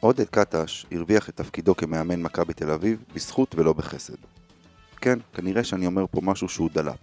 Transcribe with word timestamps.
עודד 0.00 0.24
קטש 0.24 0.86
הרוויח 0.92 1.28
את 1.28 1.36
תפקידו 1.36 1.76
כמאמן 1.76 2.22
מכבי 2.22 2.54
תל 2.54 2.70
אביב 2.70 3.04
בזכות 3.14 3.54
ולא 3.54 3.72
בחסד. 3.72 4.16
כן, 5.00 5.18
כנראה 5.34 5.64
שאני 5.64 5.86
אומר 5.86 6.04
פה 6.10 6.20
משהו 6.22 6.48
שהוא 6.48 6.70
דלאפ, 6.74 6.98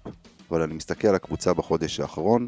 אבל 0.51 0.61
אני 0.61 0.73
מסתכל 0.73 1.07
על 1.07 1.15
הקבוצה 1.15 1.53
בחודש 1.53 1.99
האחרון 1.99 2.47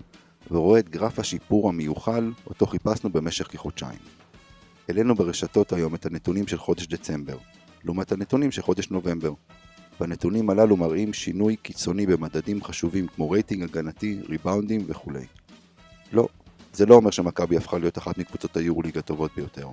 ורואה 0.51 0.79
את 0.79 0.89
גרף 0.89 1.19
השיפור 1.19 1.69
המיוחל 1.69 2.31
אותו 2.47 2.65
חיפשנו 2.65 3.09
במשך 3.09 3.47
כחודשיים. 3.51 3.99
העלינו 4.89 5.15
ברשתות 5.15 5.73
היום 5.73 5.95
את 5.95 6.05
הנתונים 6.05 6.47
של 6.47 6.57
חודש 6.57 6.87
דצמבר, 6.87 7.37
לעומת 7.83 8.11
הנתונים 8.11 8.51
של 8.51 8.61
חודש 8.61 8.89
נובמבר. 8.89 9.33
והנתונים 9.99 10.49
הללו 10.49 10.77
מראים 10.77 11.13
שינוי 11.13 11.55
קיצוני 11.55 12.05
במדדים 12.05 12.63
חשובים 12.63 13.07
כמו 13.07 13.29
רייטינג 13.29 13.63
הגנתי, 13.63 14.19
ריבאונדים 14.29 14.83
וכולי. 14.87 15.25
לא, 16.11 16.27
זה 16.73 16.85
לא 16.85 16.95
אומר 16.95 17.11
שמכבי 17.11 17.57
הפכה 17.57 17.77
להיות 17.77 17.97
אחת 17.97 18.17
מקבוצות 18.17 18.57
היורוליג 18.57 18.97
הטובות 18.97 19.31
ביותר. 19.35 19.67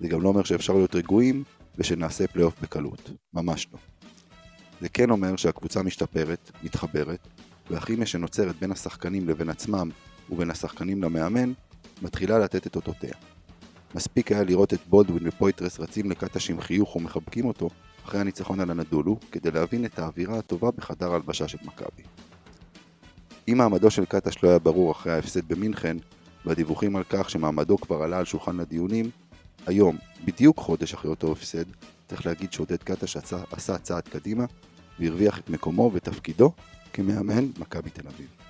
זה 0.00 0.08
גם 0.08 0.22
לא 0.22 0.28
אומר 0.28 0.44
שאפשר 0.44 0.72
להיות 0.72 0.94
רגועים 0.94 1.44
ושנעשה 1.78 2.26
פלייאוף 2.26 2.54
בקלות, 2.62 3.10
ממש 3.34 3.66
לא. 3.72 3.78
זה 4.80 4.88
כן 4.88 5.10
אומר 5.10 5.36
שהקבוצה 5.36 5.82
משתפרת, 5.82 6.50
מתחברת, 6.62 7.28
והכימיה 7.70 8.06
שנוצרת 8.06 8.56
בין 8.56 8.72
השחקנים 8.72 9.28
לבין 9.28 9.48
עצמם 9.48 9.90
ובין 10.30 10.50
השחקנים 10.50 11.02
למאמן, 11.02 11.52
מתחילה 12.02 12.38
לתת 12.38 12.66
את 12.66 12.76
אותותיה. 12.76 13.14
מספיק 13.94 14.32
היה 14.32 14.44
לראות 14.44 14.74
את 14.74 14.80
בולדווין 14.88 15.28
ופויתרס 15.28 15.80
רצים 15.80 16.10
לקטש 16.10 16.50
עם 16.50 16.60
חיוך 16.60 16.96
ומחבקים 16.96 17.44
אותו 17.44 17.68
אחרי 18.04 18.20
הניצחון 18.20 18.60
על 18.60 18.70
אנדולו, 18.70 19.18
כדי 19.32 19.50
להבין 19.50 19.84
את 19.84 19.98
האווירה 19.98 20.38
הטובה 20.38 20.70
בחדר 20.70 21.12
ההלבשה 21.12 21.48
של 21.48 21.58
מכבי. 21.64 22.02
אם 23.48 23.58
מעמדו 23.58 23.90
של 23.90 24.04
קטש 24.04 24.44
לא 24.44 24.48
היה 24.48 24.58
ברור 24.58 24.92
אחרי 24.92 25.12
ההפסד 25.12 25.48
במינכן, 25.48 25.96
והדיווחים 26.46 26.96
על 26.96 27.02
כך 27.08 27.30
שמעמדו 27.30 27.78
כבר 27.78 28.02
עלה 28.02 28.18
על 28.18 28.24
שולחן 28.24 28.60
הדיונים, 28.60 29.10
היום, 29.66 29.96
בדיוק 30.24 30.58
חודש 30.58 30.94
אחרי 30.94 31.10
אותו 31.10 31.32
הפסד, 31.32 31.64
צריך 32.08 32.26
להגיד 32.26 32.52
שעודד 32.52 32.82
קטש 32.82 33.16
עשה, 33.16 33.42
עשה 33.50 33.78
צעד 33.78 34.08
קדימה 34.08 34.44
והרוויח 34.98 35.38
את 35.38 35.50
מקומו 35.50 35.90
ותפקידו 35.94 36.52
כמאמן 36.92 37.44
מכבי 37.58 37.90
תל 37.90 38.08
אביב. 38.08 38.43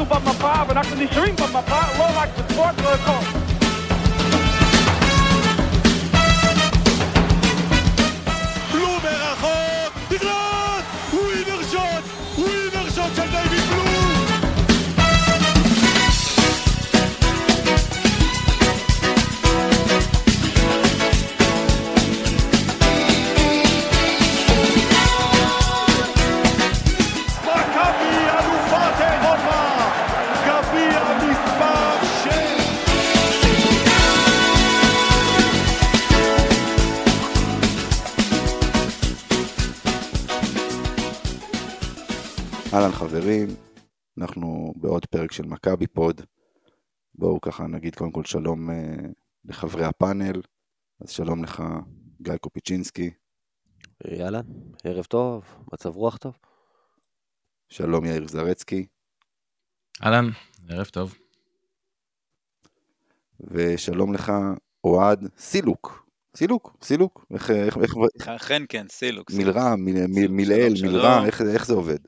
אנחנו 0.00 0.20
במפה 0.20 0.52
ואנחנו 0.68 0.96
נשארים 0.96 1.36
במפה, 1.36 1.80
לא 1.98 2.04
רק 2.14 2.28
בספורט, 2.38 2.74
לא 2.82 2.94
הכל. 2.94 3.24
בלום 8.72 8.98
מרחוק! 9.04 9.92
תכנון! 10.08 10.49
אהלן 42.74 42.92
חברים, 42.92 43.48
אנחנו 44.18 44.72
בעוד 44.76 45.06
פרק 45.06 45.32
של 45.32 45.42
מכבי 45.46 45.86
פוד. 45.86 46.20
בואו 47.14 47.40
ככה 47.40 47.66
נגיד 47.66 47.94
קודם 47.94 48.12
כל 48.12 48.24
שלום 48.24 48.70
אה, 48.70 48.94
לחברי 49.44 49.84
הפאנל. 49.84 50.40
אז 51.00 51.10
שלום 51.10 51.44
לך 51.44 51.62
גיא 52.22 52.36
קופיצ'ינסקי, 52.36 53.10
יאללה, 54.04 54.40
ערב 54.84 55.04
טוב, 55.04 55.44
מצב 55.72 55.96
רוח 55.96 56.16
טוב. 56.16 56.34
שלום 57.68 58.04
יאיר 58.04 58.28
זרצקי, 58.28 58.86
אהלן, 60.04 60.28
ערב 60.68 60.86
טוב. 60.86 61.14
ושלום 63.40 64.14
לך 64.14 64.32
אוהד 64.84 65.28
סילוק. 65.38 66.06
סילוק, 66.36 66.76
סילוק, 66.82 67.24
איך, 67.34 67.50
איך, 67.50 67.76
איך, 67.78 67.92
איך 68.20 68.28
אכן 68.28 68.62
כן, 68.68 68.86
סילוק. 68.90 69.30
מלרע, 69.30 69.76
מיל- 69.76 70.06
מיל- 70.06 70.14
סילוק, 70.14 70.30
מילעל, 70.30 70.76
שלום, 70.76 70.92
מלרע. 70.92 71.26
איך, 71.26 71.40
איך 71.42 71.66
זה 71.66 71.74
עובד? 71.74 71.98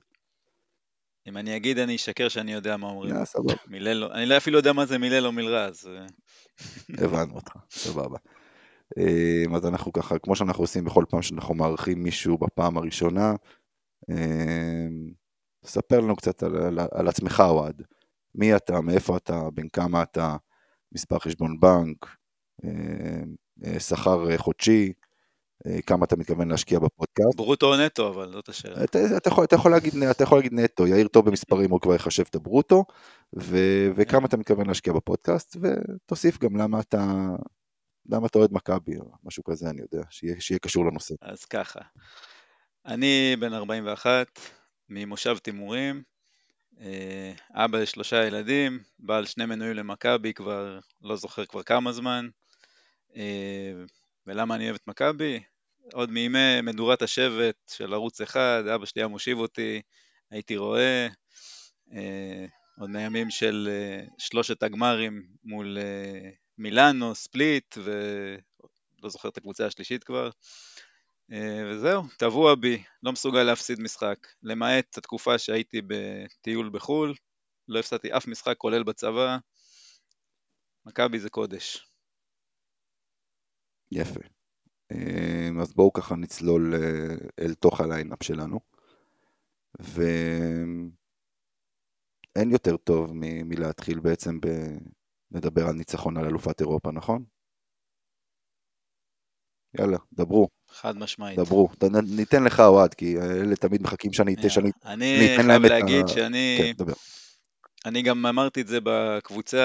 אם 1.29 1.37
אני 1.37 1.57
אגיד 1.57 1.79
אני 1.79 1.97
אשקר 1.97 2.29
שאני 2.29 2.53
יודע 2.53 2.77
מה 2.77 2.87
אומרים. 2.87 3.25
סבבה, 3.25 3.55
מילל 3.67 3.93
לא, 3.93 4.13
אני 4.13 4.27
לא 4.27 4.37
אפילו 4.37 4.57
יודע 4.57 4.73
מה 4.73 4.87
זה 4.87 4.99
מילל 4.99 5.27
או 5.27 5.33
מלרע, 5.33 5.65
אז... 5.65 5.89
הבנו 6.99 7.35
אותך, 7.35 7.53
סבבה. 7.71 8.19
אה, 8.99 9.57
אז 9.57 9.67
אנחנו 9.67 9.93
ככה, 9.93 10.19
כמו 10.19 10.37
שאנחנו 10.37 10.65
עושים 10.65 10.85
בכל 10.85 11.05
פעם 11.09 11.23
שאנחנו 11.23 11.55
מארחים 11.55 12.03
מישהו 12.03 12.39
בפעם 12.39 12.77
הראשונה, 12.77 13.35
אה, 14.11 14.87
ספר 15.65 16.01
לנו 16.01 16.17
קצת 16.17 16.43
על, 16.43 16.57
על, 16.57 16.79
על 16.93 17.09
עצמך 17.09 17.43
אוהד. 17.49 17.83
מי 18.35 18.57
אתה, 18.57 18.81
מאיפה 18.81 19.17
אתה, 19.17 19.41
בן 19.55 19.69
כמה 19.69 20.03
אתה, 20.03 20.37
מספר 20.93 21.19
חשבון 21.19 21.61
בנק, 21.61 22.17
אה, 22.65 23.81
שכר 23.81 24.37
חודשי, 24.37 24.93
כמה 25.87 26.05
אתה 26.05 26.17
מתכוון 26.17 26.49
להשקיע 26.49 26.79
בפודקאסט. 26.79 27.37
ברוטו 27.37 27.75
או 27.75 27.81
נטו, 27.81 28.09
אבל 28.09 28.33
זאת 28.33 28.49
השאלה. 28.49 28.85
אתה, 28.85 28.99
אתה, 29.17 29.29
יכול, 29.29 29.45
אתה, 29.45 29.57
יכול 29.57 29.71
להגיד, 29.71 29.95
אתה 30.11 30.25
יכול 30.25 30.39
להגיד 30.39 30.55
נטו, 30.55 30.87
יאיר 30.87 31.09
טוב 31.09 31.27
במספרים, 31.27 31.71
הוא 31.71 31.81
כבר 31.81 31.95
יחשב 31.95 32.25
את 32.31 32.35
הברוטו, 32.35 32.85
ו, 33.39 33.59
וכמה 33.95 34.27
אתה 34.27 34.37
מתכוון 34.37 34.67
להשקיע 34.67 34.93
בפודקאסט, 34.93 35.57
ותוסיף 35.61 36.39
גם 36.39 36.57
למה 36.57 36.81
אתה, 36.81 37.29
למה 38.07 38.27
אתה 38.27 38.39
אוהד 38.39 38.51
מכבי, 38.53 38.99
או 38.99 39.05
משהו 39.25 39.45
כזה, 39.45 39.71
אני 39.71 39.81
יודע, 39.81 40.05
שיהיה, 40.11 40.41
שיהיה 40.41 40.59
קשור 40.59 40.87
לנושא. 40.87 41.15
אז 41.23 41.45
ככה, 41.45 41.81
אני 42.87 43.37
בן 43.41 43.53
41, 43.53 44.27
ממושב 44.89 45.39
תימורים, 45.39 46.03
אה, 46.81 47.33
אבא 47.55 47.79
לשלושה 47.79 48.25
ילדים, 48.27 48.79
בעל 48.99 49.27
שני 49.27 49.47
מנויים 49.47 49.75
למכבי 49.77 50.33
כבר, 50.35 50.79
לא 51.03 51.17
זוכר 51.17 51.45
כבר 51.45 51.63
כמה 51.63 51.93
זמן. 51.93 52.29
אה, 53.17 53.73
ולמה 54.27 54.55
אני 54.55 54.65
אוהב 54.65 54.75
את 54.75 54.87
מכבי? 54.87 55.41
עוד 55.93 56.11
מימי 56.11 56.61
מדורת 56.63 57.03
השבט 57.03 57.57
של 57.71 57.95
ערוץ 57.95 58.21
אחד, 58.21 58.63
אבא 58.75 58.87
שלי 58.87 59.03
היה 59.03 59.09
מושיב 59.09 59.39
אותי, 59.39 59.83
הייתי 60.31 60.57
רואה. 60.57 61.09
אה, 61.93 62.47
עוד 62.79 62.91
מהימים 62.91 63.31
של 63.31 63.69
אה, 63.71 64.07
שלושת 64.19 64.63
הגמרים 64.63 65.27
מול 65.45 65.79
אה, 65.79 66.31
מילאנו, 66.59 67.15
ספליט, 67.15 67.79
ולא 67.85 69.09
זוכר 69.09 69.29
את 69.29 69.37
הקבוצה 69.37 69.67
השלישית 69.67 70.05
כבר. 70.05 70.31
וזהו, 71.71 72.03
טבוע 72.19 72.55
בי, 72.55 72.83
לא 73.03 73.13
מסוגל 73.13 73.43
להפסיד 73.43 73.81
משחק. 73.81 74.27
למעט 74.43 74.99
התקופה 74.99 75.39
שהייתי 75.39 75.81
בטיול 75.87 76.71
בחו"ל, 76.73 77.15
לא 77.69 77.79
הפסדתי 77.79 78.17
אף 78.17 78.27
משחק 78.27 78.57
כולל 78.57 78.83
בצבא. 78.83 79.39
מכבי 80.87 81.19
זה 81.19 81.31
קודש. 81.31 81.87
יפה. 83.93 84.21
אה, 84.95 85.49
אז 85.63 85.73
בואו 85.75 85.93
ככה 85.93 86.17
נצלול 86.17 86.75
אה, 86.75 87.15
אל 87.45 87.55
תוך 87.55 87.81
הליינאפ 87.81 88.23
שלנו. 88.23 88.61
ואין 89.81 90.91
יותר 92.51 92.77
טוב 92.77 93.13
מ- 93.15 93.49
מלהתחיל 93.49 94.01
בעצם 94.01 94.41
ב... 94.41 94.47
לדבר 95.31 95.67
על 95.67 95.75
ניצחון 95.75 96.17
על 96.17 96.25
אלופת 96.27 96.61
אירופה, 96.61 96.91
נכון? 96.93 97.25
יאללה, 99.79 99.99
דברו, 100.13 100.49
חד 100.69 100.97
משמעית. 100.97 101.39
דברו. 101.39 101.69
ניתן 102.17 102.45
לך 102.45 102.61
אוהד, 102.61 102.95
כי 102.95 103.17
אלה 103.21 103.57
תמיד 103.57 103.83
מחכים 103.83 104.13
שאני 104.13 104.35
אתן 104.35 104.49
שאני 104.49 104.71
אני 104.85 105.17
אני 105.17 105.27
אתן 105.27 105.37
חייב 105.37 105.49
להם 105.49 105.65
את 105.65 105.71
להגיד 105.71 106.05
ה- 106.05 106.09
שאני 106.09 106.59
כן, 106.59 106.73
דבר. 106.85 106.93
אני 107.87 108.03
גם 108.03 108.27
אמרתי 108.27 108.61
את 108.61 108.67
זה 108.67 108.79
בקבוצה 108.85 109.59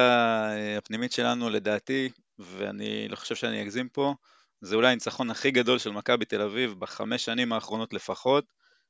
אה, 0.51 0.77
הפנימית 0.77 1.11
שלנו, 1.11 1.49
לדעתי, 1.49 2.09
ואני 2.39 3.07
לא 3.07 3.15
חושב 3.15 3.35
שאני 3.35 3.61
אגזים 3.61 3.89
פה, 3.89 4.13
זה 4.61 4.75
אולי 4.75 4.91
הניצחון 4.91 5.29
הכי 5.29 5.51
גדול 5.51 5.79
של 5.79 5.91
מכבי 5.91 6.25
תל 6.25 6.41
אביב 6.41 6.73
בחמש 6.79 7.25
שנים 7.25 7.53
האחרונות 7.53 7.93
לפחות, 7.93 8.45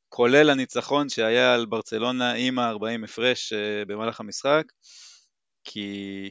כולל 0.10 0.50
הניצחון 0.50 1.10
שהיה 1.10 1.54
על 1.54 1.66
ברצלונה 1.66 2.34
עם 2.34 2.60
ה-40 2.60 3.04
הפרש 3.04 3.54
אה, 3.54 3.86
במהלך 3.88 4.20
המשחק, 4.20 4.64
כי 5.64 6.30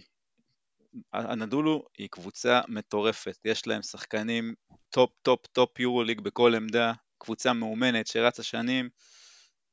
אנדולו 1.13 1.85
היא 1.99 2.09
קבוצה 2.11 2.61
מטורפת, 2.69 3.39
יש 3.45 3.67
להם 3.67 3.83
שחקנים 3.83 4.55
top 4.91 5.11
top 5.23 5.47
top 5.47 6.03
Euroleague 6.03 6.21
בכל 6.21 6.55
עמדה, 6.55 6.93
קבוצה 7.19 7.53
מאומנת 7.53 8.07
שרצה 8.07 8.43
שנים, 8.43 8.89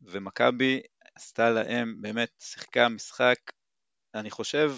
ומכבי 0.01 0.81
עשתה 1.15 1.49
להם, 1.49 1.95
באמת 2.01 2.29
שיחקה 2.39 2.89
משחק, 2.89 3.37
אני 4.15 4.31
חושב, 4.31 4.73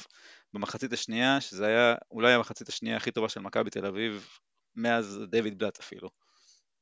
במחצית 0.54 0.94
השנייה, 0.94 1.42
שזה 1.42 1.66
היה 1.68 1.96
אולי 2.12 2.34
המחצית 2.34 2.70
השנייה 2.70 2.98
הכי 2.98 3.12
טובה 3.12 3.30
של 3.30 3.40
מכבי 3.40 3.70
תל 3.70 3.86
אביב, 3.86 4.28
מאז 4.76 5.20
דיוויד 5.30 5.58
בלאט 5.58 5.80
אפילו. 5.80 6.10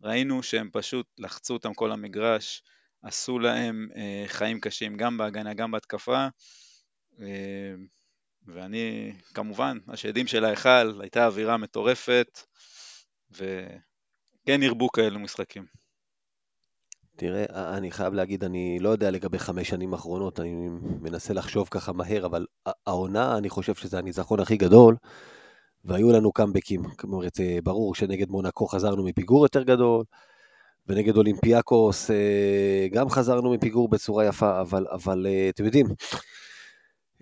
ראינו 0.01 0.43
שהם 0.43 0.69
פשוט 0.73 1.07
לחצו 1.17 1.53
אותם 1.53 1.73
כל 1.73 1.91
המגרש, 1.91 2.63
עשו 3.03 3.39
להם 3.39 3.87
אה, 3.95 4.23
חיים 4.27 4.59
קשים 4.59 4.97
גם 4.97 5.17
בהגנה, 5.17 5.53
גם 5.53 5.71
בהתקפה, 5.71 6.27
אה, 7.19 7.73
ואני, 8.47 9.13
כמובן, 9.33 9.77
השדים 9.87 10.27
של 10.27 10.45
ההיכל, 10.45 11.01
הייתה 11.01 11.25
אווירה 11.25 11.57
מטורפת, 11.57 12.39
וכן 13.31 14.63
ירבו 14.63 14.89
כאלו 14.89 15.19
משחקים. 15.19 15.65
תראה, 17.15 17.77
אני 17.77 17.91
חייב 17.91 18.13
להגיד, 18.13 18.43
אני 18.43 18.77
לא 18.79 18.89
יודע 18.89 19.11
לגבי 19.11 19.39
חמש 19.39 19.69
שנים 19.69 19.93
אחרונות, 19.93 20.39
אני 20.39 20.53
מנסה 21.01 21.33
לחשוב 21.33 21.67
ככה 21.71 21.93
מהר, 21.93 22.25
אבל 22.25 22.45
העונה, 22.87 23.37
אני 23.37 23.49
חושב 23.49 23.75
שזה 23.75 23.97
הניצחון 23.97 24.39
הכי 24.39 24.57
גדול, 24.57 24.95
והיו 25.85 26.11
לנו 26.11 26.31
קאמבקים. 26.31 26.83
כלומר, 26.83 27.27
אה, 27.39 27.57
ברור 27.63 27.95
שנגד 27.95 28.29
מונקו 28.29 28.67
חזרנו 28.67 29.03
מפיגור 29.03 29.45
יותר 29.45 29.63
גדול, 29.63 30.03
ונגד 30.87 31.17
אולימפיאקוס 31.17 32.11
אה, 32.11 32.87
גם 32.91 33.09
חזרנו 33.09 33.53
מפיגור 33.53 33.89
בצורה 33.89 34.25
יפה, 34.25 34.61
אבל, 34.61 34.85
אבל 34.91 35.27
אה, 35.27 35.49
אתם 35.49 35.65
יודעים, 35.65 35.85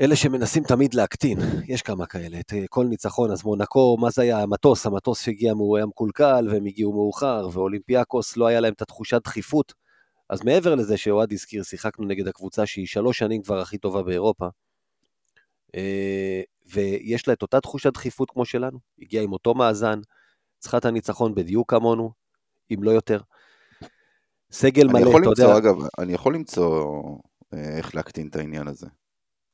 אלה 0.02 0.16
שמנסים 0.16 0.63
תמיד 0.63 0.94
להקטין, 0.94 1.40
יש 1.68 1.81
כמה 1.81 2.06
כאלה, 2.06 2.40
את 2.40 2.54
כל 2.69 2.86
ניצחון, 2.86 3.31
אז 3.31 3.44
מונקו, 3.44 3.98
מה 4.00 4.10
זה 4.10 4.22
היה 4.22 4.40
המטוס? 4.40 4.86
המטוס 4.86 5.22
שהגיע, 5.22 5.52
הוא 5.52 5.78
היה 5.78 5.86
מקולקל, 5.86 6.48
והם 6.52 6.66
הגיעו 6.66 6.94
מאוחר, 6.94 7.48
ואולימפיאקוס 7.54 8.38
לא 8.38 8.48
היה 8.48 8.60
להם 8.60 8.74
את 8.74 8.81
התחושת 8.81 9.24
דחיפות. 9.24 9.74
אז 10.30 10.44
מעבר 10.44 10.75
לזה 10.75 10.98
שאוהד 10.98 11.34
הזכיר, 11.34 11.63
שיחקנו 11.63 12.06
נגד 12.06 12.28
הקבוצה 12.28 12.66
שהיא 12.66 12.88
שלוש 12.88 13.18
שנים 13.18 13.42
כבר 13.42 13.60
הכי 13.60 13.78
טובה 13.78 14.04
באירופה, 14.04 14.48
ויש 16.66 17.28
לה 17.28 17.34
את 17.34 17.42
אותה 17.42 17.62
תחושת 17.62 17.94
דחיפות 17.94 18.31
כמו 18.31 18.46
שלנו, 18.46 18.80
הגיעה 19.02 19.24
עם 19.24 19.34
אותו 19.34 19.54
מאזן, 19.54 20.00
צריכה 20.60 20.78
את 20.78 20.86
הניצחון 20.86 21.36
בדיוק 21.36 21.69
כמונו, 21.69 22.12
אם 22.74 22.84
לא 22.84 22.92
יותר. 22.92 23.19
סגל 24.52 24.88
מלא, 24.88 25.10
אתה 25.10 25.18
למצוא, 25.18 25.46
יודע... 25.46 25.58
אגב, 25.58 25.75
אני 26.00 26.13
יכול 26.13 26.36
למצוא 26.36 26.86
אה, 27.54 27.78
איך 27.78 27.96
להקטין 27.96 28.28
את 28.28 28.36
העניין 28.36 28.68
הזה. 28.68 28.88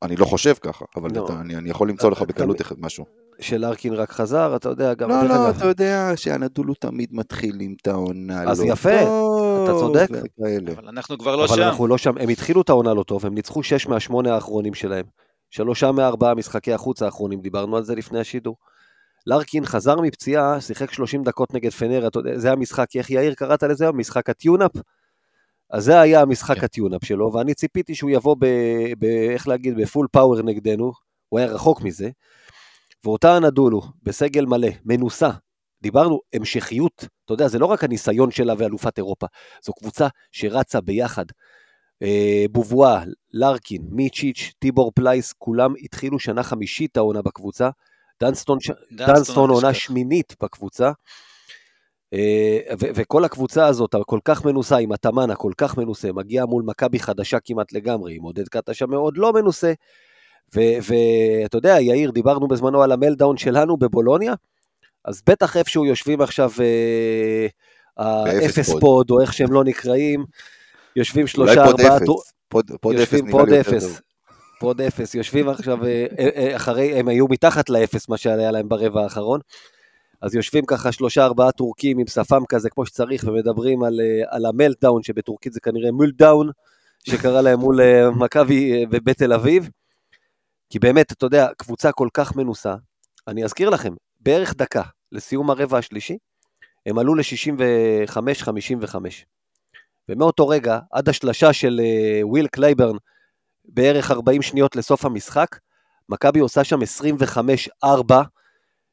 אני 0.02 0.16
לא 0.16 0.24
חושב 0.24 0.54
ככה, 0.54 0.84
אבל 0.96 1.10
לא. 1.14 1.24
אתה, 1.24 1.40
אני, 1.40 1.56
אני 1.56 1.70
יכול 1.70 1.88
למצוא 1.88 2.10
לך 2.10 2.22
בקלות 2.22 2.60
אחד 2.60 2.76
משהו. 2.78 3.04
שלארקין 3.40 3.94
רק 3.94 4.10
חזר, 4.10 4.56
אתה 4.56 4.68
יודע, 4.68 4.94
גם... 4.94 5.10
לא, 5.10 5.24
לא, 5.24 5.50
אתה 5.50 5.66
יודע 5.66 6.12
שאנדולו 6.16 6.74
תמיד 6.74 7.08
מתחילים 7.12 7.76
את 7.82 7.86
העונה 7.86 8.42
אז 8.50 8.60
לא 8.60 8.72
יפה, 8.72 9.00
טוב, 9.04 9.68
אתה 9.68 9.78
צודק. 9.78 10.08
אבל 10.76 10.88
אנחנו 10.88 11.18
כבר 11.18 11.36
לא 11.36 11.44
אבל 11.44 11.48
שם. 11.48 11.54
אבל 11.54 11.62
אנחנו 11.62 11.86
לא 11.86 11.98
שם, 11.98 12.18
הם 12.18 12.28
התחילו 12.28 12.62
את 12.62 12.68
העונה 12.68 12.94
לא 12.94 13.02
טוב, 13.02 13.26
הם 13.26 13.34
ניצחו 13.34 13.62
6 13.62 13.86
מהשמונה 13.86 14.34
האחרונים 14.34 14.74
שלהם. 14.74 15.04
שלושה 15.50 15.92
מארבעה 15.92 16.34
משחקי 16.34 16.72
החוץ 16.72 17.02
האחרונים, 17.02 17.40
דיברנו 17.40 17.76
על 17.76 17.84
זה 17.84 17.94
לפני 17.94 18.20
השידור. 18.20 18.56
לארקין 19.26 19.66
חזר 19.66 20.00
מפציעה, 20.00 20.60
שיחק 20.60 20.92
30 20.92 21.24
דקות 21.24 21.54
נגד 21.54 21.70
פנר, 21.70 22.06
אתה 22.06 22.18
יודע, 22.18 22.38
זה 22.38 22.52
המשחק, 22.52 22.96
איך 22.96 23.10
יאיר 23.10 23.34
קראת 23.34 23.62
לזה 23.62 23.84
היום? 23.84 23.98
משחק 23.98 24.30
ה 24.30 24.35
tune-up? 24.35 24.72
אז 25.70 25.84
זה 25.84 26.00
היה 26.00 26.20
המשחק 26.20 26.58
כן. 26.58 26.64
ה 26.64 26.69
tune-up 26.69 27.04
שלו, 27.04 27.32
ואני 27.32 27.54
ציפיתי 27.54 27.94
שהוא 27.94 28.10
יבוא 28.10 28.36
ב... 28.38 28.46
ב 28.98 29.04
איך 29.04 29.48
להגיד, 29.48 29.76
ב 29.76 29.82
full 29.82 30.06
power 30.12 30.42
נגדנו, 30.42 30.92
הוא 31.28 31.38
היה 31.38 31.48
רחוק 31.48 31.82
מזה. 31.82 32.10
ואותה 33.04 33.36
אנדולו, 33.36 33.82
בסגל 34.02 34.46
מלא, 34.46 34.68
מנוסה, 34.84 35.30
דיברנו 35.82 36.20
המשכיות, 36.32 37.04
אתה 37.24 37.32
יודע, 37.32 37.48
זה 37.48 37.58
לא 37.58 37.66
רק 37.66 37.84
הניסיון 37.84 38.30
שלה 38.30 38.54
ואלופת 38.58 38.98
אירופה, 38.98 39.26
זו 39.62 39.72
קבוצה 39.72 40.08
שרצה 40.32 40.80
ביחד. 40.80 41.24
אה, 42.02 42.44
בובואה, 42.50 43.02
לארקין, 43.32 43.82
מיצ'יץ', 43.90 44.52
טיבור 44.58 44.92
פלייס, 44.94 45.32
כולם 45.38 45.74
התחילו 45.82 46.18
שנה 46.18 46.42
חמישית 46.42 46.96
העונה 46.96 47.22
בקבוצה. 47.22 47.70
דנסטון, 48.20 48.58
דנסטון 48.92 49.50
עונה 49.50 49.74
שמינית 49.74 50.36
בקבוצה. 50.42 50.92
אה, 52.14 52.58
וכל 52.78 53.24
הקבוצה 53.24 53.66
הזאת, 53.66 53.94
הכל 53.94 54.18
כך 54.24 54.44
מנוסה, 54.44 54.76
עם 54.76 54.92
המאמן 54.92 55.30
הכל 55.30 55.52
כך 55.56 55.78
מנוסה, 55.78 56.12
מגיעה 56.12 56.46
מול 56.46 56.62
מכבי 56.66 56.98
חדשה 56.98 57.38
כמעט 57.44 57.72
לגמרי, 57.72 58.16
עם 58.16 58.22
עודד 58.22 58.48
קטש 58.48 58.86
המאוד 58.86 59.16
לא 59.16 59.32
מנוסה. 59.32 59.72
ואתה 60.54 61.56
יודע, 61.58 61.80
יאיר, 61.80 62.10
דיברנו 62.10 62.48
בזמנו 62.48 62.82
על 62.82 62.92
ה 62.92 62.97
meltdown 62.97 63.36
שלנו 63.36 63.76
בבולוניה, 63.76 64.34
אז 65.04 65.22
בטח 65.26 65.56
איפשהו 65.56 65.84
יושבים 65.84 66.20
עכשיו 66.20 66.50
אה, 66.60 67.46
האפס 67.96 68.70
פוד, 68.80 69.10
או 69.10 69.20
איך 69.20 69.32
שהם 69.32 69.52
לא 69.52 69.64
נקראים, 69.64 70.24
יושבים 70.98 71.26
שלושה, 71.26 71.64
ארבעה... 71.64 71.98
פוד, 72.80 72.96
אפס 72.96 73.20
פוד 73.30 73.48
אפס. 73.48 74.00
פוד 74.60 74.80
אפס, 74.80 75.14
יושבים 75.14 75.48
עכשיו, 75.48 75.84
אה, 75.84 76.06
אה, 76.18 76.56
אחרי, 76.56 76.98
הם 76.98 77.08
היו 77.08 77.26
מתחת 77.28 77.68
לאפס, 77.68 78.08
מה 78.08 78.16
שהיה 78.16 78.50
להם 78.50 78.68
ברבע 78.68 79.02
האחרון. 79.02 79.40
אז 80.22 80.34
יושבים 80.34 80.64
ככה 80.66 80.92
שלושה 80.92 81.24
ארבעה 81.24 81.52
טורקים 81.52 81.98
עם 81.98 82.06
שפם 82.06 82.42
כזה 82.48 82.70
כמו 82.70 82.86
שצריך 82.86 83.24
ומדברים 83.28 83.82
על, 83.82 84.00
על 84.28 84.46
ה 84.46 84.52
meltdown 84.52 85.02
שבטורקית 85.02 85.52
זה 85.52 85.60
כנראה 85.60 85.92
מולדאון 85.92 86.50
שקרה 87.08 87.42
להם 87.42 87.60
מול 87.60 87.80
מכבי 88.10 88.86
בבית 88.86 89.18
תל 89.18 89.32
אביב. 89.32 89.68
כי 90.70 90.78
באמת, 90.78 91.12
אתה 91.12 91.26
יודע, 91.26 91.48
קבוצה 91.56 91.92
כל 91.92 92.08
כך 92.14 92.36
מנוסה, 92.36 92.74
אני 93.28 93.44
אזכיר 93.44 93.70
לכם, 93.70 93.94
בערך 94.20 94.54
דקה 94.54 94.82
לסיום 95.12 95.50
הרבע 95.50 95.78
השלישי, 95.78 96.18
הם 96.86 96.98
עלו 96.98 97.14
ל-65-55. 97.14 98.94
ומאותו 100.08 100.48
רגע, 100.48 100.78
עד 100.92 101.08
השלשה 101.08 101.52
של 101.52 101.80
uh, 101.80 102.26
וויל 102.26 102.46
קלייברן, 102.46 102.96
בערך 103.64 104.10
40 104.10 104.42
שניות 104.42 104.76
לסוף 104.76 105.04
המשחק, 105.04 105.58
מכבי 106.08 106.40
עושה 106.40 106.64
שם 106.64 106.78
25-4, 107.84 107.86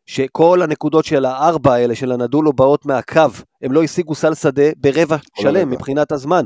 שכל 0.06 0.62
הנקודות 0.62 1.06
של 1.06 1.26
הארבע 1.26 1.74
האלה 1.74 1.96
של 1.96 2.12
אנדולו 2.12 2.54
באות 2.54 2.86
מהקו, 2.86 3.22
הם 3.62 3.72
לא 3.72 3.84
השיגו 3.84 4.16
סל 4.16 4.34
שדה 4.34 4.70
ברבע 4.78 5.18
שלם 5.38 5.70
מבחינת 5.70 6.12
הזמן. 6.12 6.46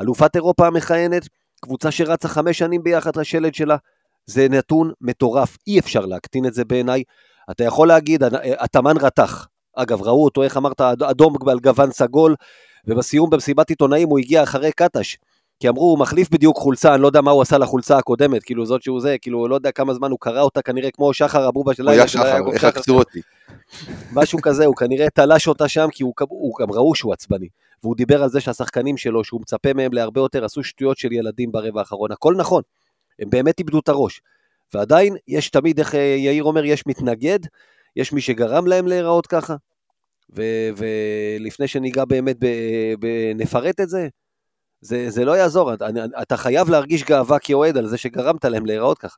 אלופת 0.00 0.36
אירופה 0.36 0.66
המכהנת, 0.66 1.22
קבוצה 1.62 1.90
שרצה 1.90 2.28
חמש 2.28 2.58
שנים 2.58 2.82
ביחד 2.82 3.16
לשלד 3.16 3.54
שלה, 3.54 3.76
זה 4.26 4.48
נתון 4.50 4.92
מטורף, 5.00 5.56
אי 5.66 5.78
אפשר 5.78 6.06
להקטין 6.06 6.46
את 6.46 6.54
זה 6.54 6.64
בעיניי. 6.64 7.02
אתה 7.50 7.64
יכול 7.64 7.88
להגיד, 7.88 8.22
התאמן 8.58 8.96
רתח. 8.96 9.46
אגב, 9.76 10.02
ראו 10.02 10.24
אותו, 10.24 10.42
איך 10.42 10.56
אמרת, 10.56 10.80
אדום 10.80 11.34
על 11.50 11.58
גוון 11.58 11.92
סגול, 11.92 12.34
ובסיום 12.86 13.30
במסיבת 13.30 13.70
עיתונאים 13.70 14.08
הוא 14.08 14.18
הגיע 14.18 14.42
אחרי 14.42 14.72
קטש. 14.72 15.16
כי 15.60 15.68
אמרו, 15.68 15.90
הוא 15.90 15.98
מחליף 15.98 16.30
בדיוק 16.30 16.56
חולצה, 16.56 16.94
אני 16.94 17.02
לא 17.02 17.06
יודע 17.06 17.20
מה 17.20 17.30
הוא 17.30 17.42
עשה 17.42 17.58
לחולצה 17.58 17.98
הקודמת, 17.98 18.42
כאילו 18.42 18.66
זאת 18.66 18.82
שהוא 18.82 19.00
זה, 19.00 19.16
כאילו 19.20 19.48
לא 19.48 19.54
יודע 19.54 19.70
כמה 19.70 19.94
זמן 19.94 20.10
הוא 20.10 20.18
קרא 20.20 20.40
אותה, 20.40 20.62
כנראה 20.62 20.90
כמו 20.90 21.14
שחר 21.14 21.48
הבובה 21.48 21.74
של 21.74 21.82
לילה. 21.82 21.92
הוא 21.92 22.00
היה 22.00 22.08
שחר, 22.08 22.52
איך 22.52 22.64
עקצו 22.64 22.98
אותי. 22.98 23.20
משהו 24.12 24.38
כזה, 24.42 24.66
הוא 24.66 24.76
כנראה 24.76 25.10
תלש 25.10 25.48
אותה 25.48 25.68
שם, 25.68 25.88
כי 25.92 26.02
הוא, 26.02 26.12
הוא 26.28 26.52
גם 26.60 26.70
ראו 26.70 26.94
שהוא 26.94 27.12
עצבני. 27.12 27.48
והוא 27.82 27.96
דיבר 27.96 28.22
על 28.22 28.28
זה 28.28 28.40
שהשחקנים 28.40 28.96
שלו, 28.96 29.24
שהוא 29.24 29.40
מצפה 29.40 29.72
מהם 29.72 29.92
להרבה 29.92 30.20
יותר, 30.20 30.44
עשו 30.44 30.62
שטויות 30.62 30.98
של 30.98 31.12
ילדים 31.12 31.52
ברבע 31.52 31.80
האחרון, 31.80 32.12
הכל 32.12 32.34
נכון. 32.36 32.62
הם 33.18 33.30
באמת 33.30 33.58
איבדו 33.58 33.78
את 33.78 33.88
הראש. 33.88 34.20
ועדיין, 34.74 35.16
יש 35.28 35.50
תמיד, 35.50 35.78
איך 35.78 35.94
אה, 35.94 36.00
יאיר 36.00 36.44
אומר, 36.44 36.64
יש 36.64 36.86
מתנגד, 36.86 37.38
יש 37.96 38.12
מי 38.12 38.20
שגרם 38.20 38.66
להם 38.66 38.86
להיראות 38.86 39.26
ככה. 39.26 39.56
ו- 40.36 40.70
ולפני 40.76 41.68
שניגע 41.68 42.04
באמת, 42.04 42.36
נפרט 43.34 43.80
את 43.80 43.88
זה, 43.88 44.08
זה, 44.80 45.10
זה 45.10 45.24
לא 45.24 45.36
יעזור, 45.36 45.74
אתה, 45.74 45.86
אתה 46.22 46.36
חייב 46.36 46.70
להרגיש 46.70 47.04
גאווה 47.04 47.38
כאוהד 47.38 47.76
על 47.76 47.86
זה 47.86 47.98
שגרמת 47.98 48.44
להם 48.44 48.66
להיראות 48.66 48.98
ככה. 48.98 49.16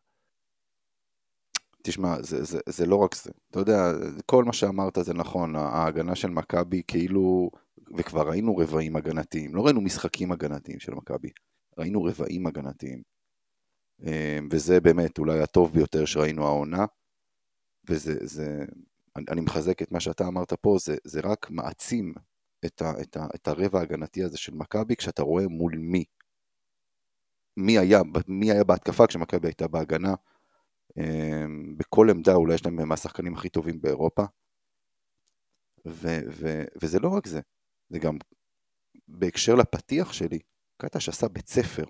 תשמע, 1.83 2.23
זה, 2.23 2.45
זה, 2.45 2.59
זה 2.69 2.87
לא 2.87 2.97
רק 2.97 3.15
זה. 3.15 3.31
אתה 3.51 3.59
יודע, 3.59 3.93
כל 4.27 4.45
מה 4.45 4.53
שאמרת 4.53 4.99
זה 5.01 5.15
נכון, 5.15 5.57
ההגנה 5.57 6.15
של 6.15 6.29
מכבי 6.29 6.83
כאילו, 6.89 7.51
וכבר 7.97 8.29
ראינו 8.29 8.57
רבעים 8.57 8.97
הגנתיים, 8.97 9.55
לא 9.55 9.65
ראינו 9.65 9.81
משחקים 9.81 10.33
הגנתיים 10.33 10.81
של 10.81 10.95
מכבי, 10.95 11.31
ראינו 11.79 12.05
רבעים 12.05 12.47
הגנתיים. 12.47 13.03
אמ, 14.03 14.49
וזה 14.51 14.81
באמת 14.81 15.19
אולי 15.19 15.41
הטוב 15.41 15.73
ביותר 15.73 16.05
שראינו 16.05 16.47
העונה, 16.47 16.85
וזה, 17.89 18.15
זה, 18.21 18.65
אני, 19.17 19.25
אני 19.31 19.41
מחזק 19.41 19.83
את 19.83 19.93
מה 19.93 20.01
שאתה 20.01 20.29
אמרת 20.29 20.53
פה, 20.53 20.77
זה, 20.81 20.97
זה 21.05 21.21
רק 21.25 21.51
מעצים 21.51 22.15
את, 22.65 22.83
ה, 22.83 22.93
את, 23.03 23.17
ה, 23.17 23.27
את 23.35 23.49
הרבע 23.49 23.79
ההגנתי 23.79 24.25
הזה 24.25 24.39
של 24.39 24.55
מכבי, 24.55 24.97
כשאתה 24.97 25.23
רואה 25.23 25.49
מול 25.49 25.75
מי. 25.77 26.05
מי 27.57 27.79
היה, 27.79 28.01
מי 28.29 28.53
היה 28.53 28.65
בהתקפה 28.65 29.07
כשמכבי 29.07 29.49
הייתה 29.49 29.69
בהגנה. 29.69 30.15
אמ, 30.97 31.77
בכל 31.77 32.11
עמדה 32.11 32.35
אולי 32.35 32.55
יש 32.55 32.65
להם 32.67 32.89
מהשחקנים 32.89 33.35
הכי 33.35 33.49
טובים 33.49 33.81
באירופה. 33.81 34.23
ו, 35.87 36.09
ו, 36.31 36.65
וזה 36.83 36.99
לא 36.99 37.09
רק 37.09 37.27
זה, 37.27 37.41
זה 37.89 37.99
גם 37.99 38.17
בהקשר 39.09 39.55
לפתיח 39.55 40.13
שלי, 40.13 40.39
קטש 40.77 41.09
עשה 41.09 41.29
בית 41.29 41.49
ספר 41.49 41.85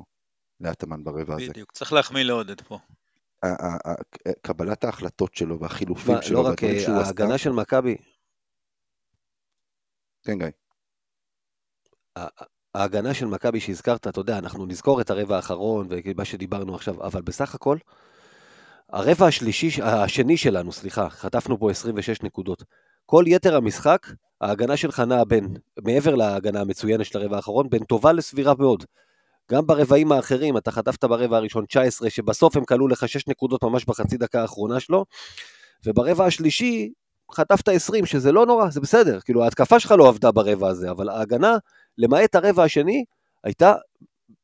לאטמן 0.60 1.04
ברבע 1.04 1.34
הזה. 1.34 1.50
בדיוק, 1.50 1.72
צריך 1.72 1.92
להחמיא 1.92 2.22
לעודד 2.22 2.60
פה. 2.60 2.78
קבלת 4.42 4.84
ההחלטות 4.84 5.34
שלו 5.34 5.60
והחילופים 5.60 6.22
שלו. 6.22 6.42
לא 6.42 6.48
רק 6.48 6.58
ההגנה 6.88 7.38
של 7.38 7.50
מכבי. 7.50 7.96
כן, 10.22 10.38
גיא. 10.38 10.48
ההגנה 12.74 13.14
של 13.14 13.26
מכבי 13.26 13.60
שהזכרת, 13.60 14.06
אתה 14.06 14.20
יודע, 14.20 14.38
אנחנו 14.38 14.66
נזכור 14.66 15.00
את 15.00 15.10
הרבע 15.10 15.36
האחרון 15.36 15.88
ומה 15.90 16.24
שדיברנו 16.24 16.74
עכשיו, 16.74 17.06
אבל 17.06 17.22
בסך 17.22 17.54
הכל, 17.54 17.78
הרבע 18.88 19.26
השלישי, 19.26 19.82
השני 19.82 20.36
שלנו, 20.36 20.72
סליחה, 20.72 21.10
חטפנו 21.10 21.58
פה 21.58 21.70
26 21.70 22.22
נקודות. 22.22 22.64
כל 23.06 23.24
יתר 23.26 23.56
המשחק, 23.56 24.06
ההגנה 24.40 24.76
שלך 24.76 25.00
נעה 25.00 25.24
בין, 25.24 25.56
מעבר 25.84 26.14
להגנה 26.14 26.60
המצוינת 26.60 27.06
של 27.06 27.18
הרבע 27.18 27.36
האחרון, 27.36 27.70
בין 27.70 27.84
טובה 27.84 28.12
לסבירה 28.12 28.54
מאוד. 28.58 28.84
גם 29.52 29.66
ברבעים 29.66 30.12
האחרים, 30.12 30.56
אתה 30.56 30.70
חטפת 30.70 31.04
ברבע 31.04 31.36
הראשון 31.36 31.64
19, 31.66 32.10
שבסוף 32.10 32.56
הם 32.56 32.64
כלו 32.64 32.88
לך 32.88 33.08
6 33.08 33.28
נקודות 33.28 33.64
ממש 33.64 33.84
בחצי 33.84 34.16
דקה 34.16 34.40
האחרונה 34.42 34.80
שלו, 34.80 35.04
וברבע 35.86 36.24
השלישי 36.26 36.92
חטפת 37.34 37.68
20, 37.68 38.06
שזה 38.06 38.32
לא 38.32 38.46
נורא, 38.46 38.70
זה 38.70 38.80
בסדר, 38.80 39.20
כאילו 39.20 39.44
ההתקפה 39.44 39.80
שלך 39.80 39.94
לא 39.98 40.08
עבדה 40.08 40.30
ברבע 40.32 40.68
הזה, 40.68 40.90
אבל 40.90 41.08
ההגנה, 41.08 41.56
למעט 41.98 42.34
הרבע 42.34 42.62
השני, 42.64 43.04
הייתה 43.44 43.74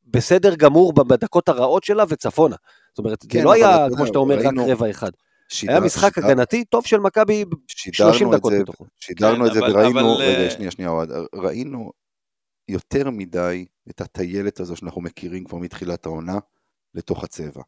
בסדר 0.07 0.55
גמור 0.55 0.93
בדקות 0.93 1.49
הרעות 1.49 1.83
שלה 1.83 2.03
וצפונה. 2.09 2.55
זאת 2.89 2.99
אומרת, 2.99 3.25
כן, 3.29 3.39
זה 3.39 3.45
לא 3.45 3.51
היה, 3.53 3.87
כמו 3.95 4.07
שאתה 4.07 4.19
אומר, 4.19 4.35
רק 4.37 4.45
ראינו- 4.45 4.65
רבע 4.67 4.89
אחד. 4.89 5.11
שידר- 5.49 5.71
היה 5.71 5.81
משחק 5.81 6.15
שידר- 6.15 6.27
הגנתי 6.27 6.65
טוב 6.65 6.85
של 6.85 6.99
מכבי 6.99 7.45
שידרנו 7.67 8.13
30 8.13 8.33
את 8.33 8.37
דקות 8.37 8.51
זה- 8.51 8.59
מתוכו. 8.59 8.85
שידרנו 8.99 9.43
כן, 9.43 9.49
את 9.49 9.53
זה 9.53 9.59
אבל- 9.59 9.71
וראינו, 9.71 9.99
אבל, 9.99 10.21
רגע, 10.23 10.39
אה, 10.43 10.49
שנייה, 10.49 10.71
שנייה, 10.71 10.89
אוהד, 10.91 11.09
ראינו 11.35 11.91
יותר 12.69 13.09
מדי 13.09 13.65
את 13.89 14.01
הטיילת 14.01 14.59
הזו 14.59 14.75
שאנחנו 14.75 15.01
מכירים 15.01 15.43
כבר 15.43 15.57
מתחילת 15.57 16.05
העונה 16.05 16.39
לתוך 16.93 17.23
הצבע. 17.23 17.63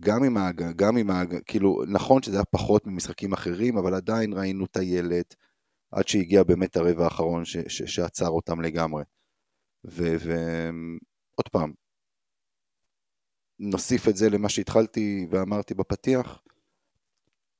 גם 0.00 0.24
עם 0.24 0.36
ההג... 0.36 0.62
גם 0.76 0.96
עם 0.96 1.10
ההג... 1.10 1.38
כאילו, 1.46 1.82
נכון 1.88 2.22
שזה 2.22 2.36
היה 2.36 2.44
פחות 2.44 2.86
ממשחקים 2.86 3.32
אחרים, 3.32 3.78
אבל 3.78 3.94
עדיין 3.94 4.32
ראינו 4.32 4.66
טיילת, 4.66 5.34
עד 5.90 6.08
שהגיע 6.08 6.42
באמת 6.42 6.76
הרבע 6.76 7.04
האחרון 7.04 7.44
ש... 7.44 7.56
ש... 7.56 7.82
שעצר 7.82 8.28
אותם 8.28 8.60
לגמרי. 8.60 9.04
ועוד 9.84 11.48
פעם, 11.52 11.72
נוסיף 13.58 14.08
את 14.08 14.16
זה 14.16 14.30
למה 14.30 14.48
שהתחלתי 14.48 15.26
ואמרתי 15.30 15.74
בפתיח, 15.74 16.42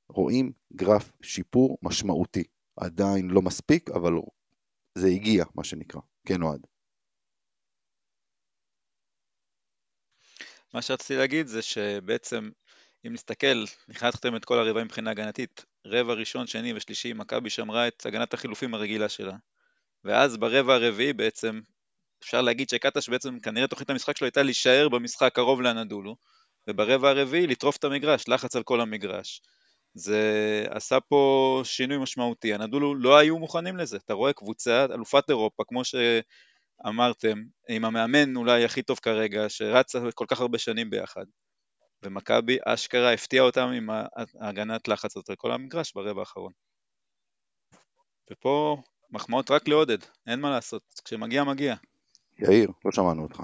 רואים 0.09 0.51
גרף 0.73 1.11
שיפור 1.21 1.77
משמעותי. 1.81 2.43
עדיין 2.77 3.29
לא 3.29 3.41
מספיק, 3.41 3.89
אבל 3.89 4.13
זה 4.95 5.07
הגיע, 5.07 5.45
מה 5.55 5.63
שנקרא. 5.63 6.01
כן, 6.25 6.41
אוהד. 6.41 6.67
מה 10.73 10.81
שרציתי 10.81 11.15
להגיד 11.15 11.47
זה 11.47 11.61
שבעצם, 11.61 12.49
אם 13.07 13.13
נסתכל, 13.13 13.65
ניחתתם 13.87 14.35
את 14.35 14.45
כל 14.45 14.59
הרבעים 14.59 14.85
מבחינה 14.85 15.11
הגנתית, 15.11 15.65
רבע 15.85 16.13
ראשון, 16.13 16.47
שני 16.47 16.73
ושלישי, 16.73 17.13
מכבי 17.13 17.49
שמרה 17.49 17.87
את 17.87 18.05
הגנת 18.05 18.33
החילופים 18.33 18.73
הרגילה 18.73 19.09
שלה. 19.09 19.35
ואז 20.03 20.37
ברבע 20.37 20.73
הרביעי 20.73 21.13
בעצם, 21.13 21.61
אפשר 22.23 22.41
להגיד 22.41 22.69
שקטש 22.69 23.09
בעצם, 23.09 23.39
כנראה 23.39 23.67
תוכנית 23.67 23.89
המשחק 23.89 24.17
שלו 24.17 24.25
הייתה 24.25 24.43
להישאר 24.43 24.89
במשחק 24.89 25.31
קרוב 25.35 25.61
לאנדולו, 25.61 26.15
וברבע 26.67 27.09
הרביעי 27.09 27.47
לטרוף 27.47 27.77
את 27.77 27.83
המגרש, 27.83 28.27
לחץ 28.27 28.55
על 28.55 28.63
כל 28.63 28.81
המגרש. 28.81 29.41
זה 29.95 30.21
עשה 30.69 30.99
פה 30.99 31.61
שינוי 31.63 31.97
משמעותי, 31.97 32.53
הנדולו 32.53 32.95
לא 32.95 33.17
היו 33.17 33.39
מוכנים 33.39 33.77
לזה, 33.77 33.97
אתה 33.97 34.13
רואה 34.13 34.33
קבוצה, 34.33 34.85
אלופת 34.85 35.29
אירופה, 35.29 35.63
כמו 35.67 35.81
שאמרתם, 35.83 37.37
עם 37.69 37.85
המאמן 37.85 38.35
אולי 38.35 38.65
הכי 38.65 38.81
טוב 38.81 38.99
כרגע, 38.99 39.49
שרצה 39.49 39.99
כל 40.15 40.25
כך 40.27 40.41
הרבה 40.41 40.57
שנים 40.57 40.89
ביחד. 40.89 41.25
ומכבי 42.03 42.57
אשכרה 42.65 43.13
הפתיעה 43.13 43.45
אותם 43.45 43.67
עם 43.67 43.89
ההגנת 44.39 44.87
לחץ 44.87 45.17
הזאת 45.17 45.29
על 45.29 45.35
כל 45.35 45.51
המגרש 45.51 45.93
ברבע 45.93 46.19
האחרון. 46.19 46.51
ופה 48.31 48.77
מחמאות 49.11 49.51
רק 49.51 49.67
לעודד, 49.67 49.97
אין 50.27 50.39
מה 50.39 50.49
לעשות, 50.49 50.83
כשמגיע 51.05 51.43
מגיע. 51.43 51.75
יאיר, 52.39 52.71
לא 52.85 52.91
שמענו 52.91 53.23
אותך. 53.23 53.41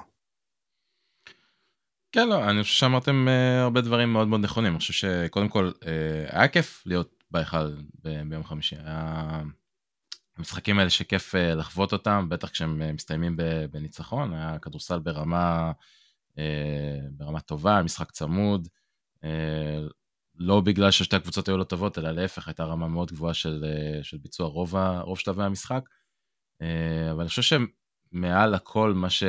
כן, 2.12 2.30
לא, 2.30 2.50
אני 2.50 2.64
חושב 2.64 2.76
שאמרתם 2.76 3.28
uh, 3.28 3.62
הרבה 3.62 3.82
דברים 3.82 4.14
מאוד 4.14 4.28
מאוד 4.28 4.42
נכונים. 4.42 4.72
אני 4.72 4.80
חושב 4.80 4.94
שקודם 4.94 5.50
כל, 5.50 5.72
uh, 5.80 5.86
היה 6.30 6.48
כיף 6.48 6.84
להיות 6.86 7.24
בהיכל 7.32 7.76
ב- 8.04 8.30
ביום 8.30 8.44
חמישי. 8.44 8.76
היה... 8.76 9.42
המשחקים 10.38 10.80
האלה 10.80 10.90
שכיף 10.90 11.36
uh, 11.36 11.38
לחוות 11.38 11.94
אותם, 11.94 12.28
בטח 12.30 12.50
כשהם 12.50 12.82
uh, 12.82 12.94
מסתיימים 12.94 13.38
בניצחון, 13.72 14.34
היה 14.34 14.60
כדורסל 14.60 15.00
ברמה, 15.00 15.72
uh, 16.32 16.38
ברמה 17.12 17.40
טובה, 17.40 17.84
משחק 17.84 18.12
צמוד. 18.12 18.68
Uh, 19.18 19.92
לא 20.36 20.62
בגלל 20.62 20.92
ששתי 20.92 21.16
הקבוצות 21.16 21.48
היו 21.48 21.58
לא 21.58 21.64
טובות, 21.64 21.98
אלא 21.98 22.12
להפך, 22.12 22.48
הייתה 22.48 22.64
רמה 22.64 22.88
מאוד 22.88 23.12
גבוהה 23.12 23.34
של, 23.34 23.66
uh, 24.00 24.04
של 24.04 24.18
ביצוע 24.18 24.48
רוב, 24.48 24.76
ה- 24.76 25.02
רוב 25.02 25.20
שלבי 25.20 25.44
המשחק. 25.44 25.82
Uh, 26.62 26.66
אבל 27.12 27.20
אני 27.20 27.30
חושב 27.30 27.58
שמעל 28.12 28.54
הכל, 28.54 28.94
מה 28.96 29.10
ש... 29.10 29.24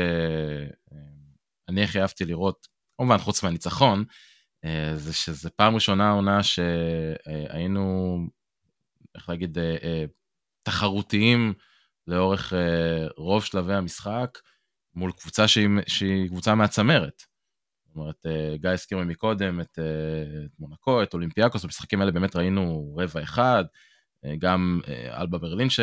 אני 1.69 1.85
הכי 1.85 2.01
אהבתי 2.01 2.25
לראות, 2.25 2.72
כמובן 3.03 3.19
חוץ 3.19 3.43
מהניצחון, 3.43 4.05
אה, 4.65 4.97
זה 4.97 5.13
שזה 5.13 5.51
פעם 5.51 5.75
ראשונה 5.75 6.11
עונה 6.11 6.43
שהיינו, 6.43 8.17
איך 9.15 9.29
להגיד, 9.29 9.59
אה, 9.59 9.77
אה, 9.83 10.05
תחרותיים 10.63 11.55
לאורך 12.07 12.53
רוב 13.17 13.45
שלבי 13.45 13.75
המשחק 13.75 14.39
מול 14.95 15.13
קבוצה 15.13 15.49
שהיא, 15.49 15.69
שהיא 15.87 16.29
קבוצה 16.29 16.55
מהצמרת. 16.55 17.23
זאת 17.87 17.97
אומרת, 17.97 18.27
גיא 18.55 18.71
הזכיר 18.71 18.99
מקודם 18.99 19.61
את, 19.61 19.79
מונקו, 20.59 21.03
את 21.03 21.15
אולימפיאקוס, 21.15 21.65
במשחקים 21.65 22.01
האלה 22.01 22.13
באמת 22.13 22.37
ראינו 22.37 22.95
רבע 22.99 23.23
אחד, 23.23 23.65
גם 24.39 24.81
אלבה 25.11 25.39
ברלין 25.39 25.71
ש... 25.71 25.81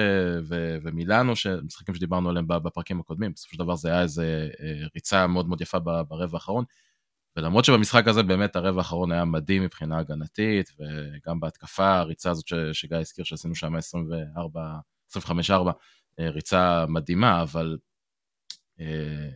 ו... 0.50 0.78
ומילאנו, 0.84 1.34
משחקים 1.64 1.96
שדיברנו 1.96 2.30
עליהם 2.30 2.48
בפרקים 2.48 3.00
הקודמים, 3.00 3.34
בסופו 3.34 3.52
של 3.52 3.60
דבר 3.60 3.76
זה 3.76 3.90
היה 3.90 4.02
איזה 4.02 4.50
ריצה 4.96 5.28
מאוד 5.28 5.48
מאוד 5.48 5.62
יפה 5.62 5.80
ברבע 5.80 6.38
האחרון, 6.38 6.66
ולמרות 7.36 7.66
שבמשחק 7.66 8.08
הזה 8.08 8.24
באמת 8.24 8.56
הרבע 8.56 8.78
האחרון 8.78 9.12
היה 9.12 9.26
מדהים 9.26 9.64
מבחינה 9.64 9.98
הגנתית, 9.98 10.72
וגם 10.80 11.40
בהתקפה, 11.40 11.98
הריצה 11.98 12.32
הזאת 12.32 12.48
ש... 12.48 12.54
שגיא 12.74 12.98
הזכיר 12.98 13.26
שעשינו 13.26 13.56
שם 13.56 13.76
24, 13.76 14.80
25-4, 15.18 15.52
אה, 16.20 16.30
ריצה 16.30 16.86
מדהימה, 16.90 17.42
אבל 17.42 17.78
אה, 18.80 19.30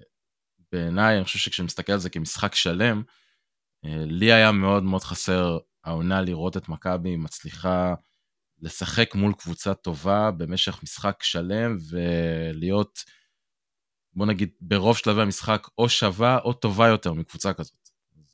בעיניי, 0.72 1.16
אני 1.16 1.24
חושב 1.24 1.40
שכשמסתכל 1.40 1.94
על 1.94 2.00
זה 2.00 2.10
כמשחק 2.10 2.56
שלם, 2.56 3.04
אה, 3.86 4.04
לי 4.06 4.34
היה 4.34 4.52
מאוד 4.52 4.84
מאוד 4.84 5.04
חסר 5.04 5.58
העונה 5.84 6.22
לראות 6.22 6.58
את 6.58 6.70
מכבי 6.70 7.16
מצליחה 7.16 7.94
לשחק 8.62 9.16
מול 9.16 9.34
קבוצה 9.34 9.74
טובה 9.74 10.32
במשך 10.32 10.84
משחק 10.84 11.24
שלם 11.24 11.78
ולהיות, 11.90 13.00
בוא 14.14 14.26
נגיד, 14.26 14.50
ברוב 14.62 14.98
שלבי 14.98 15.22
המשחק 15.22 15.68
או 15.78 15.90
שווה 15.90 16.40
או 16.40 16.54
טובה 16.54 16.88
יותר 16.88 17.14
מקבוצה 17.14 17.54
כזאת. 17.54 17.83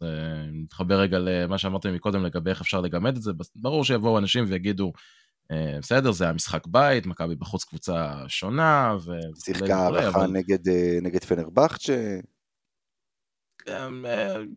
אז 0.01 0.08
uh, 0.08 0.51
נתחבר 0.63 1.00
רגע 1.00 1.20
למה 1.20 1.58
שאמרתם 1.58 1.94
מקודם 1.94 2.24
לגבי 2.24 2.50
איך 2.50 2.62
אפשר 2.62 2.82
לגמד 2.82 3.15
את 3.15 3.22
זה, 3.22 3.32
ברור 3.56 3.86
שיבואו 3.86 4.18
אנשים 4.18 4.46
ויגידו, 4.48 4.91
uh, 5.53 5.56
בסדר, 5.82 6.12
זה 6.12 6.24
היה 6.24 6.34
משחק 6.34 6.68
בית, 6.68 7.06
מכבי 7.06 7.36
בחוץ 7.36 7.63
קבוצה 7.63 8.13
שונה, 8.27 8.96
ו... 9.06 9.12
שיחקה 9.44 9.75
הערכה 9.75 10.08
אבל... 10.08 10.27
נגד, 10.27 10.68
uh, 10.68 11.01
נגד 11.01 11.24
פנרבכצ'ה. 11.24 12.20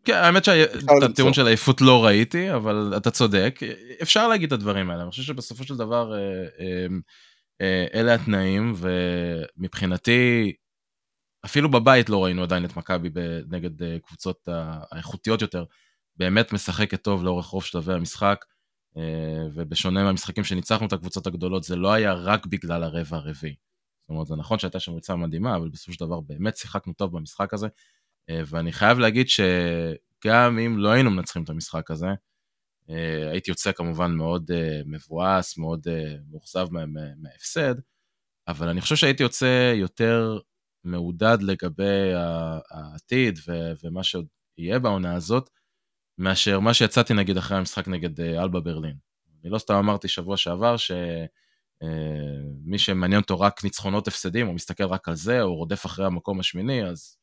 כן, 0.05 0.15
האמת 0.15 0.45
שאת 0.45 1.03
הטיעון 1.03 1.33
של 1.33 1.47
עייפות 1.47 1.81
לא 1.81 2.05
ראיתי, 2.05 2.55
אבל 2.55 2.93
אתה 2.97 3.11
צודק. 3.11 3.61
אפשר 4.03 4.29
להגיד 4.29 4.53
את 4.53 4.53
הדברים 4.53 4.91
האלה, 4.91 5.03
אני 5.03 5.11
חושב 5.11 5.23
שבסופו 5.23 5.65
של 5.65 5.77
דבר 5.77 6.13
אלה 7.95 8.15
התנאים, 8.15 8.75
ומבחינתי, 8.77 10.53
אפילו 11.45 11.71
בבית 11.71 12.09
לא 12.09 12.25
ראינו 12.25 12.43
עדיין 12.43 12.65
את 12.65 12.77
מכבי 12.77 13.09
נגד 13.49 13.99
קבוצות 14.03 14.49
האיכותיות 14.91 15.43
יותר, 15.43 15.65
באמת 16.17 16.53
משחקת 16.53 17.03
טוב 17.03 17.25
לאורך 17.25 17.47
רוב 17.47 17.65
שלבי 17.65 17.93
המשחק, 17.93 18.45
ובשונה 19.55 20.05
מהמשחקים 20.05 20.45
שניצחנו 20.45 20.87
את 20.87 20.93
הקבוצות 20.93 21.27
הגדולות, 21.27 21.65
זה 21.65 21.77
לא 21.77 21.93
היה 21.93 22.13
רק 22.13 22.47
בגלל 22.47 22.83
הרבע 22.83 23.17
הרביעי. 23.17 23.55
זאת 24.01 24.11
אומרת, 24.11 24.27
זה 24.27 24.37
נכון 24.37 24.59
שהייתה 24.59 24.81
שם 24.81 24.95
ריצה 24.95 25.17
מדהימה, 25.17 25.57
אבל 25.57 25.69
בסופו 25.69 25.93
של 25.93 26.01
דבר 26.01 26.21
באמת 26.21 26.57
שיחקנו 26.57 26.93
טוב 26.93 27.17
במשחק 27.17 27.55
הזה. 27.55 27.67
ואני 28.31 28.73
חייב 28.73 28.99
להגיד 28.99 29.27
שגם 29.29 30.59
אם 30.59 30.79
לא 30.79 30.89
היינו 30.89 31.11
מנצחים 31.11 31.43
את 31.43 31.51
המשחק 31.51 31.91
הזה, 31.91 32.09
הייתי 33.33 33.51
יוצא 33.51 33.73
כמובן 33.73 34.13
מאוד 34.13 34.51
מבואס, 34.87 35.59
מאוד 35.59 35.87
מאוכזב 36.31 36.67
מההפסד, 37.17 37.75
אבל 38.49 38.69
אני 38.69 38.81
חושב 38.81 38.97
שהייתי 38.97 39.23
יוצא 39.23 39.73
יותר 39.77 40.39
מעודד 40.85 41.39
לגבי 41.41 42.12
העתיד 42.71 43.39
ומה 43.85 44.03
שעוד 44.03 44.27
יהיה 44.59 44.79
בעונה 44.79 45.15
הזאת, 45.15 45.51
מאשר 46.19 46.61
מה 46.61 46.75
שיצאתי 46.75 47.15
נגיד 47.15 47.37
אחרי 47.37 47.57
המשחק 47.57 47.89
נגד 47.89 48.21
אלבה 48.21 48.61
ברלין. 48.61 48.97
אני 49.43 49.51
לא 49.51 49.59
סתם 49.59 49.75
אמרתי 49.75 50.09
שבוע 50.09 50.37
שעבר 50.37 50.77
שמי 50.77 51.19
שמעניין 52.79 53.21
אותו 53.21 53.41
רק 53.41 53.65
ניצחונות 53.65 54.09
הפסדים, 54.09 54.49
או 54.49 54.53
מסתכל 54.53 54.85
רק 54.85 55.09
על 55.09 55.15
זה, 55.15 55.43
או 55.43 55.55
רודף 55.55 55.87
אחרי 55.87 56.07
המקום 56.07 56.41
השמיני, 56.41 56.85
אז 56.85 57.17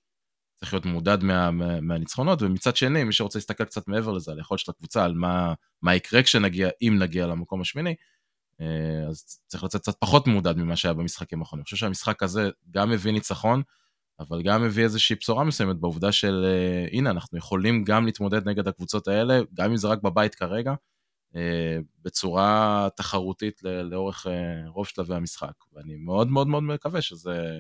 צריך 0.56 0.74
להיות 0.74 0.86
מעודד 0.86 1.24
מה, 1.24 1.51
מה, 1.51 1.82
מהניצחונות, 1.82 2.42
ומצד 2.42 2.75
שני, 2.75 3.04
מי 3.04 3.13
שרוצה 3.13 3.39
להסתכל 3.39 3.66
קצת 3.66 3.88
מעבר 3.88 4.12
לזה, 4.12 4.32
על 4.32 4.38
היכולת 4.38 4.60
של 4.60 4.72
הקבוצה, 4.72 5.06
על 5.06 5.13
מה, 5.13 5.54
מה 5.82 5.96
יקרה 5.96 6.24
כשנגיע, 6.24 6.70
אם 6.82 6.98
נגיע 7.00 7.28
למקום 7.28 7.62
השמיני, 7.62 7.96
אז 9.10 9.39
צריך 9.48 9.63
לצאת 9.63 9.82
קצת 9.82 9.96
פחות 10.00 10.28
מעודד 10.28 10.58
ממה 10.58 10.75
שהיה 10.75 10.94
במשחקים 10.94 11.39
האחרונים. 11.39 11.62
אני 11.62 11.63
חושב 11.63 11.78
שהמשחק 11.78 12.24
הזה 12.24 12.50
גם 12.72 12.92
הביא 12.92 13.12
ניצחון, 13.12 13.62
אבל 14.20 14.42
גם 14.42 14.63
הביא 14.63 14.84
איזושהי 14.84 15.16
בשורה 15.16 15.44
מסוימת 15.44 15.75
בעובדה 15.75 16.12
של 16.12 16.46
אה, 16.46 16.88
הנה, 16.92 17.10
אנחנו 17.10 17.38
יכולים 17.38 17.84
גם 17.84 18.06
להתמודד 18.06 18.50
נגד 18.50 18.68
הקבוצות 18.68 19.08
האלה, 19.08 19.39
גם 19.54 19.70
אם 19.70 19.78
זה 19.78 19.88
רק 19.88 20.01
בבית 20.01 20.36
כרגע, 20.36 20.74
אה, 21.36 21.78
בצורה 22.01 22.88
תחרותית 22.96 23.62
לאורך 23.63 24.28
רוב 24.68 24.88
שלבי 24.88 25.16
המשחק. 25.16 25.54
ואני 25.74 25.96
מאוד 25.96 26.28
מאוד 26.28 26.48
מאוד 26.48 26.63
מקווה 26.63 27.01
שזה, 27.01 27.60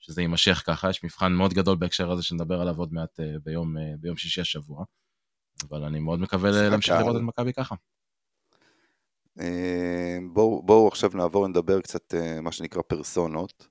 שזה 0.00 0.22
יימשך 0.22 0.62
ככה, 0.66 0.90
יש 0.90 1.04
מבחן 1.04 1.32
מאוד 1.32 1.54
גדול 1.54 1.76
בהקשר 1.76 2.10
הזה 2.10 2.22
שנדבר 2.22 2.60
עליו 2.60 2.78
עוד 2.78 2.92
מעט 2.92 3.20
ביום, 3.42 3.76
ביום 4.00 4.16
שישי 4.16 4.40
השבוע. 4.40 4.84
אבל 5.68 5.84
אני 5.84 6.00
מאוד 6.00 6.20
מקווה 6.20 6.50
להמשיך 6.50 6.94
לראות 6.94 7.16
את 7.16 7.20
מכבי 7.20 7.52
ככה. 7.52 7.74
בואו 10.32 10.62
בוא 10.62 10.88
עכשיו 10.88 11.10
נעבור 11.14 11.48
לדבר 11.48 11.80
קצת 11.80 12.14
מה 12.42 12.52
שנקרא 12.52 12.82
פרסונות. 12.82 13.68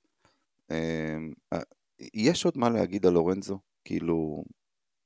יש 2.14 2.46
עוד 2.46 2.58
מה 2.58 2.70
להגיד 2.70 3.06
על 3.06 3.14
לורנזו? 3.14 3.60
כאילו, 3.86 4.44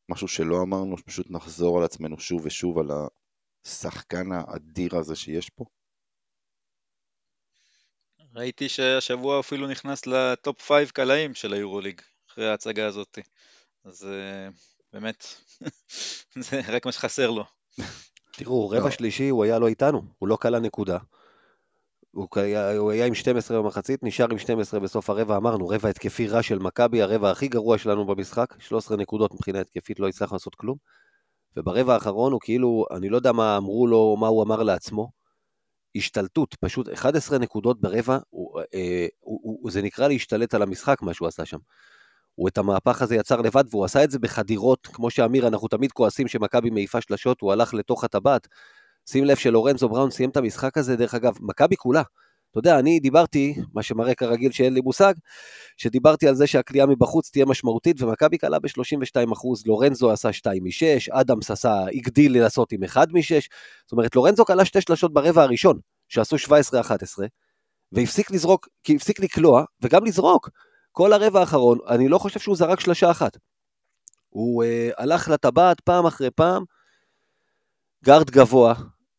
משהו 0.10 0.28
שלא 0.28 0.62
אמרנו, 0.62 0.98
שפשוט 0.98 1.32
נחזור 1.32 1.78
על 1.78 1.84
עצמנו 1.84 2.20
שוב 2.20 2.46
ושוב 2.46 2.80
על 2.80 2.88
השחקן 3.66 4.32
האדיר 4.32 4.96
הזה 4.96 5.16
שיש 5.16 5.50
פה? 5.50 5.66
ראיתי 8.34 8.70
שהשבוע 8.70 9.40
אפילו 9.40 9.68
נכנס 9.68 10.08
לטופ 10.08 10.62
5 10.62 10.92
קלעים 10.92 11.34
של 11.34 11.54
היורוליג, 11.54 12.02
אחרי 12.30 12.50
ההצגה 12.50 12.88
הזאת. 12.88 13.20
אז 13.84 14.08
באמת, 14.94 15.26
זה 16.50 16.62
רק 16.68 16.86
מה 16.86 16.92
שחסר 16.92 17.32
לו. 17.32 17.46
תראו, 18.38 18.70
רבע 18.70 18.86
לא. 18.86 18.90
שלישי 18.90 19.30
הוא 19.30 19.44
היה 19.44 19.60
לא 19.60 19.68
איתנו, 19.68 20.02
הוא 20.20 20.28
לא 20.28 20.38
קלע 20.42 20.60
נקודה. 20.60 20.98
הוא 22.12 22.28
היה, 22.36 22.78
הוא 22.78 22.92
היה 22.92 23.06
עם 23.06 23.14
12 23.14 23.62
במחצית, 23.62 24.04
נשאר 24.04 24.28
עם 24.32 24.38
12 24.38 24.80
בסוף 24.80 25.10
הרבע, 25.10 25.38
אמרנו, 25.38 25.68
רבע 25.68 25.90
התקפי 25.90 26.28
רע 26.28 26.44
של 26.44 26.60
מכבי, 26.60 27.02
הרבע 27.02 27.32
הכי 27.32 27.48
גרוע 27.48 27.78
שלנו 27.78 28.06
במשחק, 28.06 28.54
13 28.60 28.98
נקודות 28.98 29.34
מבחינה 29.34 29.60
התקפית, 29.60 30.00
לא 30.00 30.08
הצלחנו 30.08 30.36
לעשות 30.36 30.56
כלום. 30.56 30.78
וברבע 31.58 31.94
האחרון 31.94 32.32
הוא 32.32 32.40
כאילו, 32.44 32.86
אני 32.92 33.10
לא 33.10 33.16
יודע 33.16 33.32
מה 33.32 33.58
אמרו 33.58 33.88
לו, 33.88 34.18
מה 34.20 34.28
הוא 34.28 34.44
אמר 34.44 34.64
לעצמו, 34.64 35.12
השתלטות, 35.96 36.56
פשוט 36.60 36.90
11 36.90 37.38
נקודות 37.38 37.82
ברבע, 37.82 38.18
הוא, 38.30 38.62
אה, 38.74 39.08
הוא, 39.20 39.60
הוא, 39.62 39.72
זה 39.72 39.82
נקרא 39.82 40.08
להשתלט 40.08 40.54
על 40.54 40.62
המשחק, 40.62 41.02
מה 41.02 41.14
שהוא 41.14 41.28
עשה 41.28 41.46
שם. 41.46 41.58
הוא 42.38 42.48
את 42.48 42.58
המהפך 42.58 43.02
הזה 43.02 43.16
יצר 43.16 43.42
לבד, 43.42 43.64
והוא 43.70 43.86
עשה 43.86 44.04
את 44.04 44.12
זה 44.12 44.20
בחדירות, 44.20 44.88
כמו 44.94 45.10
שאמיר, 45.10 45.48
אנחנו 45.48 45.68
תמיד 45.68 45.92
כועסים 45.92 46.28
שמכבי 46.28 46.70
מעיפה 46.70 47.02
שלשות, 47.02 47.42
הוא 47.42 47.52
הלך 47.52 47.74
לתוך 47.74 48.04
הטבעת. 48.04 48.48
שים 49.10 49.26
לב 49.26 49.38
שלורנזו 49.38 49.90
בראון 49.90 50.12
סיים 50.12 50.30
את 50.30 50.38
המשחק 50.38 50.78
הזה, 50.78 50.96
דרך 50.96 51.14
אגב, 51.14 51.34
מכבי 51.40 51.76
כולה. 51.76 52.02
אתה 52.52 52.60
יודע, 52.60 52.80
אני 52.80 53.00
דיברתי, 53.00 53.56
מה 53.74 53.84
שמראה 53.84 54.16
כרגיל 54.16 54.52
שאין 54.52 54.74
לי 54.74 54.82
מושג, 54.82 55.14
שדיברתי 55.78 56.28
על 56.28 56.36
זה 56.36 56.48
שהקליעה 56.48 56.88
מבחוץ 56.88 57.30
תהיה 57.30 57.46
משמעותית, 57.46 58.02
ומכבי 58.02 58.38
קלה 58.38 58.60
ב-32%, 58.60 59.48
לורנזו 59.66 60.12
עשה 60.12 60.34
2 60.34 60.64
מ-6, 60.64 61.12
אדמס 61.12 61.52
עשה, 61.52 61.86
הגדיל 61.94 62.42
לעשות 62.42 62.72
עם 62.72 62.84
1 62.84 63.08
מ-6, 63.12 63.48
זאת 63.86 63.92
אומרת, 63.92 64.16
לורנזו 64.16 64.46
קלה 64.46 64.66
שתי 64.66 64.82
שלשות 64.82 65.14
ברבע 65.14 65.44
הראשון, 65.44 65.80
שעשו 66.10 66.36
17-11, 66.36 66.50
והפסיק 67.92 68.32
לזרוק, 68.32 68.68
כי 68.84 68.96
הפסיק 68.96 69.20
לקלוע, 69.20 69.64
וגם 69.82 70.06
לזרוק. 70.06 70.50
כל 70.98 71.14
הרבע 71.14 71.40
האחרון, 71.40 71.78
אני 71.88 72.08
לא 72.08 72.18
חושב 72.18 72.40
שהוא 72.40 72.56
זרק 72.56 72.80
שלושה 72.80 73.12
אחת. 73.12 73.38
הוא 74.30 74.64
uh, 74.64 74.68
הלך 74.98 75.30
לטבעת 75.30 75.82
פעם 75.82 76.06
אחרי 76.06 76.32
פעם, 76.32 76.64
גארד 78.06 78.30
גבוה, 78.30 78.74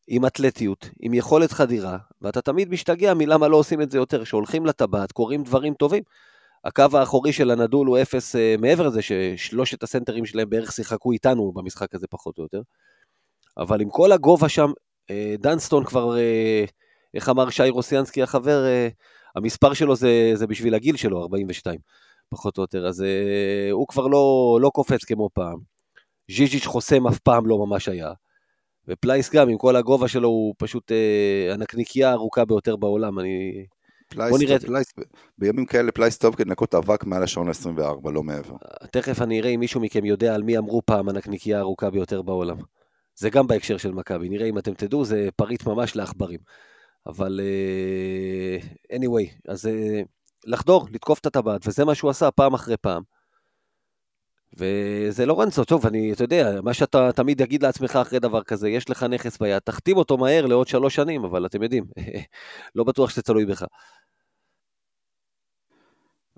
עם 0.08 0.26
אתלטיות, 0.26 0.90
עם 1.00 1.14
יכולת 1.14 1.52
חדירה, 1.52 1.98
ואתה 2.22 2.40
תמיד 2.40 2.70
משתגע 2.70 3.14
מלמה 3.14 3.48
לא 3.48 3.56
עושים 3.56 3.82
את 3.82 3.90
זה 3.90 3.98
יותר, 3.98 4.24
שהולכים 4.24 4.66
לטבעת, 4.66 5.12
קורים 5.12 5.42
דברים 5.42 5.74
טובים. 5.74 6.02
הקו 6.64 6.84
האחורי 6.92 7.32
של 7.32 7.50
הנדול 7.50 7.86
הוא 7.86 7.98
אפס 8.02 8.36
uh, 8.36 8.38
מעבר 8.60 8.86
לזה 8.86 9.02
ששלושת 9.02 9.82
הסנטרים 9.82 10.26
שלהם 10.26 10.50
בערך 10.50 10.72
שיחקו 10.72 11.12
איתנו 11.12 11.52
במשחק 11.52 11.94
הזה 11.94 12.06
פחות 12.10 12.38
או 12.38 12.42
יותר. 12.42 12.60
אבל 13.58 13.80
עם 13.80 13.90
כל 13.90 14.12
הגובה 14.12 14.48
שם, 14.48 14.70
uh, 14.70 15.12
דנסטון 15.38 15.84
כבר, 15.84 16.14
uh, 16.16 16.70
איך 17.14 17.28
אמר 17.28 17.50
שי 17.50 17.68
רוסיאנסקי 17.68 18.22
החבר, 18.22 18.64
uh, 18.64 19.17
המספר 19.36 19.74
שלו 19.74 19.96
זה, 19.96 20.30
זה 20.34 20.46
בשביל 20.46 20.74
הגיל 20.74 20.96
שלו, 20.96 21.22
42, 21.22 21.78
פחות 22.28 22.58
או 22.58 22.62
יותר, 22.62 22.86
אז 22.86 23.00
uh, 23.00 23.72
הוא 23.72 23.88
כבר 23.88 24.06
לא, 24.06 24.58
לא 24.62 24.70
קופץ 24.74 25.04
כמו 25.04 25.28
פעם. 25.34 25.58
ז'יז'יץ' 26.30 26.66
חוסם 26.66 27.06
אף 27.06 27.18
פעם 27.18 27.46
לא 27.46 27.66
ממש 27.66 27.88
היה. 27.88 28.12
ופלייס 28.88 29.30
גם, 29.30 29.48
עם 29.48 29.58
כל 29.58 29.76
הגובה 29.76 30.08
שלו, 30.08 30.28
הוא 30.28 30.54
פשוט 30.58 30.92
uh, 30.92 31.54
הנקניקייה 31.54 32.10
הארוכה 32.10 32.44
ביותר 32.44 32.76
בעולם. 32.76 33.18
אני... 33.18 33.66
פלייס, 34.08 34.30
בוא 34.30 34.38
נראה... 34.38 34.58
פלייס, 34.58 34.92
בימים 35.38 35.66
כאלה 35.66 35.92
פלייס 35.92 36.18
טוב 36.18 36.34
בלנקות 36.34 36.74
אבק 36.74 37.04
מעל 37.04 37.22
השעון 37.22 37.48
ה-24, 37.48 38.10
לא 38.10 38.22
מעבר. 38.22 38.56
תכף 38.92 39.22
אני 39.22 39.40
אראה 39.40 39.50
אם 39.50 39.60
מישהו 39.60 39.80
מכם 39.80 40.04
יודע 40.04 40.34
על 40.34 40.42
מי 40.42 40.58
אמרו 40.58 40.82
פעם 40.84 41.08
הנקניקייה 41.08 41.58
הארוכה 41.58 41.90
ביותר 41.90 42.22
בעולם. 42.22 42.56
זה 43.14 43.30
גם 43.30 43.46
בהקשר 43.46 43.76
של 43.76 43.92
מכבי, 43.92 44.28
נראה 44.28 44.46
אם 44.46 44.58
אתם 44.58 44.74
תדעו, 44.74 45.04
זה 45.04 45.28
פריט 45.36 45.66
ממש 45.66 45.96
לעכברים. 45.96 46.38
אבל 47.08 47.40
uh, 47.40 48.92
anyway, 48.92 49.48
אז 49.48 49.66
uh, 49.66 50.06
לחדור, 50.44 50.86
לתקוף 50.92 51.18
את 51.18 51.26
הטבעת, 51.26 51.66
וזה 51.66 51.84
מה 51.84 51.94
שהוא 51.94 52.10
עשה 52.10 52.30
פעם 52.30 52.54
אחרי 52.54 52.76
פעם. 52.76 53.02
וזה 54.56 55.26
לא 55.26 55.40
רנצו, 55.40 55.64
טוב, 55.64 55.86
אני, 55.86 56.12
אתה 56.12 56.24
יודע, 56.24 56.60
מה 56.62 56.74
שאתה 56.74 57.12
תמיד 57.12 57.40
יגיד 57.40 57.62
לעצמך 57.62 57.96
אחרי 57.96 58.18
דבר 58.18 58.42
כזה, 58.42 58.68
יש 58.68 58.90
לך 58.90 59.02
נכס 59.02 59.38
ביד, 59.38 59.58
תחתים 59.58 59.96
אותו 59.96 60.18
מהר 60.18 60.46
לעוד 60.46 60.68
שלוש 60.68 60.94
שנים, 60.94 61.24
אבל 61.24 61.46
אתם 61.46 61.62
יודעים, 61.62 61.84
לא 62.74 62.84
בטוח 62.84 63.10
שזה 63.10 63.22
תלוי 63.22 63.46
בך. 63.46 63.64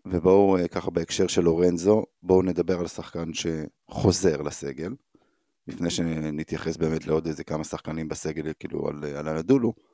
ובואו, 0.06 0.56
אה, 0.56 0.68
ככה 0.68 0.90
בהקשר 0.90 1.26
של 1.26 1.42
לורנזו, 1.42 2.04
בואו 2.22 2.42
נדבר 2.42 2.80
על 2.80 2.86
שחקן 2.86 3.30
שחוזר 3.34 4.42
לסגל, 4.42 4.92
לפני 5.68 5.90
שנתייחס 5.90 6.76
באמת 6.76 7.06
לעוד 7.06 7.26
איזה 7.26 7.44
כמה 7.44 7.64
שחקנים 7.64 8.08
בסגל, 8.08 8.52
כאילו, 8.58 8.88
על, 8.88 9.04
על 9.04 9.28
הנדולו. 9.28 9.89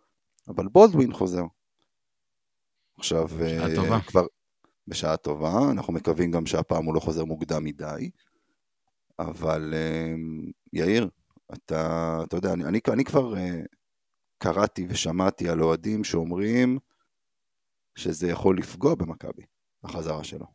אבל 0.48 0.68
בולדווין 0.68 1.12
חוזר. 1.12 1.44
עכשיו, 2.98 3.28
בשעה 3.28 3.66
uh, 3.66 3.74
טובה. 3.76 4.00
כבר, 4.00 4.26
בשעה 4.88 5.16
טובה, 5.16 5.70
אנחנו 5.72 5.92
מקווים 5.92 6.30
גם 6.30 6.46
שהפעם 6.46 6.84
הוא 6.84 6.94
לא 6.94 7.00
חוזר 7.00 7.24
מוקדם 7.24 7.64
מדי, 7.64 8.10
אבל 9.18 9.74
uh, 9.74 10.50
יאיר, 10.72 11.08
אתה, 11.54 12.18
אתה 12.24 12.36
יודע, 12.36 12.52
אני, 12.52 12.64
אני, 12.64 12.80
אני 12.92 13.04
כבר 13.04 13.34
uh, 13.34 13.38
קראתי 14.38 14.86
ושמעתי 14.88 15.48
על 15.48 15.62
אוהדים 15.62 16.04
שאומרים 16.04 16.78
שזה 17.96 18.28
יכול 18.28 18.58
לפגוע 18.58 18.94
במכבי, 18.94 19.42
החזרה 19.84 20.24
שלו. 20.24 20.46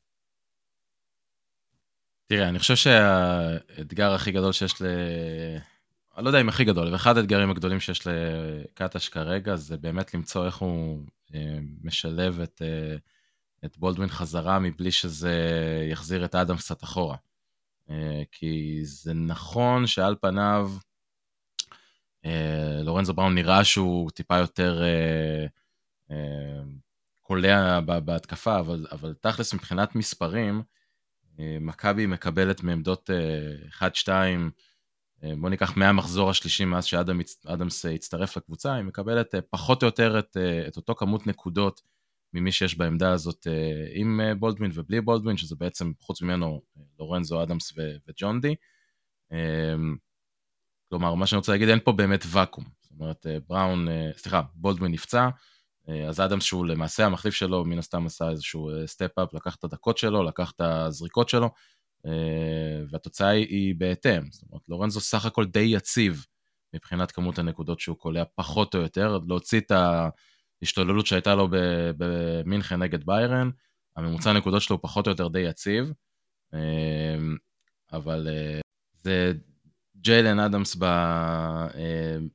תראה, 2.27 2.49
אני 2.49 2.59
חושב 2.59 2.75
שהאתגר 2.75 4.13
הכי 4.13 4.31
גדול 4.31 4.51
שיש. 4.51 4.81
אני 6.17 6.23
לא 6.25 6.29
יודע 6.29 6.41
אם 6.41 6.49
הכי 6.49 6.63
גדול, 6.63 6.87
אבל 6.87 6.95
אחד 6.95 7.17
האתגרים 7.17 7.49
הגדולים 7.51 7.79
שיש 7.79 8.07
לקטש 8.07 9.09
כרגע 9.09 9.55
זה 9.55 9.77
באמת 9.77 10.13
למצוא 10.13 10.45
איך 10.45 10.57
הוא 10.57 11.05
אה, 11.33 11.57
משלב 11.83 12.39
את, 12.39 12.61
אה, 12.61 12.95
את 13.65 13.77
בולדווין 13.77 14.09
חזרה 14.09 14.59
מבלי 14.59 14.91
שזה 14.91 15.35
יחזיר 15.91 16.25
את 16.25 16.35
אדם 16.35 16.57
קצת 16.57 16.83
אחורה. 16.83 17.15
אה, 17.89 18.21
כי 18.31 18.79
זה 18.83 19.13
נכון 19.13 19.87
שעל 19.87 20.15
פניו 20.21 20.71
לורנזו 22.83 23.13
בראון 23.13 23.35
נראה 23.35 23.63
שהוא 23.63 24.11
טיפה 24.11 24.37
יותר 24.37 24.83
קולע 27.21 27.79
בהתקפה, 27.79 28.59
אבל, 28.59 28.87
אבל 28.91 29.13
תכלס 29.21 29.53
מבחינת 29.53 29.95
מספרים, 29.95 30.63
מכבי 31.39 32.05
מקבלת 32.05 32.63
מעמדות 32.63 33.09
1-2 33.79 33.83
אה, 34.09 34.35
בוא 35.39 35.49
ניקח 35.49 35.77
מהמחזור 35.77 36.29
השלישי 36.29 36.65
מאז 36.65 36.85
שאדמס 36.85 37.85
הצטרף 37.85 38.37
לקבוצה, 38.37 38.73
היא 38.73 38.83
מקבלת 38.83 39.35
אה, 39.35 39.41
פחות 39.41 39.83
או 39.83 39.85
יותר 39.85 40.19
את, 40.19 40.37
אה, 40.37 40.67
את 40.67 40.77
אותו 40.77 40.95
כמות 40.95 41.27
נקודות 41.27 41.81
ממי 42.33 42.51
שיש 42.51 42.77
בעמדה 42.77 43.11
הזאת 43.11 43.47
עם 43.93 44.19
בולדווין 44.39 44.71
ובלי 44.73 45.01
בולדווין, 45.01 45.37
שזה 45.37 45.55
בעצם 45.55 45.91
חוץ 45.99 46.21
ממנו 46.21 46.61
לורנזו, 46.99 47.43
אדמס 47.43 47.73
ו- 47.77 47.95
וג'ון 48.07 48.41
די. 48.41 48.55
כלומר, 50.89 51.13
מה 51.13 51.27
שאני 51.27 51.37
רוצה 51.37 51.51
להגיד, 51.51 51.69
אין 51.69 51.79
פה 51.83 51.91
באמת 51.91 52.23
ואקום. 52.27 52.63
זאת 52.81 52.91
אומרת, 52.99 53.25
בראון, 53.47 53.87
סליחה, 54.17 54.41
בולדווין 54.53 54.91
נפצע, 54.91 55.29
אז 56.09 56.19
אדמס 56.19 56.43
שהוא 56.43 56.65
למעשה 56.65 57.05
המחליף 57.05 57.33
שלו, 57.33 57.65
מן 57.65 57.79
הסתם 57.79 58.05
עשה 58.05 58.29
איזשהו 58.29 58.69
step-up, 58.85 59.33
לקח 59.33 59.55
את 59.55 59.63
הדקות 59.63 59.97
שלו, 59.97 60.23
לקח 60.23 60.51
את 60.51 60.61
הזריקות 60.61 61.29
שלו, 61.29 61.45
אה, 61.45 61.51
והתוצאה 62.89 63.29
היא 63.29 63.75
בהתאם. 63.77 64.31
זאת 64.31 64.43
אומרת, 64.49 64.69
לורנזו 64.69 64.99
סך 64.99 65.25
הכל 65.25 65.45
די 65.45 65.59
יציב 65.59 66.25
מבחינת 66.73 67.11
כמות 67.11 67.39
הנקודות 67.39 67.79
שהוא 67.79 67.97
קולע, 67.97 68.23
פחות 68.35 68.75
או 68.75 68.79
יותר, 68.79 69.19
להוציא 69.27 69.59
את 69.59 69.71
ההשתוללות 70.61 71.07
שהייתה 71.07 71.35
לו 71.35 71.47
במינכן 71.97 72.83
נגד 72.83 73.05
ביירן, 73.05 73.49
הממוצע 73.95 74.29
הנקודות 74.29 74.61
שלו 74.61 74.75
הוא 74.75 74.83
פחות 74.83 75.07
או 75.07 75.11
יותר 75.11 75.27
די 75.27 75.39
יציב, 75.39 75.93
אה, 76.53 76.59
אבל 77.93 78.27
אה, 78.31 78.59
זה 79.03 79.33
ג'יילן 79.97 80.39
אדמס 80.39 80.77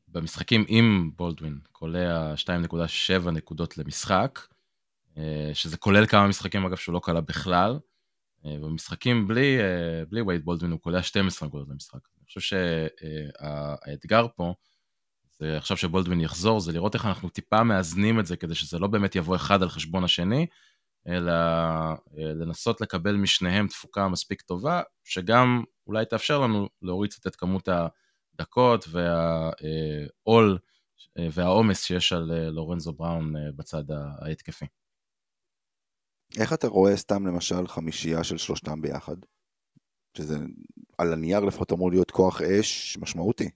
במשחקים 0.08 0.64
עם 0.68 1.10
בולדווין, 1.16 1.58
קולע 1.72 2.34
2.7 2.36 3.30
נקודות 3.30 3.78
למשחק, 3.78 4.40
שזה 5.52 5.76
כולל 5.76 6.06
כמה 6.06 6.28
משחקים 6.28 6.66
אגב 6.66 6.76
שהוא 6.76 6.92
לא 6.92 7.00
קלע 7.02 7.20
בכלל. 7.20 7.78
אה, 8.46 8.58
במשחקים 8.60 9.28
בלי, 9.28 9.60
אה, 9.60 10.04
בלי 10.08 10.20
וייד 10.22 10.44
בולדווין 10.44 10.72
הוא 10.72 10.80
קולע 10.80 11.02
12 11.02 11.48
נקודות 11.48 11.68
למשחק. 11.68 11.98
אני 12.18 12.26
חושב 12.26 12.40
שהאתגר 12.40 14.26
פה, 14.36 14.54
זה 15.38 15.56
עכשיו 15.56 15.76
שבולדווין 15.76 16.20
יחזור, 16.20 16.60
זה 16.60 16.72
לראות 16.72 16.94
איך 16.94 17.06
אנחנו 17.06 17.28
טיפה 17.28 17.64
מאזנים 17.64 18.20
את 18.20 18.26
זה 18.26 18.36
כדי 18.36 18.54
שזה 18.54 18.78
לא 18.78 18.86
באמת 18.86 19.16
יבוא 19.16 19.36
אחד 19.36 19.62
על 19.62 19.68
חשבון 19.68 20.04
השני, 20.04 20.46
אלא 21.08 21.32
לנסות 22.14 22.80
לקבל 22.80 23.16
משניהם 23.16 23.68
תפוקה 23.68 24.08
מספיק 24.08 24.42
טובה, 24.42 24.82
שגם 25.04 25.64
אולי 25.86 26.04
תאפשר 26.04 26.38
לנו 26.38 26.68
להוריד 26.82 27.12
קצת 27.12 27.26
את 27.26 27.36
כמות 27.36 27.68
הדקות 28.34 28.84
והעול 28.88 30.58
והעומס 31.32 31.84
שיש 31.84 32.12
על 32.12 32.48
לורנזו 32.48 32.92
בראון 32.92 33.34
בצד 33.56 33.84
ההתקפי. 34.20 34.66
איך 36.38 36.52
אתה 36.52 36.68
רואה 36.68 36.96
סתם 36.96 37.26
למשל 37.26 37.66
חמישייה 37.66 38.24
של 38.24 38.38
שלושתם 38.38 38.82
ביחד? 38.82 39.16
שזה 40.16 40.38
על 40.98 41.12
הנייר 41.12 41.40
לפחות 41.40 41.72
אמור 41.72 41.90
להיות 41.90 42.10
כוח 42.10 42.42
אש 42.42 42.98
משמעותי. 43.00 43.48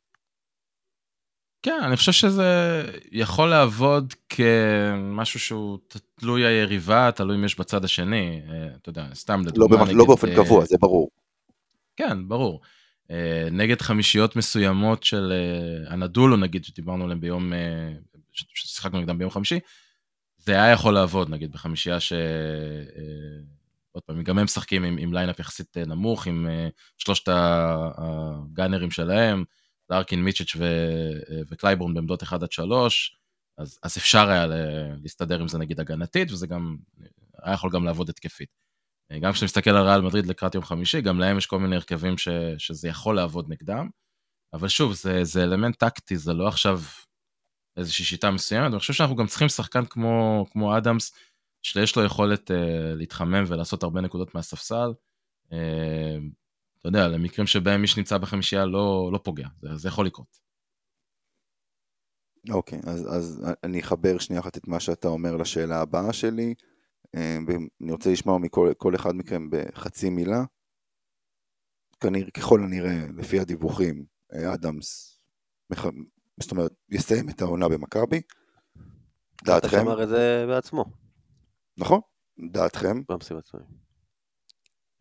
כן, 1.63 1.81
אני 1.83 1.97
חושב 1.97 2.13
שזה 2.13 2.83
יכול 3.13 3.49
לעבוד 3.49 4.15
כמשהו 4.29 5.41
שהוא 5.41 5.79
תלוי 6.15 6.47
היריבה, 6.47 7.11
תלוי 7.13 7.37
אם 7.37 7.45
יש 7.45 7.59
בצד 7.59 7.85
השני, 7.85 8.43
אה, 8.49 8.69
אתה 8.77 8.89
יודע, 8.89 9.07
סתם 9.15 9.43
לדוגמה. 9.47 9.77
לא, 9.77 9.79
במש... 9.79 9.89
נגד, 9.89 9.99
לא 9.99 10.05
באופן 10.05 10.35
קבוע, 10.35 10.61
אה, 10.61 10.67
זה 10.67 10.77
ברור. 10.81 11.11
כן, 11.97 12.29
ברור. 12.29 12.61
אה, 13.11 13.49
נגד 13.53 13.81
חמישיות 13.81 14.37
מסוימות 14.37 15.03
של 15.03 15.33
אנאדולו, 15.91 16.37
נגיד, 16.37 16.65
שדיברנו 16.65 17.05
עליהם 17.05 17.21
ביום, 17.21 17.53
ששיחקנו 18.33 19.01
נגדם 19.01 19.19
ביום 19.19 19.31
חמישי, 19.31 19.59
זה 20.51 20.63
היה 20.63 20.73
יכול 20.73 20.95
לעבוד, 20.95 21.31
נגיד, 21.31 21.53
בחמישייה 21.53 22.01
ש... 22.01 22.13
עוד 23.93 24.03
פעם, 24.03 24.23
גם 24.23 24.39
הם 24.39 24.45
משחקים 24.45 24.85
עם, 24.85 24.99
עם 24.99 25.13
lineup 25.13 25.39
יחסית 25.39 25.77
נמוך, 25.77 26.27
עם 26.27 26.49
שלושת 26.99 27.29
הגארדים 27.97 28.91
שלהם, 28.91 29.45
לארקין, 29.91 30.25
מיציץ' 30.25 30.57
ו... 30.57 30.65
וקלייבורן 31.51 31.95
בעמדות 31.95 32.23
1 32.23 32.43
עד 32.43 32.53
3, 32.53 33.17
אז, 33.59 33.79
אז 33.83 33.97
אפשר 33.97 34.29
היה 34.29 34.47
להסתדר 35.03 35.41
עם 35.41 35.49
זה 35.49 35.59
נגיד 35.59 35.81
הגנתית, 35.81 36.33
וזה 36.33 36.47
גם 36.47 36.77
היה 37.43 37.55
יכול 37.55 37.71
גם 37.71 37.85
לעבוד 37.85 38.09
התקפית. 38.09 38.49
גם 39.21 39.33
כשאתה 39.33 39.45
מסתכל 39.45 39.71
על 39.71 39.87
ריאל 39.87 40.01
מדריד 40.01 40.27
לקראת 40.27 40.55
יום 40.55 40.65
חמישי, 40.65 41.01
גם 41.01 41.21
להם 41.21 41.39
יש 41.39 41.47
כל 41.47 41.59
מיני 41.59 41.77
הרכבים 41.77 42.19
ש, 42.19 42.29
שזה 42.59 42.89
יכול 42.89 43.17
לעבוד 43.17 43.47
נגדם, 43.49 43.89
אבל 44.53 44.69
שוב, 44.69 44.93
זה, 44.93 45.25
זה 45.25 45.45
אלמנט 45.45 45.79
טקטי, 45.79 46.17
זה 46.17 46.33
לא 46.33 46.49
עכשיו 46.49 46.81
איזושהי 47.77 48.05
שיטה 48.05 48.31
מסוימת, 48.31 48.69
ואני 48.69 48.79
חושב 48.79 48.93
שאנחנו 48.93 49.17
גם 49.17 49.27
צריכים 49.27 49.49
שחקן 49.49 49.85
כמו, 49.85 50.47
כמו 50.51 50.77
אדמס, 50.79 51.13
שיש 51.63 51.97
לו 51.97 52.05
יכולת 52.05 52.51
uh, 52.51 52.55
להתחמם 52.97 53.45
ולעשות 53.47 53.83
הרבה 53.83 54.01
נקודות 54.01 54.35
מהספסל. 54.35 54.93
Uh, 55.47 55.51
אתה 56.81 56.89
יודע, 56.89 57.09
למקרים 57.09 57.47
שבהם 57.47 57.81
מי 57.81 57.87
שנמצא 57.87 58.19
בחמישייה 58.19 58.67
לא, 58.67 59.11
לא 59.13 59.19
פוגע, 59.25 59.49
זה, 59.63 59.77
זה 59.77 59.89
יכול 59.89 60.07
לקרות. 60.07 60.39
אוקיי, 62.51 62.79
okay, 62.79 62.91
אז, 62.91 63.17
אז 63.17 63.47
אני 63.65 63.81
אחבר 63.81 64.19
שנייה 64.19 64.41
אחת 64.41 64.57
את 64.57 64.69
מה 64.69 64.81
שאתה 64.81 65.09
אומר 65.09 65.37
לשאלה 65.37 65.81
הבאה 65.81 66.13
שלי, 66.13 66.55
אה, 67.15 67.39
ואני 67.47 67.93
רוצה 67.93 68.11
לשמוע 68.13 68.39
מכל 68.39 68.95
אחד 68.95 69.15
מכם 69.15 69.49
בחצי 69.51 70.11
מילה. 70.11 70.45
כנראה, 72.01 72.31
ככל 72.31 72.61
הנראה, 72.65 73.07
לפי 73.17 73.41
הדיווחים, 73.41 74.05
אה, 74.33 74.55
אדמס, 74.55 75.21
זאת 76.41 76.51
אומרת, 76.51 76.73
יסיים 76.91 77.29
את 77.29 77.43
העונה 77.43 77.69
במכבי. 77.69 78.21
דעתכם? 79.45 79.77
אתה 79.77 79.85
שמר 79.85 80.03
את 80.03 80.09
זה 80.09 80.45
בעצמו. 80.49 80.85
נכון, 81.79 82.01
דעתכם? 82.51 83.03
במסיבת 83.09 83.45
צבעים. 83.45 83.67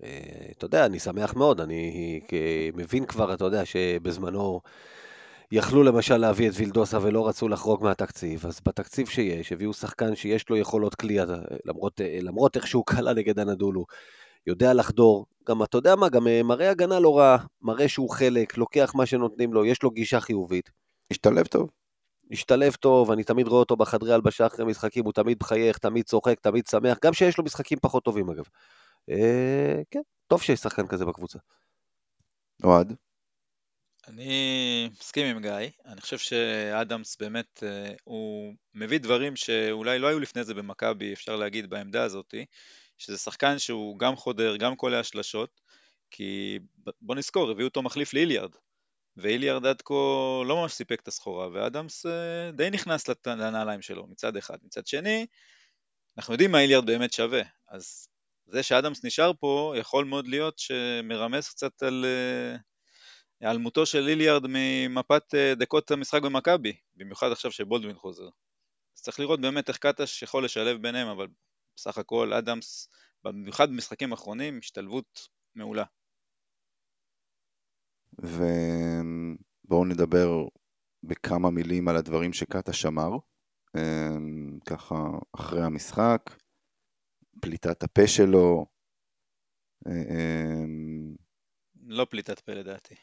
אה, 0.03 0.51
אתה 0.57 0.65
יודע, 0.65 0.85
אני 0.85 0.99
שמח 0.99 1.33
מאוד, 1.33 1.61
אני 1.61 2.21
מבין 2.73 3.05
כבר, 3.05 3.33
אתה 3.33 3.45
יודע, 3.45 3.65
שבזמנו 3.65 4.61
יכלו 5.51 5.83
למשל 5.83 6.17
להביא 6.17 6.49
את 6.49 6.53
וילדוסה 6.55 6.97
ולא 7.01 7.27
רצו 7.27 7.47
לחרוג 7.47 7.83
מהתקציב, 7.83 8.45
אז 8.45 8.59
בתקציב 8.65 9.07
שיש, 9.07 9.51
הביאו 9.51 9.73
שחקן 9.73 10.15
שיש 10.15 10.49
לו 10.49 10.57
יכולות 10.57 10.95
כליאה, 10.95 11.25
למרות, 11.65 12.01
אה, 12.01 12.19
למרות 12.21 12.55
איך 12.55 12.67
שהוא 12.67 12.85
קלה 12.85 13.13
נגד 13.13 13.39
הנדולו, 13.39 13.85
יודע 14.47 14.73
לחדור, 14.73 15.25
גם 15.47 15.63
אתה 15.63 15.77
יודע 15.77 15.95
מה, 15.95 16.09
גם 16.09 16.27
אה, 16.27 16.43
מראה 16.43 16.69
הגנה 16.69 16.99
לא 16.99 17.17
רע, 17.17 17.37
מראה 17.61 17.87
שהוא 17.87 18.09
חלק, 18.09 18.57
לוקח 18.57 18.91
מה 18.95 19.05
שנותנים 19.05 19.53
לו, 19.53 19.65
יש 19.65 19.83
לו 19.83 19.91
גישה 19.91 20.19
חיובית. 20.19 20.69
השתלב 21.11 21.45
טוב. 21.45 21.69
השתלב 22.31 22.73
טוב, 22.73 23.11
אני 23.11 23.23
תמיד 23.23 23.47
רואה 23.47 23.59
אותו 23.59 23.75
בחדרי 23.75 24.13
הלבשה 24.13 24.47
אחרי 24.47 24.65
משחקים, 24.65 25.05
הוא 25.05 25.13
תמיד 25.13 25.37
מחייך, 25.41 25.77
תמיד 25.77 26.05
צוחק, 26.05 26.39
תמיד 26.39 26.67
שמח, 26.67 26.97
גם 27.05 27.13
שיש 27.13 27.37
לו 27.37 27.43
משחקים 27.43 27.77
פחות 27.81 28.03
טובים 28.03 28.29
אגב. 28.29 28.43
אה, 29.09 29.81
כן, 29.91 30.01
טוב 30.27 30.41
שיש 30.41 30.59
שחקן 30.59 30.87
כזה 30.87 31.05
בקבוצה. 31.05 31.39
אוהד? 32.63 32.93
אני 34.07 34.89
מסכים 34.99 35.25
עם 35.25 35.41
גיא, 35.41 35.69
אני 35.85 36.01
חושב 36.01 36.17
שאדמס 36.17 37.17
באמת, 37.19 37.63
אה, 37.63 37.93
הוא 38.03 38.53
מביא 38.73 38.99
דברים 38.99 39.35
שאולי 39.35 39.99
לא 39.99 40.07
היו 40.07 40.19
לפני 40.19 40.43
זה 40.43 40.53
במכבי, 40.53 41.13
אפשר 41.13 41.35
להגיד 41.35 41.69
בעמדה 41.69 42.03
הזאתי, 42.03 42.45
שזה 42.97 43.17
שחקן 43.17 43.59
שהוא 43.59 43.99
גם 43.99 44.15
חודר, 44.15 44.57
גם 44.57 44.75
קולע 44.75 45.03
שלשות, 45.03 45.61
כי 46.11 46.59
בוא 47.01 47.15
נזכור, 47.15 47.51
הביאו 47.51 47.67
אותו 47.67 47.81
מחליף 47.81 48.13
לאיליארד, 48.13 48.51
ואיליארד 49.21 49.65
עד 49.65 49.81
כה 49.81 49.93
לא 50.45 50.61
ממש 50.61 50.73
סיפק 50.73 50.99
את 51.01 51.07
הסחורה, 51.07 51.47
ואדמס 51.53 52.05
אה, 52.05 52.51
די 52.51 52.69
נכנס 52.69 53.09
לנעליים 53.27 53.81
שלו 53.81 54.07
מצד 54.07 54.37
אחד. 54.37 54.57
מצד 54.63 54.87
שני, 54.87 55.25
אנחנו 56.17 56.33
יודעים 56.33 56.51
מה 56.51 56.59
איליארד 56.59 56.85
באמת 56.85 57.13
שווה, 57.13 57.41
אז 57.69 58.07
זה 58.47 58.63
שאדמס 58.63 59.05
נשאר 59.05 59.31
פה, 59.39 59.73
יכול 59.77 60.05
מאוד 60.05 60.27
להיות 60.27 60.59
שמרמז 60.59 61.49
קצת 61.49 61.83
על 61.83 62.05
היעלמותו 63.41 63.85
של 63.85 63.99
ליליארד 63.99 64.43
ממפת 64.47 65.35
אה, 65.35 65.55
דקות 65.55 65.91
המשחק 65.91 66.21
במכבי, 66.21 66.73
במיוחד 66.95 67.31
עכשיו 67.31 67.51
שבולדווין 67.51 67.95
חוזר. 67.95 68.29
אז 68.97 69.01
צריך 69.01 69.19
לראות 69.19 69.41
באמת 69.41 69.69
איך 69.69 69.77
קטש 69.77 70.23
יכול 70.23 70.45
לשלב 70.45 70.81
ביניהם, 70.81 71.07
אבל 71.07 71.27
בסך 71.75 71.97
הכל 71.97 72.33
אדמס, 72.33 72.89
במיוחד 73.23 73.69
במשחקים 73.69 74.11
האחרונים, 74.11 74.59
השתלבות 74.63 75.27
מעולה. 75.55 75.83
ובואו 78.21 79.85
נדבר 79.85 80.47
בכמה 81.03 81.49
מילים 81.49 81.87
על 81.87 81.95
הדברים 81.95 82.33
שקטש 82.33 82.85
אמר, 82.85 83.09
אה, 83.75 84.17
ככה 84.65 84.95
אחרי 85.35 85.63
המשחק. 85.63 86.21
פליטת 87.41 87.83
הפה 87.83 88.07
שלו. 88.07 88.65
אה, 89.87 89.91
אמ, 89.91 91.15
לא 91.85 92.05
פליטת 92.09 92.39
פה 92.39 92.51
לדעתי. 92.51 92.95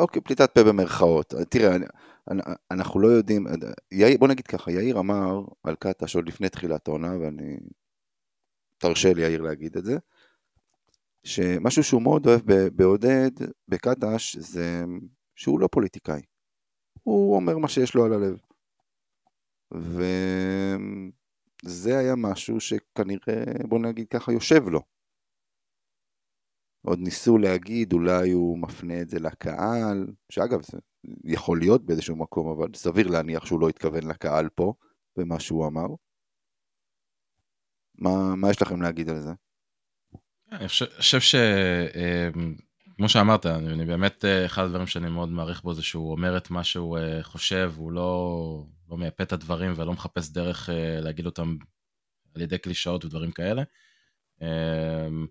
אוקיי, 0.00 0.22
פליטת 0.22 0.54
פה 0.54 0.60
במרכאות. 0.64 1.34
תראה, 1.50 1.76
אנחנו 2.70 3.00
לא 3.00 3.08
יודעים, 3.08 3.46
יאיר, 3.92 4.18
בוא 4.18 4.28
נגיד 4.28 4.46
ככה, 4.46 4.72
יאיר 4.72 4.98
אמר 4.98 5.40
על 5.62 5.74
קטש 5.74 6.16
עוד 6.16 6.28
לפני 6.28 6.48
תחילת 6.48 6.88
העונה, 6.88 7.18
ואני... 7.18 7.56
תרשה 8.82 9.12
לי 9.12 9.22
יאיר 9.22 9.42
להגיד 9.42 9.76
את 9.76 9.84
זה, 9.84 9.96
שמשהו 11.24 11.84
שהוא 11.84 12.02
מאוד 12.02 12.26
אוהב 12.26 12.42
בעודד, 12.76 13.30
בקטש, 13.68 14.36
זה 14.36 14.84
שהוא 15.36 15.60
לא 15.60 15.68
פוליטיקאי. 15.72 16.20
הוא 17.02 17.36
אומר 17.36 17.58
מה 17.58 17.68
שיש 17.68 17.94
לו 17.94 18.04
על 18.04 18.12
הלב. 18.12 18.40
ו... 19.74 20.02
זה 21.64 21.98
היה 21.98 22.14
משהו 22.16 22.60
שכנראה, 22.60 23.44
בוא 23.68 23.78
נגיד 23.78 24.08
ככה, 24.08 24.32
יושב 24.32 24.68
לו. 24.68 24.80
עוד 26.86 26.98
ניסו 26.98 27.38
להגיד, 27.38 27.92
אולי 27.92 28.30
הוא 28.30 28.58
מפנה 28.58 29.00
את 29.02 29.08
זה 29.08 29.18
לקהל, 29.18 30.06
שאגב, 30.32 30.62
זה 30.62 30.78
יכול 31.24 31.58
להיות 31.58 31.86
באיזשהו 31.86 32.16
מקום, 32.16 32.48
אבל 32.48 32.74
סביר 32.74 33.08
להניח 33.08 33.46
שהוא 33.46 33.60
לא 33.60 33.68
התכוון 33.68 34.02
לקהל 34.02 34.48
פה, 34.48 34.74
במה 35.16 35.40
שהוא 35.40 35.66
אמר. 35.66 35.86
מה, 37.98 38.36
מה 38.36 38.50
יש 38.50 38.62
לכם 38.62 38.82
להגיד 38.82 39.08
על 39.08 39.20
זה? 39.20 39.30
אני 40.52 40.68
חושב 40.68 41.20
ש... 41.20 41.34
אמ, 41.34 42.54
כמו 42.96 43.08
שאמרת, 43.08 43.46
אני, 43.46 43.72
אני 43.72 43.84
באמת, 43.84 44.24
אה, 44.24 44.46
אחד 44.46 44.64
הדברים 44.64 44.86
שאני 44.86 45.10
מאוד 45.10 45.28
מעריך 45.28 45.62
בו 45.62 45.74
זה 45.74 45.82
שהוא 45.82 46.12
אומר 46.12 46.36
את 46.36 46.50
מה 46.50 46.64
שהוא 46.64 46.98
אה, 46.98 47.22
חושב, 47.22 47.72
הוא 47.76 47.92
לא, 47.92 48.64
לא 48.90 48.96
מייפה 48.96 49.22
את 49.22 49.32
הדברים 49.32 49.72
ולא 49.76 49.92
מחפש 49.92 50.30
דרך 50.30 50.70
אה, 50.70 51.00
להגיד 51.00 51.26
אותם 51.26 51.56
על 52.34 52.42
ידי 52.42 52.58
קלישאות 52.58 53.04
ודברים 53.04 53.30
כאלה. 53.30 53.62
אמ, 54.42 55.26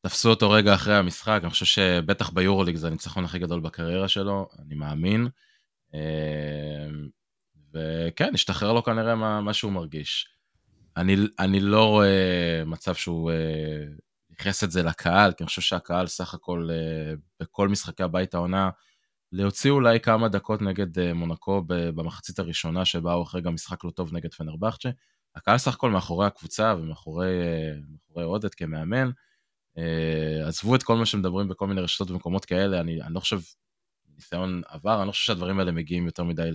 תפסו 0.00 0.30
אותו 0.30 0.50
רגע 0.50 0.74
אחרי 0.74 0.94
המשחק, 0.94 1.40
אני 1.42 1.50
חושב 1.50 1.66
שבטח 1.66 2.30
ביורוליג 2.30 2.76
זה 2.76 2.86
הניצחון 2.86 3.24
הכי 3.24 3.38
גדול 3.38 3.60
בקריירה 3.60 4.08
שלו, 4.08 4.48
אני 4.58 4.74
מאמין. 4.74 5.28
אמ, 5.94 7.08
וכן, 7.74 8.34
השתחרר 8.34 8.72
לו 8.72 8.82
כנראה 8.82 9.14
מה, 9.14 9.40
מה 9.40 9.54
שהוא 9.54 9.72
מרגיש. 9.72 10.33
אני, 10.96 11.16
אני 11.38 11.60
לא 11.60 11.88
רואה 11.88 12.62
מצב 12.66 12.94
שהוא 12.94 13.30
ייחס 14.38 14.64
את 14.64 14.70
זה 14.70 14.82
לקהל, 14.82 15.32
כי 15.32 15.44
אני 15.44 15.48
חושב 15.48 15.62
שהקהל 15.62 16.06
סך 16.06 16.34
הכל 16.34 16.68
אה, 16.72 17.14
בכל 17.40 17.68
משחקי 17.68 18.02
הבית 18.02 18.34
העונה, 18.34 18.70
להוציא 19.32 19.70
אולי 19.70 20.00
כמה 20.00 20.28
דקות 20.28 20.62
נגד 20.62 20.98
אה, 20.98 21.14
מונקו 21.14 21.62
במחצית 21.66 22.38
הראשונה 22.38 22.84
שבאו 22.84 23.22
אחרי 23.22 23.40
גם 23.40 23.54
משחק 23.54 23.84
לא 23.84 23.90
טוב 23.90 24.14
נגד 24.14 24.34
פנרבכצ'ה, 24.34 24.90
הקהל 25.36 25.58
סך 25.58 25.74
הכל 25.74 25.90
מאחורי 25.90 26.26
הקבוצה 26.26 26.74
ומאחורי 26.78 27.28
מאחורי 27.90 28.24
עודד 28.24 28.54
כמאמן. 28.54 29.10
עזבו 30.46 30.74
את 30.74 30.82
כל 30.82 30.96
מה 30.96 31.06
שמדברים 31.06 31.48
בכל 31.48 31.66
מיני 31.66 31.80
רשתות 31.80 32.10
ומקומות 32.10 32.44
כאלה, 32.44 32.80
אני, 32.80 33.02
אני 33.02 33.14
לא 33.14 33.20
חושב, 33.20 33.40
ניסיון 34.14 34.62
עבר, 34.68 34.98
אני 34.98 35.06
לא 35.06 35.12
חושב 35.12 35.24
שהדברים 35.24 35.58
האלה 35.58 35.72
מגיעים 35.72 36.06
יותר 36.06 36.24
מדי 36.24 36.50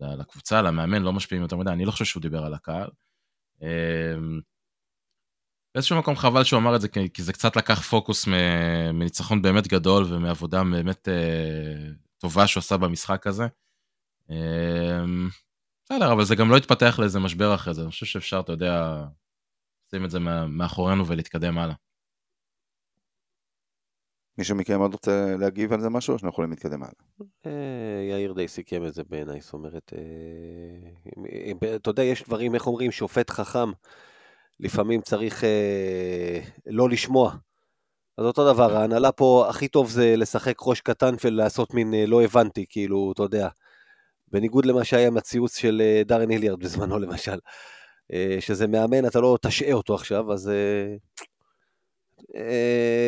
לקבוצה, 0.00 0.62
למאמן, 0.62 1.02
לא 1.02 1.12
משפיעים 1.12 1.42
יותר 1.42 1.56
מדי, 1.56 1.70
אני 1.70 1.84
לא 1.84 1.90
חושב 1.90 2.04
שהוא 2.04 2.20
דיבר 2.20 2.44
על 2.44 2.54
הקהל. 2.54 2.88
באיזשהו 5.74 5.98
מקום 5.98 6.16
חבל 6.16 6.44
שהוא 6.44 6.60
אמר 6.60 6.76
את 6.76 6.80
זה, 6.80 6.88
כי 6.88 7.22
זה 7.22 7.32
קצת 7.32 7.56
לקח 7.56 7.80
פוקוס 7.80 8.28
מניצחון 8.92 9.42
באמת 9.42 9.68
גדול 9.68 10.04
ומעבודה 10.08 10.62
באמת 10.64 11.08
אה, 11.08 11.90
טובה 12.18 12.46
שהוא 12.46 12.60
עשה 12.60 12.76
במשחק 12.76 13.26
הזה. 13.26 13.46
אה, 14.30 15.04
בסדר, 15.84 16.12
אבל 16.12 16.24
זה 16.24 16.34
גם 16.36 16.50
לא 16.50 16.56
התפתח 16.56 16.96
לאיזה 16.98 17.20
משבר 17.20 17.54
אחרי 17.54 17.74
זה, 17.74 17.82
אני 17.82 17.90
חושב 17.90 18.06
שאפשר, 18.06 18.40
אתה 18.40 18.52
יודע, 18.52 19.04
לשים 19.86 20.04
את 20.04 20.10
זה 20.10 20.18
מאחורינו 20.48 21.06
ולהתקדם 21.06 21.58
הלאה. 21.58 21.74
מישהו 24.38 24.56
מכם 24.56 24.80
עוד 24.80 24.92
רוצה 24.92 25.36
להגיב 25.38 25.72
על 25.72 25.80
זה 25.80 25.90
משהו, 25.90 26.12
או 26.12 26.18
שאנחנו 26.18 26.34
יכולים 26.34 26.50
להתקדם 26.50 26.82
הלאה? 26.82 26.94
אה, 27.46 28.08
יאיר 28.10 28.32
די 28.32 28.48
סיכם 28.48 28.86
את 28.86 28.94
זה 28.94 29.02
בעיניי, 29.08 29.40
זאת 29.40 29.52
אומרת, 29.52 29.92
אתה 31.74 31.90
יודע, 31.90 32.02
יש 32.02 32.22
דברים, 32.22 32.54
איך 32.54 32.66
אומרים, 32.66 32.92
שופט 32.92 33.30
חכם. 33.30 33.70
לפעמים 34.60 35.00
צריך 35.00 35.44
אה, 35.44 36.40
לא 36.66 36.88
לשמוע. 36.88 37.32
אז 38.18 38.24
אותו 38.24 38.52
דבר, 38.52 38.76
ההנהלה 38.76 39.12
פה 39.12 39.46
הכי 39.48 39.68
טוב 39.68 39.90
זה 39.90 40.16
לשחק 40.16 40.56
ראש 40.62 40.80
קטן 40.80 41.14
ולעשות 41.24 41.74
מין 41.74 41.94
אה, 41.94 42.06
לא 42.06 42.22
הבנתי, 42.22 42.64
כאילו, 42.68 43.12
אתה 43.12 43.22
יודע. 43.22 43.48
בניגוד 44.28 44.66
למה 44.66 44.84
שהיה 44.84 45.06
עם 45.06 45.16
הציוץ 45.16 45.58
של 45.58 45.82
אה, 45.84 46.02
דארן 46.04 46.30
היליארד 46.30 46.60
בזמנו 46.60 46.98
למשל. 46.98 47.38
אה, 48.12 48.36
שזה 48.40 48.66
מאמן, 48.66 49.06
אתה 49.06 49.20
לא 49.20 49.38
תשעה 49.42 49.72
אותו 49.72 49.94
עכשיו, 49.94 50.32
אז 50.32 50.48
אה, 50.48 50.54
אה, 50.54 50.96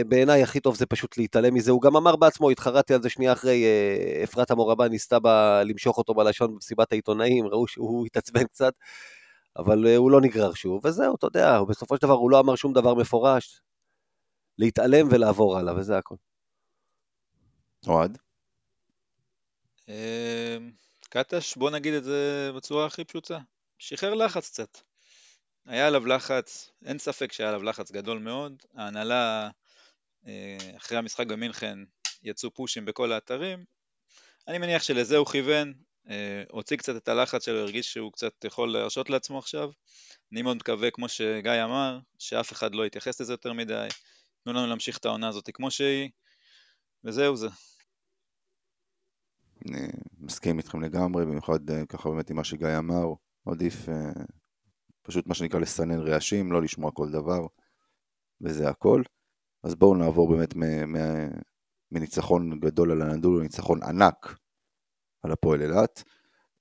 בעיניי 0.07 0.43
הכי 0.43 0.61
טוב 0.61 0.77
זה 0.77 0.87
פשוט 0.87 1.19
להתעלם 1.19 1.55
מזה. 1.55 1.71
הוא 1.71 1.83
גם 1.83 1.97
אמר 1.97 2.17
בעצמו, 2.17 2.51
התחרטתי 2.51 2.95
על 2.95 3.03
זה 3.03 3.09
שנייה 3.11 3.33
אחרי, 3.33 3.65
אה, 3.65 4.25
אפרת 4.25 4.51
המורבה 4.51 4.89
ניסתה 4.89 5.19
ב, 5.19 5.29
למשוך 5.65 5.99
אותו 5.99 6.15
בלשון 6.15 6.55
במסיבת 6.55 6.93
העיתונאים, 6.93 7.47
ראו 7.47 7.69
שהוא 7.69 8.05
התעצבן 8.07 8.45
קצת. 8.45 8.73
אבל 9.57 9.87
אה, 9.87 9.97
הוא 9.97 10.11
לא 10.11 10.21
נגרר 10.21 10.55
שוב, 10.55 10.87
וזהו, 10.87 11.15
אתה 11.15 11.27
יודע, 11.27 11.63
בסופו 11.63 11.97
של 11.97 12.03
דבר 12.03 12.15
הוא 12.15 12.31
לא 12.31 12.41
אמר 12.41 12.55
שום 12.55 12.73
דבר 12.73 12.95
מפורש. 12.95 13.61
להתעלם 14.59 15.09
ולעבור 15.11 15.59
הלאה, 15.59 15.75
וזה 15.77 15.99
הכל. 15.99 16.15
אוהד? 17.87 18.19
קטש, 21.11 21.57
בוא 21.57 21.71
נגיד 21.71 21.95
את 21.95 22.05
זה 22.05 22.51
בצורה 22.57 22.87
הכי 22.87 23.05
פשוטה. 23.05 23.39
שחרר 23.79 24.15
לחץ 24.15 24.49
קצת. 24.49 24.90
היה 25.71 25.87
עליו 25.87 26.07
לחץ, 26.07 26.71
אין 26.85 26.99
ספק 26.99 27.33
שהיה 27.33 27.49
עליו 27.49 27.63
לחץ 27.63 27.91
גדול 27.93 28.19
מאוד. 28.19 28.63
ההנהלה, 28.75 29.51
אה, 30.27 30.59
אחרי 30.77 30.99
המשחק 30.99 31.27
במינכן, 31.27 31.79
יצאו 32.23 32.55
פושים 32.55 32.85
בכל 32.85 33.13
האתרים. 33.13 33.65
אני 34.49 34.59
מניח 34.59 34.83
שלזה 34.83 35.17
הוא 35.17 35.27
כיוון, 35.27 35.75
אה, 36.09 36.43
הוציא 36.51 36.77
קצת 36.77 36.97
את 36.97 37.09
הלחץ 37.09 37.45
שלו, 37.45 37.59
הרגיש 37.59 37.93
שהוא 37.93 38.13
קצת 38.13 38.45
יכול 38.45 38.73
להרשות 38.73 39.11
לעצמו 39.11 39.39
עכשיו. 39.39 39.71
אני 40.33 40.43
מאוד 40.43 40.57
מקווה, 40.57 40.91
כמו 40.91 41.09
שגיא 41.09 41.65
אמר, 41.65 41.99
שאף 42.19 42.53
אחד 42.53 42.75
לא 42.75 42.87
יתייחס 42.87 43.21
לזה 43.21 43.33
יותר 43.33 43.53
מדי. 43.53 43.89
תנו 44.45 44.53
לנו 44.53 44.67
להמשיך 44.67 44.99
את 44.99 45.05
העונה 45.05 45.29
הזאת 45.29 45.51
כמו 45.55 45.71
שהיא, 45.71 46.11
וזהו 47.05 47.37
זה. 47.37 47.49
אני 49.67 49.89
מסכים 50.19 50.59
איתכם 50.59 50.83
לגמרי, 50.83 51.27
במיוחד 51.27 51.71
אה, 51.71 51.87
ככה 51.89 52.09
באמת 52.09 52.31
עם 52.31 52.37
מה 52.37 52.45
שגיא 52.45 52.79
אמר, 52.79 53.07
עדיף 53.47 53.77
פשוט 55.03 55.27
מה 55.27 55.35
שנקרא 55.35 55.61
לסנן 55.61 56.01
רעשים, 56.01 56.53
לא 56.53 56.63
לשמוע 56.63 56.91
כל 56.91 57.11
דבר, 57.11 57.47
וזה 58.41 58.69
הכל. 58.69 59.03
אז 59.65 59.75
בואו 59.75 59.95
נעבור 59.95 60.31
באמת 60.31 60.55
מניצחון 61.93 62.61
גדול 62.61 62.91
על 62.91 63.03
הנדול 63.03 63.41
לניצחון 63.41 63.83
ענק 63.83 64.37
על 65.23 65.33
הפועל 65.33 65.63
אילת. 65.63 66.03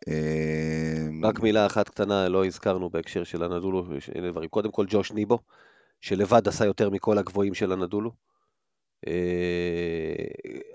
אמ, 0.07 1.25
רק 1.25 1.39
מילה 1.39 1.65
אחת 1.65 1.89
קטנה, 1.89 2.29
לא 2.29 2.45
הזכרנו 2.45 2.89
בהקשר 2.89 3.23
של 3.23 3.43
הנדולו, 3.43 3.83
דברים. 4.29 4.49
קודם 4.49 4.71
כל 4.71 4.85
ג'וש 4.89 5.11
ניבו, 5.11 5.39
שלבד 6.01 6.47
עשה 6.47 6.65
יותר 6.65 6.89
מכל 6.89 7.17
הגבוהים 7.17 7.53
של 7.53 7.71
הנדולו. 7.71 8.11
אה, 9.07 10.25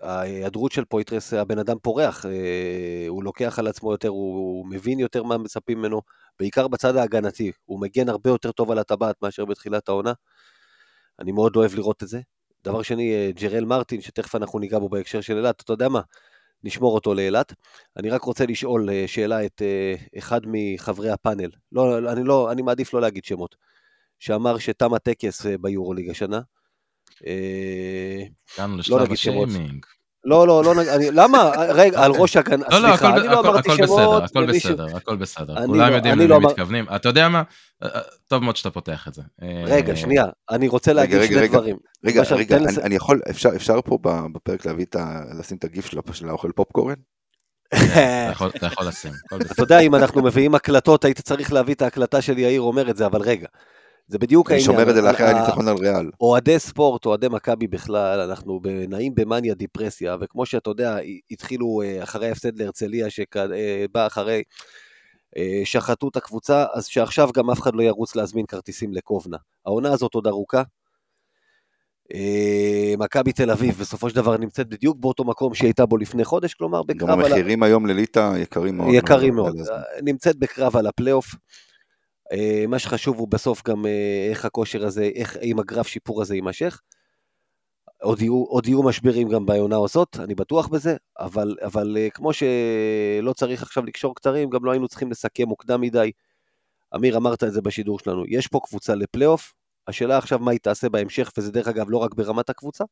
ההיעדרות 0.02 0.72
של 0.72 0.84
פויטרס, 0.84 1.32
הבן 1.32 1.58
אדם 1.58 1.76
פורח, 1.82 2.26
אה, 2.26 3.04
הוא 3.08 3.24
לוקח 3.24 3.58
על 3.58 3.66
עצמו 3.66 3.92
יותר, 3.92 4.08
הוא 4.08 4.66
מבין 4.66 4.98
יותר 4.98 5.22
מה 5.22 5.38
מצפים 5.38 5.78
ממנו, 5.78 6.02
בעיקר 6.38 6.68
בצד 6.68 6.96
ההגנתי, 6.96 7.52
הוא 7.64 7.80
מגן 7.80 8.08
הרבה 8.08 8.30
יותר 8.30 8.52
טוב 8.52 8.70
על 8.70 8.78
הטבעת 8.78 9.22
מאשר 9.22 9.44
בתחילת 9.44 9.88
העונה. 9.88 10.12
אני 11.18 11.32
מאוד 11.32 11.56
אוהב 11.56 11.74
לראות 11.74 12.02
את 12.02 12.08
זה. 12.08 12.20
דבר 12.64 12.82
שני, 12.82 13.14
אה, 13.14 13.30
ג'רל 13.40 13.64
מרטין, 13.64 14.00
שתכף 14.00 14.34
אנחנו 14.34 14.58
ניגע 14.58 14.78
בו 14.78 14.88
בהקשר 14.88 15.20
של 15.20 15.36
אילת, 15.36 15.60
אתה 15.60 15.72
יודע 15.72 15.88
מה? 15.88 16.00
נשמור 16.64 16.94
אותו 16.94 17.14
לאילת. 17.14 17.52
אני 17.96 18.10
רק 18.10 18.22
רוצה 18.22 18.46
לשאול 18.46 18.90
אה, 18.90 19.04
שאלה 19.06 19.46
את 19.46 19.62
אה, 19.62 19.94
אחד 20.18 20.40
מחברי 20.46 21.10
הפאנל, 21.10 21.50
לא, 21.72 22.12
אני, 22.12 22.24
לא, 22.24 22.52
אני 22.52 22.62
מעדיף 22.62 22.94
לא 22.94 23.00
להגיד 23.00 23.24
שמות, 23.24 23.56
שאמר 24.18 24.58
שתם 24.58 24.94
הטקס 24.94 25.46
ביורוליג 25.46 26.10
השנה. 26.10 26.40
הגענו 28.54 28.76
לשלב 28.76 29.12
השיימינג. 29.12 29.86
לא, 30.24 30.46
לא, 30.46 30.64
לא, 30.64 30.72
אני, 30.94 31.10
למה? 31.10 31.52
רגע, 31.68 32.04
על 32.04 32.12
ראש 32.12 32.36
הגן, 32.36 32.60
לא, 32.60 32.78
לא, 32.78 32.88
סליחה, 32.88 33.16
אני 33.16 33.28
לא 33.28 33.40
אמרתי 33.40 33.70
שמות. 33.76 34.22
הכל 34.22 34.46
בסדר, 34.46 34.96
הכל 34.96 35.16
בסדר, 35.16 35.66
כולם 35.66 35.90
לא- 35.90 35.96
יודעים 35.96 36.18
למי 36.18 36.46
מתכוונים. 36.46 36.84
אתה 36.96 37.08
יודע 37.08 37.28
מה? 37.28 37.42
טוב 38.28 38.42
מאוד 38.42 38.56
שאתה 38.56 38.70
פותח 38.70 39.08
את 39.08 39.14
זה. 39.14 39.22
רגע, 39.66 39.96
שנייה, 39.96 40.24
אני 40.50 40.68
רוצה 40.68 40.92
להגיד 40.92 41.22
שני 41.26 41.48
דברים. 41.48 41.76
רגע, 42.04 42.22
רגע, 42.30 42.56
אני 42.82 42.94
יכול, 42.94 43.20
אפשר 43.56 43.80
פה 43.84 43.98
בפרק 44.32 44.66
להביא 44.66 44.84
את 44.84 44.96
ה... 44.96 45.20
לשים 45.38 45.56
את 45.56 45.64
הגיף 45.64 45.90
של 46.12 46.28
האוכל 46.28 46.50
פופקורן? 46.54 46.94
אתה 47.74 48.66
יכול 48.66 48.86
לשים, 48.86 49.12
אתה 49.52 49.62
יודע, 49.62 49.78
אם 49.78 49.94
אנחנו 49.94 50.22
מביאים 50.22 50.54
הקלטות, 50.54 51.04
היית 51.04 51.20
צריך 51.20 51.52
להביא 51.52 51.74
את 51.74 51.82
ההקלטה 51.82 52.22
של 52.22 52.38
יאיר 52.38 52.60
אומר 52.60 52.90
את 52.90 52.96
זה, 52.96 53.06
אבל 53.06 53.20
רגע. 53.20 53.46
זה 54.08 54.18
בדיוק 54.18 54.50
העניין. 54.50 54.70
אני 54.70 54.76
שומר 54.76 54.90
את 54.90 54.94
זה 54.94 55.02
לאחרי 55.02 55.26
הניצחון 55.26 55.68
על 55.68 55.76
ריאל. 55.76 56.10
אוהדי 56.20 56.58
ספורט, 56.58 57.06
אוהדי 57.06 57.28
מכבי 57.28 57.66
בכלל, 57.66 58.20
אנחנו 58.20 58.60
נעים 58.88 59.14
במאניה 59.14 59.54
דיפרסיה, 59.54 60.16
וכמו 60.20 60.46
שאתה 60.46 60.70
יודע, 60.70 60.98
התחילו 61.30 61.82
אה, 61.84 62.02
אחרי 62.02 62.28
ההפסד 62.28 62.58
להרצליה, 62.58 63.10
שבא 63.10 64.00
אה, 64.00 64.06
אחרי, 64.06 64.42
אה, 65.36 65.60
שחטו 65.64 66.08
את 66.08 66.16
הקבוצה, 66.16 66.64
אז 66.72 66.86
שעכשיו 66.86 67.30
גם 67.34 67.50
אף 67.50 67.60
אחד 67.60 67.74
לא 67.74 67.82
ירוץ 67.82 68.16
להזמין 68.16 68.46
כרטיסים 68.46 68.92
לקובנה. 68.92 69.36
העונה 69.66 69.92
הזאת 69.92 70.14
עוד 70.14 70.26
ארוכה. 70.26 70.62
מכבי 72.98 73.32
תל 73.32 73.50
אביב 73.50 73.76
בסופו 73.80 74.10
של 74.10 74.16
דבר 74.16 74.36
נמצאת 74.36 74.68
בדיוק 74.68 74.96
באותו 75.00 75.24
מקום 75.24 75.54
שהיא 75.54 75.66
הייתה 75.68 75.86
בו 75.86 75.96
לפני 75.96 76.24
חודש, 76.24 76.54
כלומר 76.54 76.82
בקרב 76.82 77.10
על... 77.10 77.16
גם 77.16 77.24
המחירים 77.24 77.62
היום 77.62 77.86
לליטא 77.86 78.32
יקרים 78.36 78.76
מאוד. 78.76 78.94
יקרים 78.94 79.34
מאוד. 79.34 79.56
נמצאת 80.02 80.36
בקרב 80.36 80.76
על 80.76 80.86
הפלייאוף. 80.86 81.34
אה, 82.32 82.64
מה 82.68 82.78
שחשוב 82.78 83.18
הוא 83.18 83.28
בסוף 83.28 83.62
גם 83.68 83.86
אה, 83.86 84.26
איך 84.30 84.44
הכושר 84.44 84.86
הזה, 84.86 85.10
איך, 85.14 85.36
אם 85.36 85.58
הגרף 85.58 85.86
שיפור 85.86 86.22
הזה 86.22 86.34
יימשך. 86.34 86.80
עוד 88.02 88.20
יהיו, 88.20 88.44
עוד 88.44 88.66
יהיו 88.66 88.82
משברים 88.82 89.28
גם 89.28 89.46
בעונה 89.46 89.76
הזאת, 89.84 90.16
אני 90.20 90.34
בטוח 90.34 90.68
בזה, 90.68 90.96
אבל, 91.18 91.56
אבל 91.62 91.96
אה, 91.96 92.10
כמו 92.10 92.30
שלא 92.32 93.32
צריך 93.32 93.62
עכשיו 93.62 93.84
לקשור 93.84 94.14
כתרים, 94.14 94.50
גם 94.50 94.64
לא 94.64 94.70
היינו 94.70 94.88
צריכים 94.88 95.10
לסכם 95.10 95.48
מוקדם 95.48 95.80
מדי. 95.80 96.12
אמיר, 96.96 97.16
אמרת 97.16 97.44
את 97.44 97.52
זה 97.52 97.62
בשידור 97.62 97.98
שלנו, 97.98 98.24
יש 98.28 98.46
פה 98.46 98.60
קבוצה 98.64 98.94
לפלייאוף, 98.94 99.52
השאלה 99.88 100.18
עכשיו 100.18 100.38
מה 100.38 100.50
היא 100.50 100.60
תעשה 100.60 100.88
בהמשך, 100.88 101.32
וזה 101.36 101.52
דרך 101.52 101.68
אגב 101.68 101.86
לא 101.88 101.98
רק 101.98 102.14
ברמת 102.14 102.50
הקבוצה, 102.50 102.84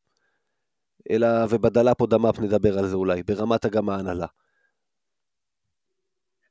אלא, 1.11 1.27
ובדלאפ 1.49 2.01
או 2.01 2.05
דמאפ 2.05 2.39
נדבר 2.39 2.79
על 2.79 2.87
זה 2.87 2.95
אולי, 2.95 3.23
ברמת 3.23 3.65
גם 3.65 3.89
ההנהלה. 3.89 4.27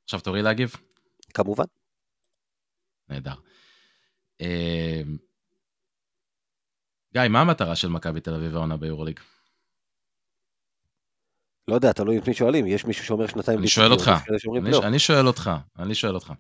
עכשיו 0.05 0.21
תורי 0.21 0.43
להגיב? 0.43 0.77
כמובן. 1.35 1.65
נהדר. 3.13 3.35
אמ, 4.41 5.17
גיא, 7.13 7.29
מה 7.31 7.41
המטרה 7.41 7.77
של 7.77 7.89
מכבי 7.89 8.21
תל 8.21 8.35
אביב 8.35 8.55
העונה 8.57 8.77
ביורוליג? 8.77 9.21
לא 11.69 11.75
יודע, 11.75 11.93
תלוי 11.93 12.19
את 12.19 12.29
מי 12.29 12.35
שואלים, 12.35 12.67
יש 12.67 12.85
מישהו 12.85 13.05
שאומר 13.05 13.27
שנתיים... 13.27 13.59
אני 13.59 13.69
שואל 13.69 13.93
אותך, 13.93 14.11
אני 14.87 14.99
שואל 14.99 15.27
אותך, 15.27 15.51
אני 15.79 15.95
שואל 15.95 16.15
אותך. 16.15 16.33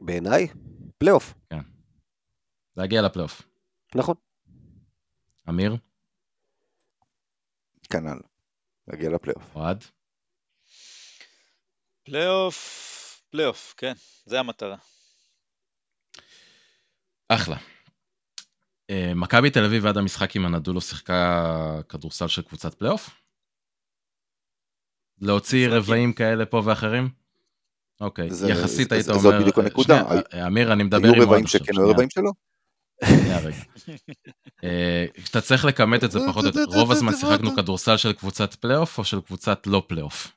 בעיניי, 0.00 0.48
פלייאוף. 0.98 1.34
כן. 1.50 1.58
להגיע 2.76 3.02
לפלייאוף. 3.02 3.42
נכון. 3.94 4.14
אמיר? 5.48 5.76
כנ"ל, 7.90 8.20
להגיע 8.88 9.10
לפלייאוף. 9.10 9.56
אוהד? 9.56 9.84
פלייאוף, 12.02 13.22
פלייאוף, 13.30 13.74
כן, 13.76 13.92
זה 14.24 14.40
המטרה. 14.40 14.76
אחלה. 17.34 17.56
אה, 18.90 19.12
מכבי 19.14 19.50
תל 19.50 19.64
אביב 19.64 19.86
עד 19.86 19.96
המשחק 19.96 20.36
עם 20.36 20.46
אנאדולו 20.46 20.80
שיחקה 20.80 21.42
כדורסל 21.88 22.28
של 22.28 22.42
קבוצת 22.42 22.74
פלייאוף? 22.74 23.10
להוציא 25.20 25.68
רבעים 25.68 26.12
כאלה 26.12 26.46
פה 26.46 26.62
ואחרים? 26.64 27.08
אוקיי, 28.00 28.30
זה- 28.30 28.48
יחסית 28.50 28.88
זה- 28.88 28.94
היית 28.94 29.06
זאת 29.06 29.24
אומר... 29.24 29.40
בדיוק 29.40 29.58
הנקודה. 29.58 30.02
שנייה, 30.30 30.46
אמיר, 30.46 30.72
אני 30.72 30.82
מדבר 30.82 31.04
היו 31.04 31.12
עם 31.12 31.18
אוהד 31.18 31.28
רבעים 31.28 31.46
שכן, 31.46 31.64
היו 31.68 31.74
שנייה. 31.74 31.90
רבעים 31.90 32.10
שלא. 32.10 32.30
שנייה 33.22 33.38
רגע. 33.38 33.56
אה, 34.64 35.04
אתה 35.30 35.40
צריך 35.40 35.64
לכמת 35.64 36.04
את 36.04 36.10
זה 36.10 36.18
פחות 36.28 36.44
או 36.44 36.48
יותר. 36.48 36.64
רוב 36.78 36.92
הזמן 36.92 37.12
שיחקנו 37.12 37.56
כדורסל 37.56 37.96
של 37.96 38.12
קבוצת 38.12 38.54
פלייאוף 38.54 38.98
או 38.98 39.04
של 39.04 39.20
קבוצת 39.20 39.66
לא 39.66 39.82
פלייאוף? 39.88 40.32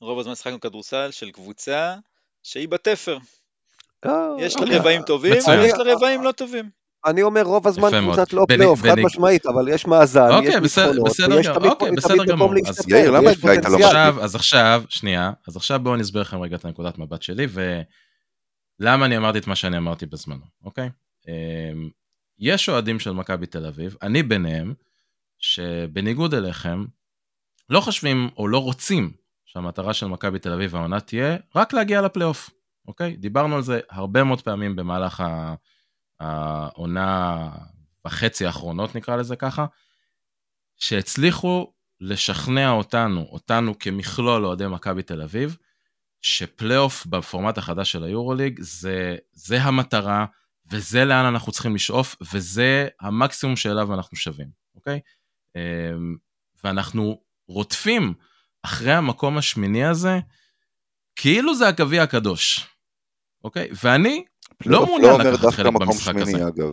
רוב 0.00 0.18
הזמן 0.18 0.34
שיחקנו 0.34 0.60
כדורסל 0.60 1.10
של 1.10 1.30
קבוצה 1.30 1.96
שהיא 2.42 2.68
בתפר. 2.68 3.18
אה, 4.06 4.28
יש 4.38 4.56
לה 4.56 4.62
אוקיי. 4.62 4.78
רבעים 4.78 5.02
טובים. 5.02 5.32
ויש 5.32 5.48
לה 5.78 5.94
רבעים 5.94 6.22
לא 6.22 6.32
טובים. 6.32 6.70
אני 7.06 7.22
אומר 7.22 7.42
רוב 7.42 7.68
הזמן. 7.68 7.90
קבוצת 8.00 8.32
לא 8.32 8.44
פלייאוף, 8.48 8.82
חד 8.82 8.98
משמעית, 8.98 9.46
אבל 9.46 9.68
יש 9.68 9.86
מאזן, 9.86 10.28
יש 10.30 10.34
אוקיי, 10.34 10.60
בסדר- 10.60 10.90
ניצחונות, 10.92 11.30
ויש 11.30 11.46
תמיד 12.04 12.20
אוקיי, 12.20 12.34
מקום 12.34 12.54
להשתפר, 12.54 12.90
יאיר, 12.90 13.10
למה 13.10 13.26
ויש 13.26 13.38
את 13.38 13.42
גיא 13.44 13.52
אתה 13.52 13.68
לא 13.68 13.76
פוטנציאל. 13.76 13.84
עכשיו, 13.86 14.16
אז 14.20 14.34
עכשיו, 14.34 14.82
שנייה, 14.88 15.32
אז 15.48 15.56
עכשיו 15.56 15.80
בואו 15.80 15.94
אני 15.94 16.02
אסביר 16.02 16.22
לכם 16.22 16.40
רגע 16.40 16.56
את 16.56 16.64
הנקודת 16.64 16.98
מבט 16.98 17.22
שלי, 17.22 17.46
ולמה 18.80 19.06
אני 19.06 19.16
אמרתי 19.16 19.38
את 19.38 19.46
מה 19.46 19.56
שאני 19.56 19.76
אמרתי 19.76 20.06
בזמנו, 20.06 20.44
אוקיי? 20.64 20.90
אמ, 21.28 21.88
יש 22.38 22.68
אוהדים 22.68 23.00
של 23.00 23.10
מכבי 23.12 23.46
תל 23.46 23.66
אביב, 23.66 23.96
אני 24.02 24.22
ביניהם, 24.22 24.74
שבניגוד 25.38 26.34
אליכם, 26.34 26.84
לא 27.70 27.80
חושבים 27.80 28.28
או 28.36 28.48
לא 28.48 28.58
רוצים 28.58 29.12
שהמטרה 29.44 29.94
של 29.94 30.06
מכבי 30.06 30.38
תל 30.38 30.52
אביב 30.52 30.76
העונה 30.76 31.00
תהיה 31.00 31.36
רק 31.56 31.72
להגיע 31.72 32.02
לפלייאוף, 32.02 32.50
אוקיי? 32.88 33.16
דיברנו 33.16 33.56
על 33.56 33.62
זה 33.62 33.80
הרבה 33.90 34.24
מאוד 34.24 34.40
פעמים 34.40 34.76
במהלך 34.76 35.24
העונה 36.20 37.50
וחצי 38.06 38.46
האחרונות, 38.46 38.94
נקרא 38.94 39.16
לזה 39.16 39.36
ככה, 39.36 39.66
שהצליחו 40.76 41.72
לשכנע 42.00 42.70
אותנו, 42.70 43.26
אותנו 43.30 43.78
כמכלול 43.78 44.46
אוהדי 44.46 44.66
מכבי 44.66 45.02
תל 45.02 45.22
אביב, 45.22 45.56
שפלייאוף 46.22 47.06
בפורמט 47.06 47.58
החדש 47.58 47.92
של 47.92 48.04
היורוליג 48.04 48.60
זה, 48.60 49.16
זה 49.32 49.62
המטרה, 49.62 50.26
וזה 50.70 51.04
לאן 51.04 51.24
אנחנו 51.24 51.52
צריכים 51.52 51.74
לשאוף, 51.74 52.16
וזה 52.32 52.88
המקסימום 53.00 53.56
שאליו 53.56 53.94
אנחנו 53.94 54.16
שווים, 54.16 54.48
אוקיי? 54.74 55.00
אמ, 55.56 56.16
ואנחנו 56.64 57.20
רודפים 57.48 58.14
אחרי 58.62 58.92
המקום 58.92 59.38
השמיני 59.38 59.84
הזה, 59.84 60.18
כאילו 61.16 61.54
זה 61.54 61.68
הגביע 61.68 62.02
הקדוש, 62.02 62.66
אוקיי? 63.44 63.68
ואני 63.82 64.24
לא 64.66 64.86
מעוניין 64.86 65.12
אומר 65.12 65.30
לקחת 65.30 65.52
חלק 65.54 65.72
במשחק 65.72 66.12
שמיני, 66.12 66.22
הזה. 66.22 66.48
אגב. 66.48 66.70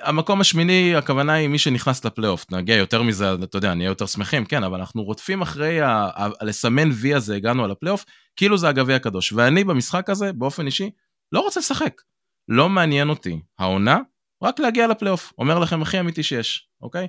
המקום 0.00 0.40
השמיני, 0.40 0.96
הכוונה 0.96 1.32
היא 1.32 1.48
מי 1.48 1.58
שנכנס 1.58 2.04
לפלייאוף. 2.04 2.46
נגיע 2.50 2.76
יותר 2.76 3.02
מזה, 3.02 3.34
אתה 3.34 3.58
יודע, 3.58 3.74
נהיה 3.74 3.88
יותר 3.88 4.06
שמחים, 4.06 4.44
כן, 4.44 4.64
אבל 4.64 4.78
אנחנו 4.78 5.02
רודפים 5.02 5.42
אחרי 5.42 5.80
ה... 5.80 5.88
ה... 5.88 6.28
לסמן 6.42 6.88
וי 6.92 7.14
הזה, 7.14 7.36
הגענו 7.36 7.64
על 7.64 7.70
הפלייאוף, 7.70 8.04
כאילו 8.36 8.58
זה 8.58 8.68
הגביע 8.68 8.96
הקדוש. 8.96 9.32
ואני 9.32 9.64
במשחק 9.64 10.10
הזה, 10.10 10.32
באופן 10.32 10.66
אישי, 10.66 10.90
לא 11.32 11.40
רוצה 11.40 11.60
לשחק. 11.60 12.02
לא 12.48 12.68
מעניין 12.68 13.08
אותי 13.08 13.40
העונה, 13.58 13.98
רק 14.42 14.60
להגיע 14.60 14.86
לפלייאוף. 14.86 15.32
אומר 15.38 15.58
לכם 15.58 15.82
הכי 15.82 16.00
אמיתי 16.00 16.22
שיש, 16.22 16.68
אוקיי? 16.82 17.06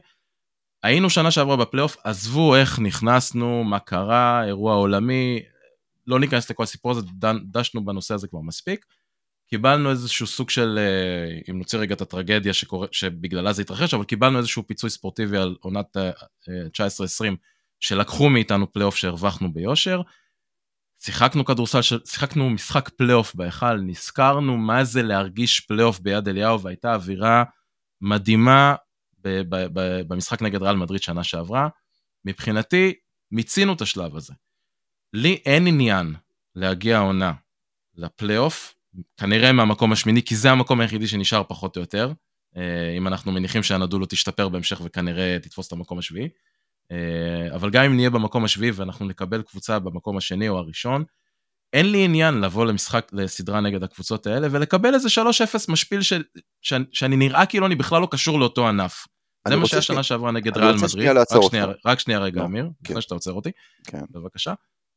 היינו 0.84 1.10
שנה 1.10 1.32
שעברה 1.32 1.56
בפלייאוף, 1.56 1.98
עזבו 2.04 2.56
איך 2.56 2.80
נכנסנו, 2.80 3.64
מה 3.64 3.80
קרה, 3.80 4.44
אירוע 4.46 4.76
עולמי, 4.76 5.40
לא 6.08 6.20
ניכנס 6.20 6.50
לכל 6.50 6.64
הסיפור 6.64 6.92
הזה, 6.92 7.02
דשנו 7.52 7.86
בנושא 7.86 8.14
הזה 8.14 8.28
כבר 8.28 8.42
מספיק. 8.42 8.86
קיבלנו 9.50 9.90
איזשהו 9.90 10.28
סוג 10.28 10.50
של, 10.50 10.80
אה, 10.80 11.40
אם 11.50 11.58
נוציא 11.58 11.80
רגע 11.80 11.96
את 11.96 12.02
הטרגדיה 12.02 12.54
שקורה, 12.54 12.88
שבגללה 12.92 13.54
זה 13.54 13.62
התרחש, 13.62 13.94
אבל 13.94 14.04
קיבלנו 14.04 14.38
איזשהו 14.38 14.68
פיצוי 14.68 14.90
ספורטיבי 14.90 15.38
על 15.38 15.56
עונת 15.60 15.98
אה, 15.98 16.12
אה, 16.50 16.68
19-20, 16.74 17.36
שלקחו 17.80 18.30
מאיתנו 18.30 18.72
פלייאוף 18.72 18.96
שהרווחנו 18.96 19.54
ביושר. 19.54 20.02
שיחקנו 21.00 21.46
כדורסל, 21.46 21.82
שיחקנו 21.82 22.50
משחק 22.50 22.90
פלייאוף 22.90 23.36
בהיכל, 23.36 23.82
נזכרנו 23.82 24.58
מה 24.58 24.84
זה 24.84 25.02
להרגיש 25.02 25.60
פלייאוף 25.60 26.00
ביד 26.00 26.28
אליהו, 26.28 26.62
והייתה 26.62 26.94
אווירה 26.94 27.44
מדהימה 28.02 28.76
במשחק 30.08 30.42
נגד 30.42 30.62
ריאל 30.62 30.76
מדריד 30.76 31.02
שנה 31.02 31.24
שעברה. 31.24 31.68
מבחינתי, 32.26 32.94
מיצינו 33.32 33.74
את 33.74 33.82
השלב 33.82 34.16
הזה. 34.16 34.34
לי 35.14 35.42
אין 35.46 35.68
עניין 35.68 36.16
להגיע 36.56 36.98
העונה 36.98 37.34
לפלייאוף, 37.96 38.76
כנראה 39.18 39.52
מהמקום 39.52 39.92
השמיני, 39.92 40.24
כי 40.24 40.36
זה 40.36 40.52
המקום 40.52 40.82
היחידי 40.82 41.08
שנשאר 41.08 41.44
פחות 41.48 41.76
או 41.76 41.82
יותר, 41.82 42.12
אה, 42.58 42.94
אם 42.98 43.08
אנחנו 43.08 43.32
מניחים 43.32 43.64
שהנדולו 43.64 44.06
תשתפר 44.06 44.50
בהמשך 44.50 44.82
וכנראה 44.84 45.38
תתפוס 45.42 45.68
את 45.68 45.72
המקום 45.72 46.00
השביעי. 46.00 46.30
אה, 46.92 47.56
אבל 47.56 47.70
גם 47.70 47.84
אם 47.84 47.96
נהיה 47.96 48.10
במקום 48.10 48.44
השביעי 48.44 48.72
ואנחנו 48.72 49.06
נקבל 49.06 49.42
קבוצה 49.42 49.80
במקום 49.80 50.18
השני 50.18 50.50
או 50.50 50.58
הראשון, 50.58 51.04
אין 51.74 51.92
לי 51.92 52.06
עניין 52.06 52.42
לבוא 52.42 52.66
למשחק, 52.66 53.08
לסדרה 53.14 53.62
נגד 53.62 53.84
הקבוצות 53.84 54.28
האלה 54.28 54.48
ולקבל 54.52 54.94
איזה 54.94 55.10
3-0 55.10 55.22
משפיל 55.70 56.02
של, 56.02 56.24
ש, 56.62 56.74
שאני 56.92 57.16
נראה 57.16 57.46
כאילו 57.46 57.66
אני 57.66 57.76
בכלל 57.76 58.02
לא 58.02 58.08
קשור 58.12 58.40
לאותו 58.40 58.68
ענף. 58.68 59.08
זה 59.48 59.56
מה 59.56 59.66
שהיה 59.66 59.82
שנה 59.82 60.04
שעברה 60.04 60.32
נגד 60.32 60.58
ריאל 60.58 60.76
מדריד. 60.76 61.10
רק. 61.18 61.50
שנייה, 61.50 61.66
רק 61.86 62.00
שנייה 62.00 62.20
רגע, 62.20 62.42
לא, 62.42 62.46
אמיר, 62.46 62.70
כן. 62.84 62.94
לפני 62.94 63.02
שאתה 63.02 63.16
עוצר 63.16 63.34
אותי. 63.34 63.52
כן. 63.84 64.02
בבקשה. 64.12 64.54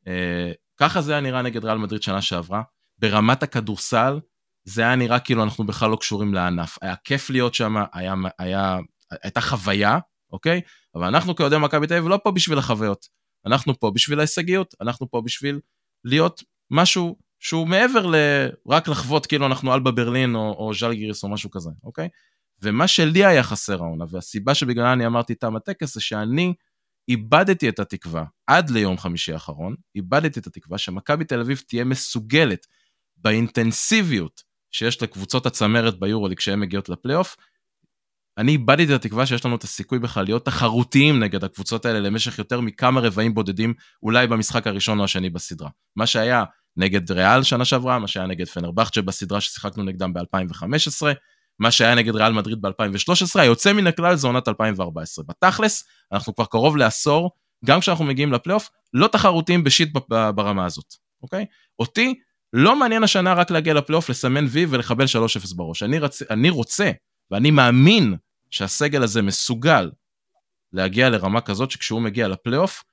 אה, 0.08 0.52
ככה 0.76 1.00
זה 1.00 1.12
היה 1.12 1.20
נראה 1.20 1.42
נגד 1.42 1.64
ריאל 1.64 1.78
מדריד 1.78 2.02
שנה 2.02 2.22
שעברה. 2.22 2.62
ברמת 2.98 3.42
הכדורסל, 3.42 4.20
זה 4.64 4.82
היה 4.82 4.96
נראה 4.96 5.20
כאילו 5.20 5.42
אנחנו 5.42 5.66
בכלל 5.66 5.90
לא 5.90 5.96
קשורים 5.96 6.34
לענף. 6.34 6.78
היה 6.82 6.94
כיף 7.04 7.30
להיות 7.30 7.54
שם, 7.54 7.74
היה, 7.92 8.14
היה, 8.38 8.78
הייתה 9.22 9.40
חוויה, 9.40 9.98
אוקיי? 10.32 10.60
אבל 10.94 11.04
אנחנו 11.04 11.36
כאוהדי 11.36 11.58
מכבי 11.58 11.86
תל 11.86 11.94
אביב 11.94 12.08
לא 12.08 12.18
פה 12.24 12.30
בשביל 12.30 12.58
החוויות. 12.58 13.06
אנחנו 13.46 13.80
פה 13.80 13.90
בשביל 13.90 14.18
ההישגיות, 14.18 14.74
אנחנו 14.80 15.10
פה 15.10 15.22
בשביל 15.24 15.60
להיות 16.04 16.42
משהו 16.70 17.16
שהוא 17.40 17.68
מעבר 17.68 18.06
ל... 18.06 18.14
רק 18.68 18.88
לחוות 18.88 19.26
כאילו 19.26 19.46
אנחנו 19.46 19.74
אלבה 19.74 19.90
ברלין 19.90 20.34
או, 20.34 20.54
או 20.58 20.74
ז'לגיריס 20.74 21.24
או 21.24 21.28
משהו 21.28 21.50
כזה, 21.50 21.70
אוקיי? 21.84 22.08
ומה 22.62 22.88
שלי 22.88 23.24
היה 23.24 23.42
חסר 23.42 23.82
העונה, 23.82 24.04
והסיבה 24.10 24.54
שבגללה 24.54 24.92
אני 24.92 25.06
אמרתי 25.06 25.34
תם 25.34 25.56
הטקס, 25.56 25.94
זה 25.94 26.00
שאני 26.00 26.54
איבדתי 27.08 27.68
את 27.68 27.78
התקווה 27.78 28.24
עד 28.46 28.70
ליום 28.70 28.98
חמישי 28.98 29.32
האחרון, 29.32 29.74
איבדתי 29.94 30.40
את 30.40 30.46
התקווה 30.46 30.78
שמכבי 30.78 31.24
תל 31.24 31.40
אביב 31.40 31.62
תהיה 31.68 31.84
מסוגלת 31.84 32.66
באינטנסיביות 33.16 34.42
שיש 34.70 35.02
לקבוצות 35.02 35.46
הצמרת 35.46 35.98
ביורוליג 36.00 36.38
כשהן 36.38 36.60
מגיעות 36.60 36.88
לפלייאוף, 36.88 37.36
אני 38.38 38.52
איבדתי 38.52 38.84
את 38.84 38.90
התקווה 38.90 39.26
שיש 39.26 39.44
לנו 39.44 39.56
את 39.56 39.62
הסיכוי 39.62 39.98
בכלל 39.98 40.24
להיות 40.24 40.44
תחרותיים 40.44 41.18
נגד 41.18 41.44
הקבוצות 41.44 41.84
האלה 41.84 42.00
למשך 42.00 42.38
יותר 42.38 42.60
מכמה 42.60 43.00
רבעים 43.00 43.34
בודדים, 43.34 43.74
אולי 44.02 44.26
במשחק 44.26 44.66
הראשון 44.66 44.98
או 44.98 45.04
השני 45.04 45.30
בסדרה. 45.30 45.70
מה 45.96 46.06
שהיה 46.06 46.44
נגד 46.76 47.10
ריאל 47.10 47.42
שנה 47.42 47.64
שעברה, 47.64 47.98
מה 47.98 48.08
שהיה 48.08 48.26
נגד 48.26 48.48
פנרבכצ'ה 48.48 49.02
בסדרה 49.02 49.40
ששיחקנו 49.40 49.82
נגדם 49.82 50.12
ב-2015, 50.12 51.06
מה 51.58 51.70
שהיה 51.70 51.94
נגד 51.94 52.14
ריאל 52.14 52.32
מדריד 52.32 52.60
ב-2013, 52.60 53.40
היוצא 53.40 53.72
מן 53.72 53.86
הכלל 53.86 54.16
זה 54.16 54.26
עונת 54.26 54.48
2014. 54.48 55.24
בתכלס, 55.28 55.84
אנחנו 56.12 56.34
כבר 56.34 56.44
קרוב 56.44 56.76
לעשור, 56.76 57.30
גם 57.64 57.80
כשאנחנו 57.80 58.04
מגיעים 58.04 58.32
לפלייאוף, 58.32 58.70
לא 58.94 59.06
תחרותיים 59.06 59.64
בשיט 59.64 59.88
ברמה 60.34 60.64
הזאת, 60.64 60.94
אוקיי? 61.22 61.46
אותי 61.78 62.14
לא 62.52 62.76
מעניין 62.76 63.04
השנה 63.04 63.34
רק 63.34 63.50
להגיע 63.50 63.74
לפלייאוף, 63.74 64.10
לסמן 64.10 64.44
וי 64.48 64.66
ולקבל 64.70 65.04
3-0 65.04 65.56
בראש. 65.56 65.82
אני, 65.82 65.98
רצ... 65.98 66.22
אני 66.22 66.50
רוצה, 66.50 66.90
ואני 67.30 67.50
מאמין 67.50 68.16
שהסגל 68.50 69.02
הזה 69.02 69.22
מסוגל 69.22 69.90
להגיע 70.72 71.10
לרמה 71.10 71.40
כזאת 71.40 71.70
שכשהוא 71.70 72.00
מגיע 72.00 72.28
לפלייאוף, 72.28 72.84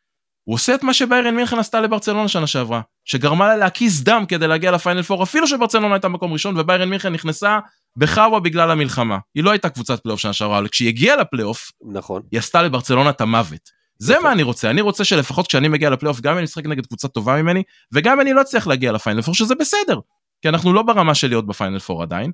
הוא 0.43 0.56
עושה 0.56 0.76
את 0.76 0.84
מה 0.84 0.93
שביירן 0.93 1.36
מינכן 1.36 1.60
עשתה 1.60 1.82
לברצלונה 1.82 2.28
שנה 2.28 2.47
שעברה, 2.47 2.82
שגרמה 3.06 3.47
לה 3.47 3.58
להקיז 3.58 4.02
דם 4.02 4.24
כדי 4.28 4.47
להגיע 4.47 4.71
לפיינל 4.71 5.02
פור, 5.02 5.24
אפילו 5.24 5.47
שברצלונה 5.47 5.95
הייתה 5.95 6.08
מקום 6.08 6.34
ראשון 6.34 6.60
וביירן 6.60 6.89
מינכן 6.89 7.13
נכנסה 7.13 7.60
בחאווה 7.98 8.40
בגלל 8.40 8.72
המלחמה. 8.72 9.18
היא 9.36 9.44
לא 9.44 9.52
הייתה 9.52 9.70
קבוצת 9.70 10.04
פלייאוף 10.04 10.20
שנה 10.20 10.34
שעברה, 10.34 10.60
אבל 10.60 10.68
כשהיא 10.68 10.88
הגיעה 10.88 11.16
לפלייאוף, 11.16 11.72
נכון. 11.92 12.22
היא 12.32 12.40
עשתה 12.40 12.62
לברצלונה 12.62 13.10
את 13.10 13.22
המוות. 13.22 13.70
זה 13.98 14.14
נכון. 14.14 14.26
מה 14.26 14.32
אני 14.32 14.44
רוצה, 14.44 14.70
אני 14.70 14.82
רוצה 14.82 15.04
שלפחות 15.04 15.48
כשאני 15.48 15.68
מגיע 15.68 15.90
לפלייאוף, 15.90 16.22
גם 16.22 16.32
אם 16.32 16.38
אני 16.38 16.44
משחק 16.44 16.66
נגד 16.66 16.86
קבוצה 16.86 17.08
טובה 17.08 17.42
ממני, 17.42 17.64
וגם 17.92 18.22
אני 18.22 18.34
לא 18.34 18.42
אצליח 18.42 18.68
להגיע 18.68 18.92
לפיינל 18.92 19.22
פור, 19.22 19.36
שזה 19.36 19.56
בסדר, 19.56 20.00
כי 20.42 20.50
אנחנו 20.50 20.74
לא 20.74 20.82
ברמה 20.82 21.16
של 21.16 21.28
להיות 21.28 21.48
בפיינל 21.48 21.80
פור 21.80 22.04
עדיין. 22.04 22.32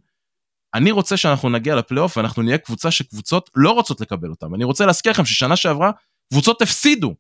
אני 0.74 0.92
רוצה 0.92 1.18
שאנחנו 1.18 1.50
נגיע 1.50 1.76
לפלייאוף 1.76 2.18
ואנחנו 2.18 2.44
נהיה 2.44 2.58
קבוצה 2.58 2.92
שקבוצות 2.92 3.50
לא 3.56 3.72
רוצות 3.72 4.02
לקבל 4.02 4.30
אותם. 4.30 4.56
אני 4.56 4.64
רוצה 4.64 4.86
להזכיר 4.86 5.12
לכם 5.12 5.26
ששנה 5.26 5.56
שעברה 5.56 5.92
קבוצות 6.30 6.62
הפסידו, 6.62 7.16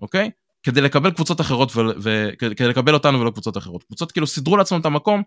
אוקיי? 0.00 0.30
כדי 0.62 0.80
לקבל 0.80 1.10
קבוצות 1.10 1.40
אחרות 1.40 1.72
וכדי 1.76 2.68
לקבל 2.68 2.94
אותנו 2.94 3.20
ולא 3.20 3.30
קבוצות 3.30 3.56
אחרות. 3.56 3.82
קבוצות 3.82 4.12
כאילו 4.12 4.26
סידרו 4.26 4.56
לעצמם 4.56 4.80
את 4.80 4.86
המקום 4.86 5.22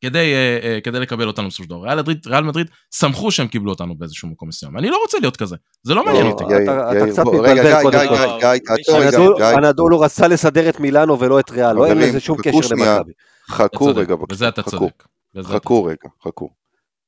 כדי, 0.00 0.18
אה, 0.34 0.58
אה, 0.62 0.78
כדי 0.80 1.00
לקבל 1.00 1.26
אותנו 1.26 1.48
בסופו 1.48 1.62
של 1.64 1.70
דבר. 1.70 1.82
ריאל 1.82 1.98
מדריד, 1.98 2.26
ריאל 2.26 2.44
מדריד 2.44 2.66
שמחו 2.94 3.30
שהם 3.30 3.46
קיבלו 3.48 3.70
אותנו 3.70 3.94
באיזשהו 3.98 4.28
מקום 4.28 4.48
מסוים. 4.48 4.78
אני 4.78 4.90
לא 4.90 4.98
רוצה 5.02 5.18
להיות 5.20 5.36
כזה, 5.36 5.56
זה 5.82 5.94
לא 5.94 6.04
מעניין 6.04 6.26
לא, 6.26 6.30
אותי. 6.30 6.44
אתה- 6.44 7.10
קצת 7.12 7.22
מתבלבל 7.26 7.82
קודם 7.82 8.08
כל. 8.08 9.42
הנדולו 9.42 10.00
רצה 10.00 10.28
לסדר 10.28 10.68
את 10.68 10.80
מילאנו 10.80 11.20
ולא 11.20 11.40
את 11.40 11.50
ריאל, 11.50 11.72
לא 11.76 11.86
אין 11.86 11.98
לזה 11.98 12.20
שום 12.20 12.38
קשר. 12.42 12.50
למכבי. 12.74 13.12
חכו 13.50 13.86
רגע, 13.86 14.14
בזה 14.16 14.16
בבקשה, 14.16 14.48
אתה 14.48 14.62
חכו, 14.62 14.70
צודק. 14.70 15.04
חכו 15.48 15.84
רגע, 15.84 16.08
חכו. 16.24 16.50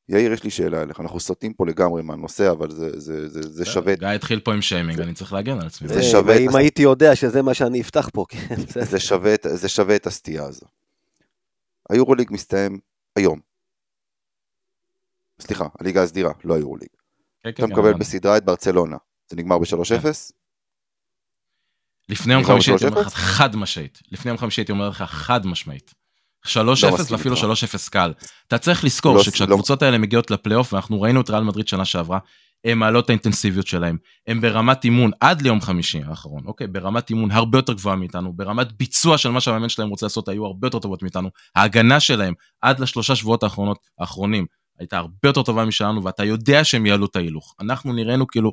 יאיר, 0.09 0.33
יש 0.33 0.45
לי 0.45 0.51
שאלה 0.51 0.83
אליך, 0.83 1.01
אנחנו 1.01 1.21
סוטים 1.21 1.53
פה 1.53 1.67
לגמרי 1.67 2.03
מהנושא, 2.03 2.51
אבל 2.51 2.71
זה, 2.71 3.01
זה, 3.01 3.29
זה, 3.29 3.41
זה 3.43 3.65
שווה, 3.65 3.95
גיא 3.95 4.09
התחיל 4.09 4.41
פה 4.41 4.53
עם 4.53 4.63
שיימינג, 4.63 5.01
אני 5.01 5.15
צריך 5.15 5.33
להגן 5.33 5.61
על 5.61 5.67
עצמי. 5.67 5.89
זה 5.89 5.97
אה, 5.97 6.03
שווה 6.03 6.37
אם 6.37 6.49
הס- 6.49 6.55
הייתי 6.55 6.83
יודע 6.83 7.17
שזה 7.17 7.43
מה 7.43 7.55
שאני 7.55 7.81
אפתח 7.81 8.09
פה, 8.13 8.25
כן. 8.29 8.55
זה- 8.69 8.85
זה 8.85 9.01
שווה, 9.01 9.35
זה 9.45 9.69
שווה 9.69 9.97
את 9.97 10.07
הסטייה 10.07 10.45
הזו. 10.45 10.67
היורוליג 11.91 12.29
מסתיים 12.33 12.79
היום. 13.17 13.41
סליחה, 15.41 15.65
הליגה 15.81 16.03
הסדירה, 16.03 16.33
לא 16.45 16.55
היורוליג. 16.55 16.89
כן, 16.89 16.97
כן, 17.43 17.51
אתה 17.51 17.67
כן, 17.67 17.73
מקבל 17.73 17.89
אבל- 17.91 17.99
בסדרה 17.99 18.37
את 18.37 18.45
ברצלונה. 18.45 18.97
זה 19.31 19.37
נגמר 19.37 19.59
ב-3-0? 19.59 20.33
לפני 22.09 22.33
יום 22.35 22.45
חמישי 22.45 22.71
הייתי 22.71 22.87
אומר 22.87 23.01
לך 23.01 23.09
חד 23.15 23.57
משמעית. 23.57 23.99
לפני 24.13 24.31
יום 24.31 24.39
חמישי 24.39 24.61
הייתי 24.61 24.73
אומר 24.73 24.89
לך 24.89 25.03
חד 25.03 25.47
משמעית. 25.47 25.95
3-0 26.47 26.53
לא 27.11 27.17
ואפילו 27.17 27.35
איתך. 27.35 27.45
3-0 27.65 27.89
קל. 27.91 28.13
אתה 28.49 28.59
צריך 28.59 28.85
לזכור 28.85 29.17
לא- 29.17 29.23
שכשהקבוצות 29.23 29.83
האלה 29.83 29.99
מגיעות 29.99 30.31
לפלייאוף, 30.31 30.73
ואנחנו 30.73 31.01
ראינו 31.01 31.21
את 31.21 31.31
ריאל 31.31 31.43
מדריד 31.43 31.69
שנה 31.69 31.85
שעברה, 31.85 32.19
הם 32.65 32.79
מעלות 32.79 33.11
האינטנסיביות 33.11 33.67
שלהם. 33.67 33.97
הם 34.27 34.41
ברמת 34.41 34.85
אימון 34.85 35.11
עד 35.21 35.43
ליום 35.43 35.61
חמישי 35.61 36.01
האחרון, 36.07 36.43
אוקיי? 36.47 36.67
ברמת 36.67 37.11
אימון 37.11 37.31
הרבה 37.31 37.59
יותר 37.59 37.73
גבוהה 37.73 37.97
מאיתנו, 37.97 38.33
ברמת 38.33 38.73
ביצוע 38.73 39.19
של 39.19 39.29
מה 39.31 39.41
שהמאמן 39.41 39.69
שלהם 39.69 39.89
רוצה 39.89 40.07
לעשות 40.07 40.29
היו 40.29 40.47
הרבה 40.47 40.67
יותר 40.67 40.79
טובות 40.79 41.03
מאיתנו. 41.03 41.29
ההגנה 41.57 42.01
שלהם 42.01 42.35
עד 42.61 42.81
לשלושה 42.81 43.17
שבועות 43.17 43.43
האחרונות, 43.43 43.79
האחרונים 43.99 44.47
הייתה 44.79 44.99
הרבה 44.99 45.15
יותר 45.25 45.43
טובה 45.43 45.65
משלנו, 45.65 46.05
ואתה 46.05 46.25
יודע 46.25 46.65
שהם 46.65 46.87
יעלו 46.87 47.07
את 47.07 47.17
ההילוך. 47.17 47.55
אנחנו 47.61 47.93
נראינו 47.93 48.27
כאילו, 48.27 48.53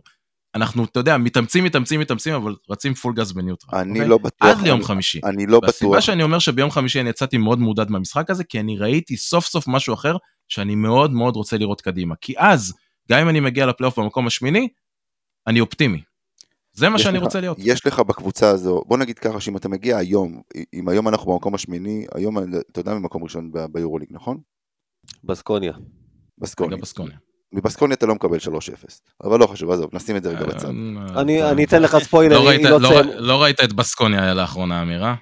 אנחנו, 0.55 0.84
אתה 0.86 0.99
יודע, 0.99 1.18
מתאמצים, 1.18 1.64
מתאמצים, 1.64 1.99
מתאמצים, 1.99 2.34
אבל 2.34 2.55
רצים 2.70 2.93
פול 2.93 3.14
גז 3.14 3.32
בניוטרל. 3.34 3.80
אני 3.80 3.91
אוקיי? 3.91 4.08
לא 4.08 4.18
בטוח. 4.18 4.49
עד 4.49 4.62
ליום 4.62 4.78
אני- 4.78 4.86
חמישי. 4.86 5.20
אני 5.24 5.45
לא 5.45 5.60
והסיבה 5.64 5.91
בטוח. 5.91 6.01
שאני 6.03 6.24
אומר 6.24 6.39
שביום 6.39 6.72
חמישי 6.72 7.01
אני 7.01 7.10
יצאתי 7.10 7.38
מאוד 7.38 7.60
מעודד 7.60 7.89
מהמשחק 7.91 8.30
הזה, 8.30 8.43
כי 8.43 8.60
אני 8.60 8.78
ראיתי 8.78 9.18
סוף 9.18 9.45
סוף 9.45 9.68
משהו 9.68 9.93
אחר 9.93 10.16
שאני 10.47 10.76
מאוד 10.76 11.12
מאוד 11.12 11.36
רוצה 11.36 11.58
לראות 11.58 11.82
קדימה. 11.82 12.16
כי 12.22 12.34
אז, 12.38 12.74
גם 13.12 13.20
אם 13.20 13.30
אני 13.30 13.39
מגיע 13.39 13.66
לפלייאוף 13.66 13.99
במקום 13.99 14.28
השמיני, 14.28 14.68
אני 15.47 15.60
אופטימי. 15.60 16.01
זה 16.74 16.89
מה 16.89 16.99
שאני 16.99 17.18
לך- 17.18 17.24
רוצה 17.24 17.39
להיות. 17.41 17.58
יש 17.60 17.86
לך 17.88 17.99
בקבוצה 17.99 18.49
הזו, 18.49 18.84
בוא 18.88 18.97
נגיד 18.97 19.20
ככה, 19.20 19.39
שאם 19.41 19.58
אתה 19.58 19.70
מגיע 19.70 19.97
היום, 19.97 20.41
אם 20.74 20.89
היום 20.89 21.08
אנחנו 21.08 21.32
במקום 21.32 21.55
השמיני, 21.55 22.05
היום 22.16 22.38
אתה 22.72 22.80
יודע 22.80 22.93
ממקום 22.93 23.24
ראשון 23.24 23.51
ב- 23.51 23.66
ביורוליג, 23.66 24.08
נכון? 24.12 24.38
בסקוניה. 25.24 25.74
בסקוניה. 26.38 26.78
בסקוניה. 26.78 27.18
מבסקוניה 27.53 27.95
אתה 27.95 28.05
לא 28.05 28.16
מקבל 28.16 28.38
3-0. 28.38 28.49
אבל 29.24 29.39
לא 29.39 29.47
חשוב, 29.47 29.72
עזוב, 29.72 29.89
נשים 29.93 30.16
את 30.18 30.24
זה 30.24 30.30
רגע 30.30 30.45
בצד. 30.45 30.66
אה, 30.66 30.72
אני 31.22 31.39
אתה- 31.39 31.51
אני 31.51 31.64
אתן 31.64 31.82
לך 31.82 31.97
ספוילר, 31.97 32.39
לא 32.39 32.51
לא 32.70 32.80
לא 32.82 33.01
לא 33.18 33.43
ראית 33.43 33.60
את 33.64 33.74
בסקוניה 33.74 34.34
לאחרונה, 34.34 34.82
אמירה? 34.82 35.16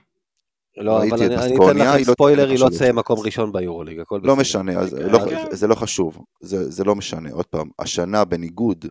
לא, 0.77 0.97
אבל 0.97 1.23
אני 1.23 1.35
אתן 1.35 1.77
לך 1.77 2.07
לא 2.07 2.13
ספוילר, 2.13 2.49
היא 2.49 2.59
לא 2.59 2.69
תסיים 2.69 2.99
אפס. 2.99 3.05
מקום 3.05 3.19
ראשון 3.19 3.51
ביורוליג, 3.51 3.99
הכל 3.99 4.15
לא 4.15 4.21
בסדר. 4.21 4.41
משנה, 4.41 4.79
אז 4.79 4.93
לא- 4.93 5.17
רגע. 5.17 5.55
זה 5.55 5.67
לא 5.67 5.75
חשוב, 5.75 6.25
זה 6.41 6.71
זה 6.71 6.83
לא 6.83 6.95
משנה. 6.95 7.31
עוד 7.31 7.45
פעם, 7.45 7.69
השנה 7.79 8.25
בניגוד 8.25 8.85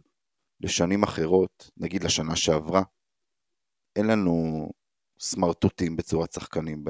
לשנים 0.61 1.03
אחרות, 1.03 1.71
נגיד 1.77 2.05
לשנה 2.05 2.37
שעברה, 2.37 2.83
אין 3.97 4.07
לנו 4.07 4.69
סמרטוטים 5.21 5.97
בצורת 5.97 6.33
שחקנים 6.33 6.85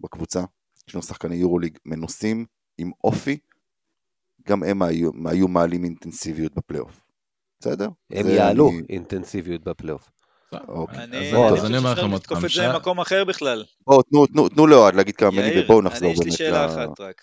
בקבוצה. 0.00 0.44
יש 0.88 0.94
לנו 0.94 1.02
שחקני 1.02 1.34
יורוליג 1.36 1.78
מנוסים, 1.84 2.46
עם 2.78 2.90
אופי, 3.04 3.38
גם 4.48 4.62
הם 4.62 4.82
היו, 4.82 5.10
היו 5.26 5.48
מעלים 5.48 5.84
אינטנסיביות 5.84 6.54
בפלייאוף. 6.54 7.04
בסדר? 7.60 7.88
הם 8.12 8.26
יעלו 8.28 8.70
אני- 8.70 8.82
אינטנסיביות 8.88 9.64
בפלייאוף. 9.64 10.10
אוקיי. 10.52 10.98
אני 11.04 11.28
אז- 11.28 11.34
בוא, 11.34 11.58
אז 11.58 11.64
אני 11.64 11.66
אני 11.68 11.78
אומר 11.78 11.90
חושב 11.94 12.02
לכם 12.06 12.10
שאפשר 12.10 12.12
עוד 12.12 12.20
לתקוף 12.20 12.38
פעם, 12.38 12.44
את 12.46 12.50
זה 12.50 12.66
למקום 12.66 13.00
אחר 13.00 13.24
בכלל. 13.24 13.64
בואו, 13.86 14.02
תנו, 14.02 14.26
תנו, 14.26 14.48
תנו 14.48 14.66
לאוהד 14.66 14.94
להגיד 14.94 15.16
כמה 15.16 15.30
מילים 15.30 15.64
ובואו 15.64 15.82
נחזור 15.82 16.08
אני 16.08 16.12
יש 16.12 16.18
לי 16.18 16.24
באמת 16.24 16.38
שאלה. 16.38 16.66
אחת 16.66 17.00
רק. 17.00 17.22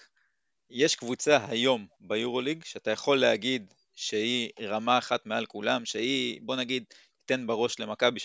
יש 0.70 0.96
קבוצה 0.96 1.40
היום 1.50 1.88
ביורוליג 2.00 2.64
שאתה 2.64 2.92
יכול 2.92 3.20
להגיד 3.20 3.74
שהיא 3.96 4.50
רמה 4.62 4.98
אחת 4.98 5.26
מעל 5.26 5.46
כולם, 5.46 5.86
שהיא, 5.86 6.40
בוא 6.42 6.56
נגיד, 6.56 6.84
תן 7.26 7.48
בראש 7.48 7.80
למכבי 7.80 8.20
3-0? 8.20 8.24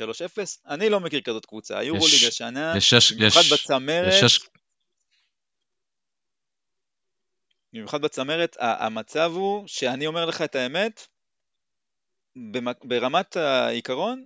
אני 0.68 0.88
לא 0.88 1.00
מכיר 1.00 1.20
כזאת 1.20 1.46
קבוצה. 1.46 1.78
היורוליג 1.78 2.24
השנה, 2.28 2.74
במיוחד 3.16 3.40
בצמרת, 3.52 4.12
במיוחד 7.72 8.00
בצמרת, 8.02 8.56
המצב 8.60 9.32
הוא 9.34 9.64
שאני 9.66 10.06
אומר 10.06 10.24
לך 10.24 10.42
את 10.42 10.54
האמת, 10.54 11.06
ברמת 12.84 13.36
העיקרון, 13.36 14.24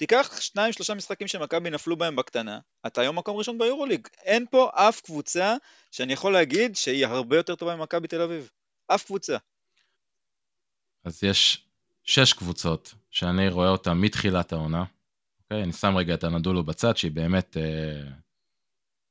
תיקח 0.00 0.40
שניים 0.40 0.72
שלושה 0.72 0.94
משחקים 0.94 1.28
שמכבי 1.28 1.70
נפלו 1.70 1.96
בהם 1.96 2.16
בקטנה, 2.16 2.58
אתה 2.86 3.00
היום 3.00 3.18
מקום 3.18 3.36
ראשון 3.36 3.58
ביורוליג. 3.58 4.08
אין 4.22 4.46
פה 4.50 4.70
אף 4.74 5.00
קבוצה 5.00 5.56
שאני 5.90 6.12
יכול 6.12 6.32
להגיד 6.32 6.76
שהיא 6.76 7.06
הרבה 7.06 7.36
יותר 7.36 7.54
טובה 7.54 7.76
ממכבי 7.76 8.08
תל 8.08 8.22
אביב. 8.22 8.50
אף 8.86 9.04
קבוצה. 9.04 9.36
אז 11.04 11.24
יש 11.24 11.66
שש 12.04 12.32
קבוצות 12.32 12.94
שאני 13.10 13.48
רואה 13.48 13.68
אותן 13.68 13.92
מתחילת 13.92 14.52
העונה. 14.52 14.84
אוקיי? 15.42 15.62
אני 15.62 15.72
שם 15.72 15.96
רגע 15.96 16.14
את 16.14 16.24
הנדולו 16.24 16.62
בצד, 16.62 16.96
שהיא 16.96 17.12
באמת... 17.12 17.56
אה, 17.56 18.10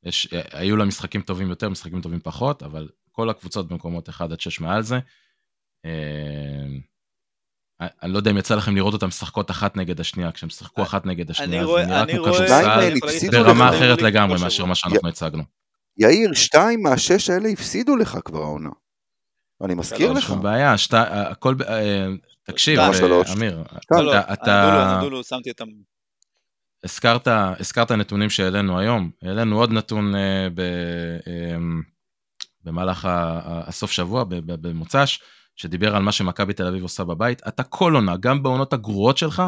יש, 0.04 0.34
אה, 0.34 0.60
היו 0.60 0.78
לה 0.78 0.86
משחקים 0.86 1.22
טובים 1.22 1.50
יותר, 1.50 1.70
משחקים 1.70 2.02
טובים 2.02 2.20
פחות, 2.20 2.64
אבל 2.64 2.90
כל 3.12 3.30
הקבוצות 3.30 3.68
במקומות 3.68 4.10
1 4.10 4.32
עד 4.32 4.40
6 4.40 4.60
מעל 4.60 4.82
זה. 4.82 5.00
אה, 5.86 6.66
אני 7.82 8.14
לא 8.14 8.18
יודע 8.18 8.32
אם 8.32 8.38
יצא 8.38 8.56
לכם 8.56 8.76
לראות 8.76 8.94
אותם 8.94 9.08
משחקות 9.08 9.52
אחת 9.52 9.78
נגד 9.78 10.00
השנייה, 10.00 10.32
כשהם 10.32 10.50
שיחקו 10.50 10.84
אחת 10.84 11.06
נגד 11.06 11.32
השנייה, 11.32 11.66
זה 11.68 11.72
נראה 11.86 12.04
אני 12.04 12.14
כמו 12.14 12.24
כדורסל 12.24 13.32
ברמה. 13.32 13.70
אחרת 13.70 14.02
לגמרי 14.02 14.38
כל 14.38 14.44
מאשר. 14.44 14.66
מה 14.66 14.76
שאנחנו 14.76 15.10
הצגנו. 15.10 15.44
יאיר, 15.98 16.34
שתיים 16.34 16.84
מהשש 16.84 17.30
האלה 17.30 17.50
הפסידו 17.50 17.96
לך 17.96 18.18
כבר 18.26 18.42
העונה. 18.42 18.70
אני 19.64 19.76
מזכיר 19.76 20.08
שלוש, 20.08 20.24
לך. 20.24 20.30
שום 20.30 20.44
בעיה. 20.44 20.76
הכל... 20.92 21.56
אה, 21.68 22.08
תקשיב. 22.44 22.80
אה. 22.80 22.92
אמיר, 23.34 23.64
לא, 23.92 24.04
לא, 24.06 24.20
אתה-. 24.34 25.02
הזכרת, 26.84 27.28
הזכרת 27.60 27.92
נתונים 27.92 28.30
שהעלינו 28.30 28.80
היום, 28.80 29.12
העלינו 29.22 29.60
עוד 29.60 29.72
נתון 29.72 30.16
אה, 30.16 30.48
ב, 30.54 30.60
אה, 31.28 31.58
במהלך 32.64 33.06
ה- 33.06 33.10
ה- 33.44 33.68
הסוף 33.68 33.92
שבוע, 33.92 34.24
במוצ"ש, 34.46 35.20
שדיבר 35.62 35.96
על 35.96 36.02
מה 36.02 36.12
שמכבי 36.12 36.54
תל 36.54 36.68
אביב 36.68 36.84
עושה 36.84 37.04
בבית. 37.04 37.42
אתה 37.48 37.64
כל 37.64 37.96
עונה, 37.96 38.18
גם 38.18 38.44
בעונות 38.44 38.74
הגרועות 38.74 39.18
שלך, 39.18 39.44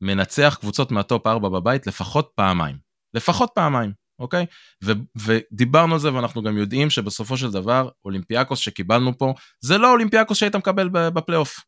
מנצח 0.00 0.56
קבוצות 0.60 0.90
מהטופ 0.90 1.26
4 1.26 1.48
בבית 1.48 1.86
לפחות 1.86 2.30
פעמיים. 2.34 2.76
לפחות 3.14 3.50
פעמיים, 3.54 3.92
אוקיי? 4.18 4.46
ו, 4.84 4.92
ודיברנו 5.16 5.94
על 5.94 6.00
זה 6.00 6.14
ואנחנו 6.14 6.42
גם 6.42 6.58
יודעים 6.58 6.90
שבסופו 6.90 7.36
של 7.36 7.50
דבר, 7.50 7.88
אולימפיאקוס 8.04 8.58
שקיבלנו 8.58 9.18
פה, 9.18 9.34
זה 9.60 9.78
לא 9.78 9.92
אולימפיאקוס 9.92 10.38
שהיית 10.38 10.56
מקבל 10.56 10.88
בפלייאוף, 10.92 11.60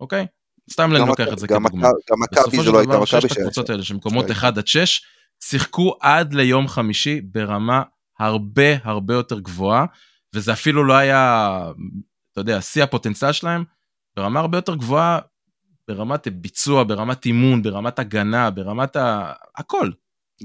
אוקיי? 0.00 0.26
סתם 0.70 0.90
אני 0.96 1.08
לוקח 1.08 1.28
את 1.32 1.38
זה 1.38 1.48
כדוגמה. 1.48 1.68
גם 2.10 2.20
מכבי 2.20 2.40
בסופו 2.40 2.56
זה 2.56 2.64
של 2.64 2.70
לא 2.72 2.78
הייתה 2.78 2.92
דבר, 2.92 3.02
מכבי 3.02 3.20
ששת 3.20 3.34
ש- 3.34 3.38
הקבוצות 3.38 3.70
האלה 3.70 3.82
שמקומות 3.82 4.24
שהייתה. 4.24 4.40
1 4.46 4.58
עד 4.58 4.66
6, 4.66 5.02
שיחקו 5.44 5.94
עד 6.00 6.34
ליום 6.34 6.68
חמישי 6.68 7.20
ברמה 7.20 7.82
הרבה 8.18 8.76
הרבה 8.84 9.14
יותר 9.14 9.40
גבוהה, 9.40 9.84
וזה 10.34 10.52
אפילו 10.52 10.84
לא 10.84 10.94
היה, 10.94 11.62
אתה 12.40 12.50
יודע, 12.50 12.60
שיא 12.60 12.82
הפוטנציאל 12.82 13.32
שלהם, 13.32 13.64
ברמה 14.16 14.40
הרבה 14.40 14.58
יותר 14.58 14.74
גבוהה, 14.74 15.18
ברמת 15.88 16.28
ביצוע, 16.28 16.84
ברמת 16.84 17.26
אימון, 17.26 17.62
ברמת 17.62 17.98
הגנה, 17.98 18.50
ברמת 18.50 18.96
ה... 18.96 19.32
הכל. 19.56 19.90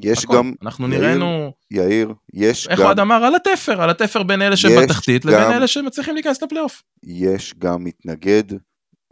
יש 0.04 0.24
הכל. 0.24 0.36
גם, 0.36 0.54
אנחנו 0.62 0.88
יאיר, 0.88 1.00
נראינו, 1.02 1.52
יאיר, 1.72 2.14
יש 2.34 2.68
איך 2.68 2.80
גם, 2.80 2.86
אוהד 2.86 3.00
אמר, 3.00 3.16
על 3.16 3.36
התפר, 3.36 3.82
על 3.82 3.90
התפר 3.90 4.24
בין 4.24 4.42
אלה 4.42 4.58
שבתחתית 4.58 5.26
לבין 5.26 5.40
גם- 5.40 5.52
אלה 5.52 5.68
שמצליחים 5.68 6.14
להיכנס 6.14 6.44
לפלייאוף. 6.44 6.84
יש 7.04 7.54
גם 7.58 7.84
מתנגד, 7.84 8.44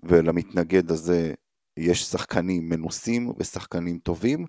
ולמתנגד 0.04 0.92
הזה 0.92 1.34
יש 1.78 2.04
שחקנים 2.04 2.70
מנוסים 2.70 3.34
ושחקנים 3.40 4.00
טובים, 4.04 4.46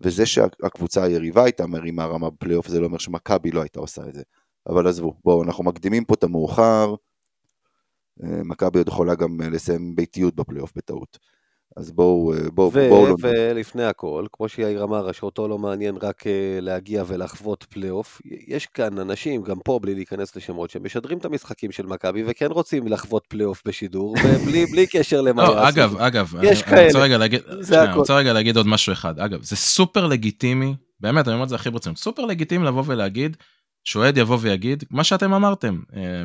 וזה 0.00 0.26
שהקבוצה 0.26 1.04
היריבה 1.04 1.44
הייתה 1.44 1.66
מרימה 1.66 2.04
רמה 2.06 2.30
בפלייאוף 2.30 2.68
זה 2.68 2.80
לא 2.80 2.86
אומר 2.86 2.98
שמכבי 2.98 3.50
לא 3.50 3.60
הייתה 3.60 3.80
עושה 3.80 4.02
את 4.08 4.14
זה. 4.14 4.22
אבל 4.68 4.86
עזבו, 4.86 5.14
בואו, 5.24 5.42
אנחנו 5.42 5.64
מקדימים 5.64 6.04
פה 6.04 6.14
את 6.14 6.24
המאוחר, 6.24 6.94
מכבי 8.22 8.78
עוד 8.78 8.88
יכולה 8.88 9.14
גם 9.14 9.40
אה, 9.42 9.48
לסיים 9.48 9.96
ביתיות 9.96 10.34
בפלייאוף 10.34 10.72
בטעות. 10.76 11.18
אז 11.76 11.90
בואו, 11.90 12.34
אה, 12.34 12.50
בואו, 12.54 12.70
ו- 12.74 12.88
בואו 12.88 13.06
לא... 13.06 13.16
ולפני 13.20 13.84
הכל, 13.84 14.26
כמו 14.32 14.48
שיאיר 14.48 14.84
אמר, 14.84 15.12
שאותו 15.12 15.48
לא 15.48 15.58
מעניין 15.58 15.96
רק 16.02 16.26
אה, 16.26 16.58
להגיע 16.60 17.04
ולחוות 17.06 17.64
פלייאוף, 17.64 18.20
יש 18.48 18.66
כאן 18.66 18.98
אנשים, 18.98 19.42
גם 19.42 19.56
פה 19.64 19.78
בלי 19.82 19.94
להיכנס 19.94 20.36
לשמות, 20.36 20.70
שמשדרים 20.70 21.18
את 21.18 21.24
המשחקים 21.24 21.72
של 21.72 21.86
מכבי 21.86 22.22
וכן 22.26 22.46
רוצים 22.50 22.88
לחוות 22.88 23.26
פלייאוף 23.28 23.62
בשידור, 23.66 24.14
ובלי 24.24 24.66
בלי 24.72 24.86
קשר 24.86 25.20
למה 25.20 25.42
לא. 25.42 25.68
אגב, 25.68 25.96
אגב, 25.96 26.34
יש 26.42 26.62
אני, 26.62 26.72
אני 26.72 26.86
רוצה 26.86 26.92
כאלה. 26.92 27.04
רגע 27.04 27.18
להגיד, 27.18 27.40
שנייה, 27.66 27.84
אני. 27.84 27.94
רוצה 27.94 28.16
רגע 28.16 28.32
להגיד 28.32 28.56
עוד 28.56 28.66
משהו 28.66 28.92
אחד. 28.92 29.18
אגב, 29.18 29.42
זה 29.42 29.56
סופר 29.56 30.06
לגיטימי, 30.06 30.74
באמת, 31.00 31.28
אני 31.28 31.34
אומר 31.34 31.44
את 31.44 31.48
זה 31.48 31.54
הכי 31.54 31.70
ברצינות, 31.70 31.98
סופר 31.98 32.24
לגיטימי 32.24 32.66
לבוא 32.66 32.82
ולהגיד, 32.86 33.36
שאוהד 33.84 34.16
יבוא 34.16 34.38
ויגיד, 34.40 34.84
מה 34.90 35.04
שאתם 35.04 35.32
אמרתם, 35.32 35.80
אה, 35.96 36.24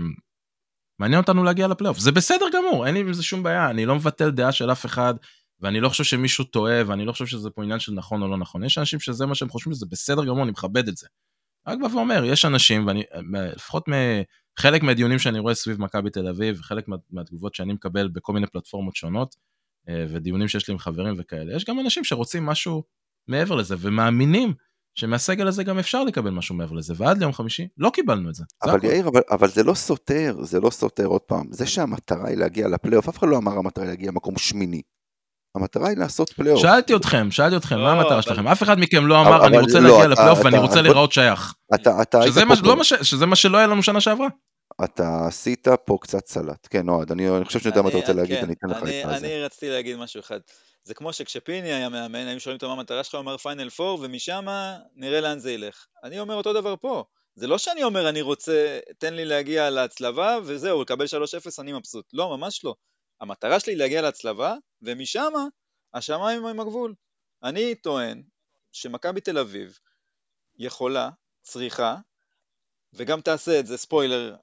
מעניין 0.99 1.21
אותנו 1.21 1.43
להגיע 1.43 1.67
לפלייאוף. 1.67 1.99
זה 1.99 2.11
בסדר 2.11 2.45
גמור, 2.53 2.87
אין 2.87 2.93
לי 2.93 2.99
עם 2.99 3.13
זה 3.13 3.23
שום 3.23 3.43
בעיה, 3.43 3.69
אני 3.69 3.85
לא 3.85 3.95
מבטל 3.95 4.29
דעה 4.29 4.51
של 4.51 4.71
אף 4.71 4.85
אחד, 4.85 5.13
ואני 5.59 5.79
לא 5.79 5.89
חושב 5.89 6.03
שמישהו 6.03 6.43
טועה, 6.43 6.81
ואני 6.87 7.05
לא 7.05 7.11
חושב 7.11 7.25
שזה 7.25 7.49
פה 7.49 7.63
עניין 7.63 7.79
של 7.79 7.93
נכון 7.93 8.21
או 8.21 8.27
לא 8.27 8.37
נכון. 8.37 8.63
יש 8.63 8.77
אנשים 8.77 8.99
שזה 8.99 9.25
מה 9.25 9.35
שהם 9.35 9.49
חושבים, 9.49 9.73
שזה 9.73 9.85
בסדר 9.89 10.25
גמור, 10.25 10.43
אני 10.43 10.51
מכבד 10.51 10.87
את 10.87 10.97
זה. 10.97 11.07
רק 11.67 11.79
בא 11.81 11.85
ואומר, 11.85 12.23
יש 12.25 12.45
אנשים, 12.45 12.87
ואני, 12.87 13.03
לפחות 13.55 13.85
חלק 14.59 14.83
מהדיונים 14.83 15.19
שאני 15.19 15.39
רואה 15.39 15.55
סביב 15.55 15.81
מכבי 15.81 16.09
תל 16.09 16.27
אביב, 16.27 16.61
חלק 16.61 16.87
מה, 16.87 16.95
מהתגובות 17.11 17.55
שאני 17.55 17.73
מקבל 17.73 18.07
בכל 18.07 18.33
מיני 18.33 18.47
פלטפורמות 18.47 18.95
שונות, 18.95 19.35
אה, 19.89 20.05
ודיונים 20.09 20.47
שיש 20.47 20.67
לי 20.67 20.71
עם 20.71 20.79
חברים 20.79 21.15
וכאלה, 21.17 21.55
יש 21.55 21.65
גם 21.65 21.79
אנשים 21.79 22.03
שרוצים 22.03 22.45
משהו 22.45 22.83
מעבר 23.27 23.55
לזה, 23.55 23.75
ומאמינים 23.79 24.53
שמהסגל 24.99 25.47
הזה 25.47 25.63
גם 25.63 25.79
אפשר 25.79 26.03
לקבל 26.03 26.29
משהו 26.31 26.55
מעבר 26.55 26.75
לזה, 26.75 26.93
ועד 26.97 27.17
ליום 27.17 27.33
חמישי 27.33 27.67
לא 27.77 27.89
קיבלנו 27.89 28.29
את 28.29 28.35
זה. 28.35 28.43
זה 28.63 28.69
אבל 28.71 28.77
הכל. 28.79 28.87
יאיר, 28.87 29.07
אבל, 29.07 29.21
אבל 29.31 29.47
זה 29.47 29.63
לא 29.63 29.73
סותר, 29.73 30.35
זה 30.41 30.59
לא 30.59 30.69
סותר 30.69 31.05
עוד 31.05 31.21
פעם. 31.21 31.45
זה 31.51 31.65
שהמטרה 31.67 32.27
היא 32.29 32.37
להגיע 32.37 32.67
לפלייאוף, 32.67 33.09
אף 33.09 33.17
אחד 33.17 33.27
לא 33.27 33.37
אמר 33.37 33.51
המטרה 33.57 33.83
היא 33.83 33.89
להגיע 33.89 34.07
למקום 34.11 34.37
שמיני. 34.37 34.81
המטרה 35.55 35.89
היא 35.89 35.97
לעשות 35.97 36.29
פלייאוף. 36.29 36.61
שאלתי 36.61 36.95
אתכם, 36.95 37.31
שאלתי 37.31 37.57
אתכם, 37.57 37.75
מה 37.75 37.81
לא, 37.83 37.89
המטרה 37.89 38.13
אבל- 38.13 38.21
שלכם? 38.21 38.47
אף 38.47 38.63
אחד 38.63 38.79
מכם 38.79 39.07
לא 39.07 39.21
אבל- 39.21 39.27
אמר, 39.33 39.47
אני 39.47 39.57
רוצה 39.57 39.79
לא, 39.79 39.89
להגיע 39.89 40.07
לפלייאוף 40.07 40.39
ואני 40.45 40.57
רוצה 40.57 40.81
להיראות 40.81 41.11
שייך. 41.11 41.53
אתה, 41.75 42.01
אתה 42.01 42.19
היית 42.21 42.31
שזה 42.31 42.41
פה 42.41 42.45
מה- 42.45 42.55
פה- 42.55 42.67
לא 42.75 42.83
שזה 42.83 43.25
מה 43.25 43.35
שלא 43.35 43.57
היה 43.57 43.67
לנו 43.67 43.83
שנה 43.83 44.01
שעברה. 44.01 44.27
אתה 44.83 45.25
עשית 45.27 45.67
פה 45.85 45.97
קצת 46.01 46.27
סלט. 46.27 46.67
כן, 46.69 46.89
אוהד, 46.89 47.11
אני, 47.11 47.29
אני 47.37 47.45
חושב 47.45 47.59
שאני 47.59 47.69
יודע 47.71 47.81
מה 47.81 47.89
אתה 47.89 47.97
רוצה 47.97 48.13
להגיד, 48.13 48.37
כן, 48.37 48.43
אני 48.43 48.53
אתן 48.53 48.67
לך 48.69 48.83
אני, 48.83 49.01
את 49.03 49.05
הזה. 49.09 49.17
אני 49.25 49.41
רציתי 49.41 49.69
להגיד 49.69 49.97
משהו 49.97 50.19
אחד. 50.19 50.39
זה 50.87 50.93
כמו 50.93 51.13
שכשפיני 51.13 51.73
היה 51.73 51.89
מאמן, 51.89 52.27
היו 52.27 52.39
שואלים 52.39 52.55
אותו 52.55 52.67
מה 52.67 52.73
המטרה 52.73 53.03
שלך, 53.03 53.13
הוא 53.13 53.19
אומר 53.19 53.37
פיינל 53.37 53.69
פור, 53.69 53.99
ומשם 54.01 54.45
נראה 54.95 55.21
לאן 55.21 55.39
זה 55.39 55.51
ילך. 55.51 55.85
אני 56.03 56.19
אומר 56.19 56.35
אותו 56.35 56.53
דבר 56.53 56.75
פה. 56.81 57.03
זה 57.35 57.47
לא 57.47 57.57
שאני 57.57 57.83
אומר 57.83 58.09
אני 58.09 58.21
רוצה, 58.21 58.79
תן 58.97 59.13
לי 59.13 59.25
להגיע 59.25 59.69
להצלבה, 59.69 60.37
וזהו, 60.45 60.81
לקבל 60.81 61.05
3-0 61.05 61.09
אני 61.59 61.73
מבסוט. 61.73 62.05
לא, 62.13 62.37
ממש 62.37 62.63
לא. 62.63 62.75
המטרה 63.21 63.59
שלי 63.59 63.73
היא 63.73 63.77
להגיע 63.77 64.01
להצלבה, 64.01 64.55
ומשם 64.81 65.33
השמיים 65.93 66.45
הם 66.45 66.59
הגבול. 66.59 66.93
אני 67.43 67.75
טוען 67.75 68.23
שמכבי 68.71 69.21
תל 69.21 69.37
אביב 69.37 69.77
יכולה, 70.57 71.09
צריכה, 71.41 71.95
וגם 72.93 73.21
תעשה 73.21 73.59
את 73.59 73.67
זה, 73.67 73.77
ספוילר, 73.77 74.35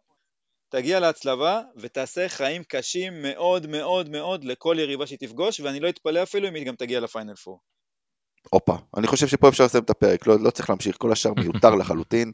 תגיע 0.69 1.01
להצלבה 1.01 1.63
ותעשה 1.77 2.29
חיים 2.29 2.63
קשים 2.65 3.23
מאוד 3.23 3.67
מאוד 3.67 4.09
מאוד 4.09 4.45
לכל 4.45 4.77
יריבה 4.79 5.07
שהיא 5.07 5.19
תפגוש, 5.19 5.61
ואני 5.61 5.81
לא 5.81 5.89
אתפלא 5.89 6.23
אפילו 6.23 6.49
אם 6.49 6.55
היא 6.55 6.67
גם 6.67 6.75
תגיע 6.75 7.01
לפיינל 7.01 7.35
פור. 7.35 7.61
הופה, 8.51 8.77
אני 8.97 9.07
חושב 9.07 9.27
שפה 9.27 9.49
אפשר 9.49 9.65
לסיים 9.65 9.85
את 9.85 9.91
הפרק, 9.91 10.27
לא, 10.27 10.41
לא 10.41 10.51
צריך 10.51 10.71
להמשיך, 10.71 10.97
כל 10.99 11.13
השאר 11.13 11.33
מיותר 11.35 11.75
לחלוטין. 11.81 12.33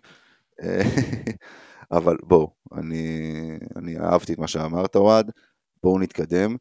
אבל 1.91 2.17
בואו, 2.23 2.55
אני, 2.73 3.19
אני 3.77 3.99
אהבתי 3.99 4.33
את 4.33 4.39
מה 4.39 4.49
שאמרת 4.49 4.97
אוהד, 4.97 5.31
בואו 5.83 5.99
נתקדם. 5.99 6.57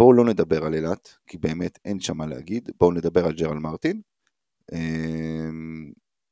בואו 0.00 0.12
לא 0.12 0.24
נדבר 0.24 0.64
על 0.64 0.74
אילת, 0.74 1.16
כי 1.26 1.38
באמת 1.38 1.78
אין 1.84 2.00
שם 2.00 2.16
מה 2.16 2.26
להגיד, 2.26 2.70
בואו 2.78 2.92
נדבר 2.92 3.26
על 3.26 3.32
ג'רל 3.32 3.58
מרטין, 3.58 4.00
אה, 4.72 5.48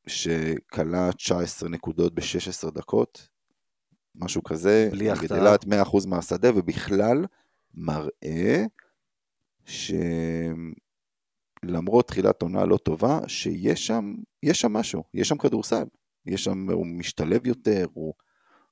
שכלה 0.07 1.12
19 1.12 1.68
נקודות 1.68 2.14
ב-16 2.14 2.70
דקות, 2.70 3.28
משהו 4.19 4.43
כזה, 4.43 4.89
בלי 4.93 5.11
החטאה. 5.11 5.39
אילת 5.39 5.64
100% 5.64 6.07
מהשדה, 6.07 6.51
ובכלל 6.57 7.25
מראה 7.75 8.64
שלמרות 11.64 12.09
תחילת 12.09 12.43
עונה 12.43 12.64
לא 12.64 12.77
טובה, 12.77 13.21
שיש 13.27 13.87
שם, 13.87 14.14
יש 14.43 14.61
שם 14.61 14.73
משהו, 14.73 15.03
יש 15.14 15.29
שם 15.29 15.39
כדורסל, 15.39 15.85
יש 16.27 16.45
שם, 16.45 16.71
הוא 16.71 16.87
משתלב 16.87 17.47
יותר, 17.47 17.87
הוא, 17.93 18.14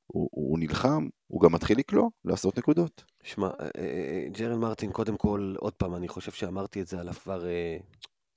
הוא, 0.07 0.29
הוא 0.33 0.59
נלחם, 0.59 1.09
הוא 1.27 1.41
גם 1.41 1.53
מתחיל 1.53 1.79
לקלוע, 1.79 2.09
לעשות 2.25 2.59
נקודות. 2.59 3.05
שמע, 3.23 3.47
אה, 3.47 3.69
אה, 3.77 4.27
ג'ארל 4.33 4.59
מרטין, 4.59 4.93
קודם 4.93 5.17
כל, 5.17 5.55
עוד 5.59 5.73
פעם, 5.73 5.95
אני 5.95 6.09
חושב 6.09 6.33
שאמרתי 6.33 6.81
את 6.81 6.87
זה 6.87 7.01
עליו 7.01 7.15
כבר, 7.15 7.47
אה, 7.47 7.77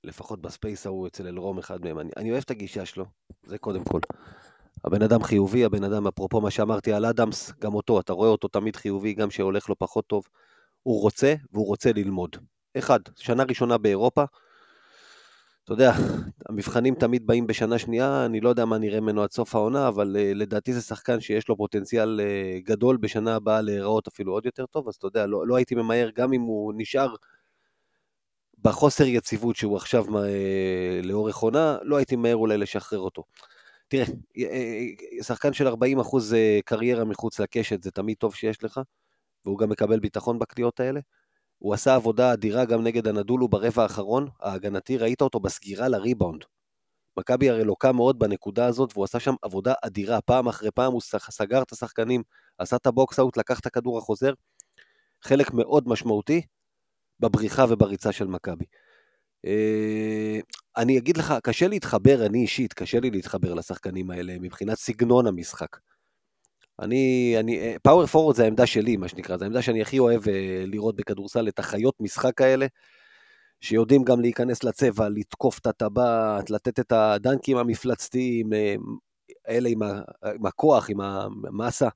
לפחות 0.04 0.42
ב 0.42 0.49
space 0.49 0.86
ההוא 0.86 1.06
אצל 1.06 1.26
אלרום 1.26 1.58
אחד 1.58 1.84
מהם. 1.84 1.98
אני, 1.98 2.10
אני 2.16 2.30
אוהב 2.30 2.42
את 2.42 2.50
הגישה 2.50 2.86
שלו, 2.86 3.06
זה 3.46 3.58
קודם 3.58 3.84
כל. 3.84 4.00
הבן 4.84 5.02
אדם 5.02 5.22
חיובי, 5.22 5.64
הבן 5.64 5.84
אדם, 5.84 6.06
אפרופו 6.06 6.40
מה 6.40 6.50
שאמרתי 6.50 6.92
על 6.92 7.04
אדמס, 7.04 7.52
גם 7.60 7.74
אותו, 7.74 8.00
אתה 8.00 8.12
רואה 8.12 8.28
אותו 8.28 8.48
תמיד 8.48 8.76
חיובי, 8.76 9.12
גם 9.12 9.30
שהולך 9.30 9.68
לו 9.68 9.78
פחות 9.78 10.06
טוב. 10.06 10.24
הוא 10.82 11.00
רוצה, 11.00 11.34
והוא 11.52 11.66
רוצה 11.66 11.92
ללמוד. 11.92 12.36
אחד, 12.78 13.00
שנה 13.16 13.42
ראשונה 13.42 13.78
באירופה, 13.78 14.24
אתה 15.64 15.72
יודע, 15.72 15.92
המבחנים 16.48 16.94
תמיד 16.94 17.26
באים 17.26 17.46
בשנה 17.46 17.78
שנייה, 17.78 18.26
אני 18.26 18.40
לא 18.40 18.48
יודע 18.48 18.64
מה 18.64 18.78
נראה 18.78 19.00
ממנו 19.00 19.22
עד 19.22 19.30
סוף 19.30 19.54
העונה, 19.54 19.88
אבל 19.88 20.16
uh, 20.16 20.34
לדעתי 20.34 20.72
זה 20.72 20.80
שחקן 20.80 21.20
שיש 21.20 21.48
לו 21.48 21.56
פוטנציאל 21.56 22.20
uh, 22.20 22.68
גדול 22.68 22.96
בשנה 22.96 23.34
הבאה 23.34 23.60
להיראות 23.60 24.06
אפילו 24.06 24.32
עוד 24.32 24.46
יותר 24.46 24.66
טוב, 24.66 24.88
אז 24.88 24.94
אתה 24.94 25.06
יודע, 25.06 25.26
לא, 25.26 25.46
לא 25.46 25.56
הייתי 25.56 25.74
ממהר, 25.74 26.10
גם 26.14 26.32
אם 26.32 26.40
הוא 26.40 26.72
נשאר 26.76 27.14
בחוסר 28.62 29.04
יציבות 29.04 29.56
שהוא 29.56 29.76
עכשיו 29.76 30.04
uh, 30.04 30.20
לאורך 31.02 31.36
עונה, 31.36 31.78
לא 31.82 31.96
הייתי 31.96 32.16
ממהר 32.16 32.36
אולי 32.36 32.58
לשחרר 32.58 32.98
אותו. 32.98 33.22
תראה, 33.90 34.04
uh, 34.04 35.24
שחקן 35.24 35.52
של 35.52 35.66
40 35.66 36.00
אחוז 36.00 36.32
uh, 36.32 36.36
קריירה 36.64 37.04
מחוץ 37.04 37.40
לקשת 37.40 37.82
זה 37.82 37.90
תמיד 37.90 38.16
טוב 38.16 38.34
שיש 38.34 38.64
לך, 38.64 38.80
והוא 39.44 39.58
גם 39.58 39.68
מקבל 39.68 40.00
ביטחון 40.00 40.38
בקליעות 40.38 40.80
האלה. 40.80 41.00
הוא 41.58 41.74
עשה 41.74 41.94
עבודה 41.94 42.32
אדירה 42.32 42.64
גם 42.64 42.82
נגד 42.82 43.08
הנדולו 43.08 43.48
ברבע 43.48 43.82
האחרון, 43.82 44.28
ההגנתי, 44.40 44.96
ראית 44.96 45.20
אותו 45.20 45.40
בסגירה 45.40 45.88
לריבאונד. 45.88 46.44
מכבי 47.16 47.50
הרי 47.50 47.64
לוקה 47.64 47.92
מאוד 47.92 48.18
בנקודה 48.18 48.66
הזאת, 48.66 48.90
והוא 48.94 49.04
עשה 49.04 49.20
שם 49.20 49.34
עבודה 49.42 49.74
אדירה, 49.82 50.20
פעם 50.20 50.48
אחרי 50.48 50.70
פעם 50.70 50.92
הוא 50.92 51.00
סגר 51.30 51.62
את 51.62 51.72
השחקנים, 51.72 52.22
עשה 52.58 52.76
את 52.76 52.86
הבוקס 52.86 53.18
אאוט, 53.18 53.36
לקח 53.36 53.60
את 53.60 53.66
הכדור 53.66 53.98
החוזר, 53.98 54.32
חלק 55.22 55.52
מאוד 55.52 55.88
משמעותי 55.88 56.42
בבריחה 57.20 57.64
ובריצה 57.68 58.12
של 58.12 58.26
מכבי. 58.26 58.64
אה, 59.46 60.40
אני 60.76 60.98
אגיד 60.98 61.16
לך, 61.16 61.34
קשה 61.42 61.68
להתחבר, 61.68 62.26
אני 62.26 62.42
אישית, 62.42 62.72
קשה 62.72 63.00
לי 63.00 63.10
להתחבר 63.10 63.54
לשחקנים 63.54 64.10
האלה 64.10 64.36
מבחינת 64.40 64.78
סגנון 64.78 65.26
המשחק. 65.26 65.76
אני, 66.80 67.34
אני, 67.38 67.74
פאוור 67.82 68.06
פורוורד 68.06 68.36
זה 68.36 68.44
העמדה 68.44 68.66
שלי, 68.66 68.96
מה 68.96 69.08
שנקרא, 69.08 69.36
זו 69.36 69.44
העמדה 69.44 69.62
שאני 69.62 69.82
הכי 69.82 69.98
אוהב 69.98 70.28
אה, 70.28 70.64
לראות 70.66 70.96
בכדורסל, 70.96 71.48
את 71.48 71.58
החיות 71.58 71.94
משחק 72.00 72.40
האלה, 72.40 72.66
שיודעים 73.60 74.04
גם 74.04 74.20
להיכנס 74.20 74.64
לצבע, 74.64 75.08
לתקוף 75.08 75.58
את 75.58 75.66
הטבעת, 75.66 76.50
לתת 76.50 76.80
את 76.80 76.92
הדנקים 76.92 77.56
המפלצתיים, 77.56 78.52
אה, 78.52 78.74
אלה 79.48 79.68
עם, 79.68 79.82
ה, 79.82 80.00
עם 80.34 80.46
הכוח, 80.46 80.90
עם 80.90 81.00
המסה. 81.00 81.88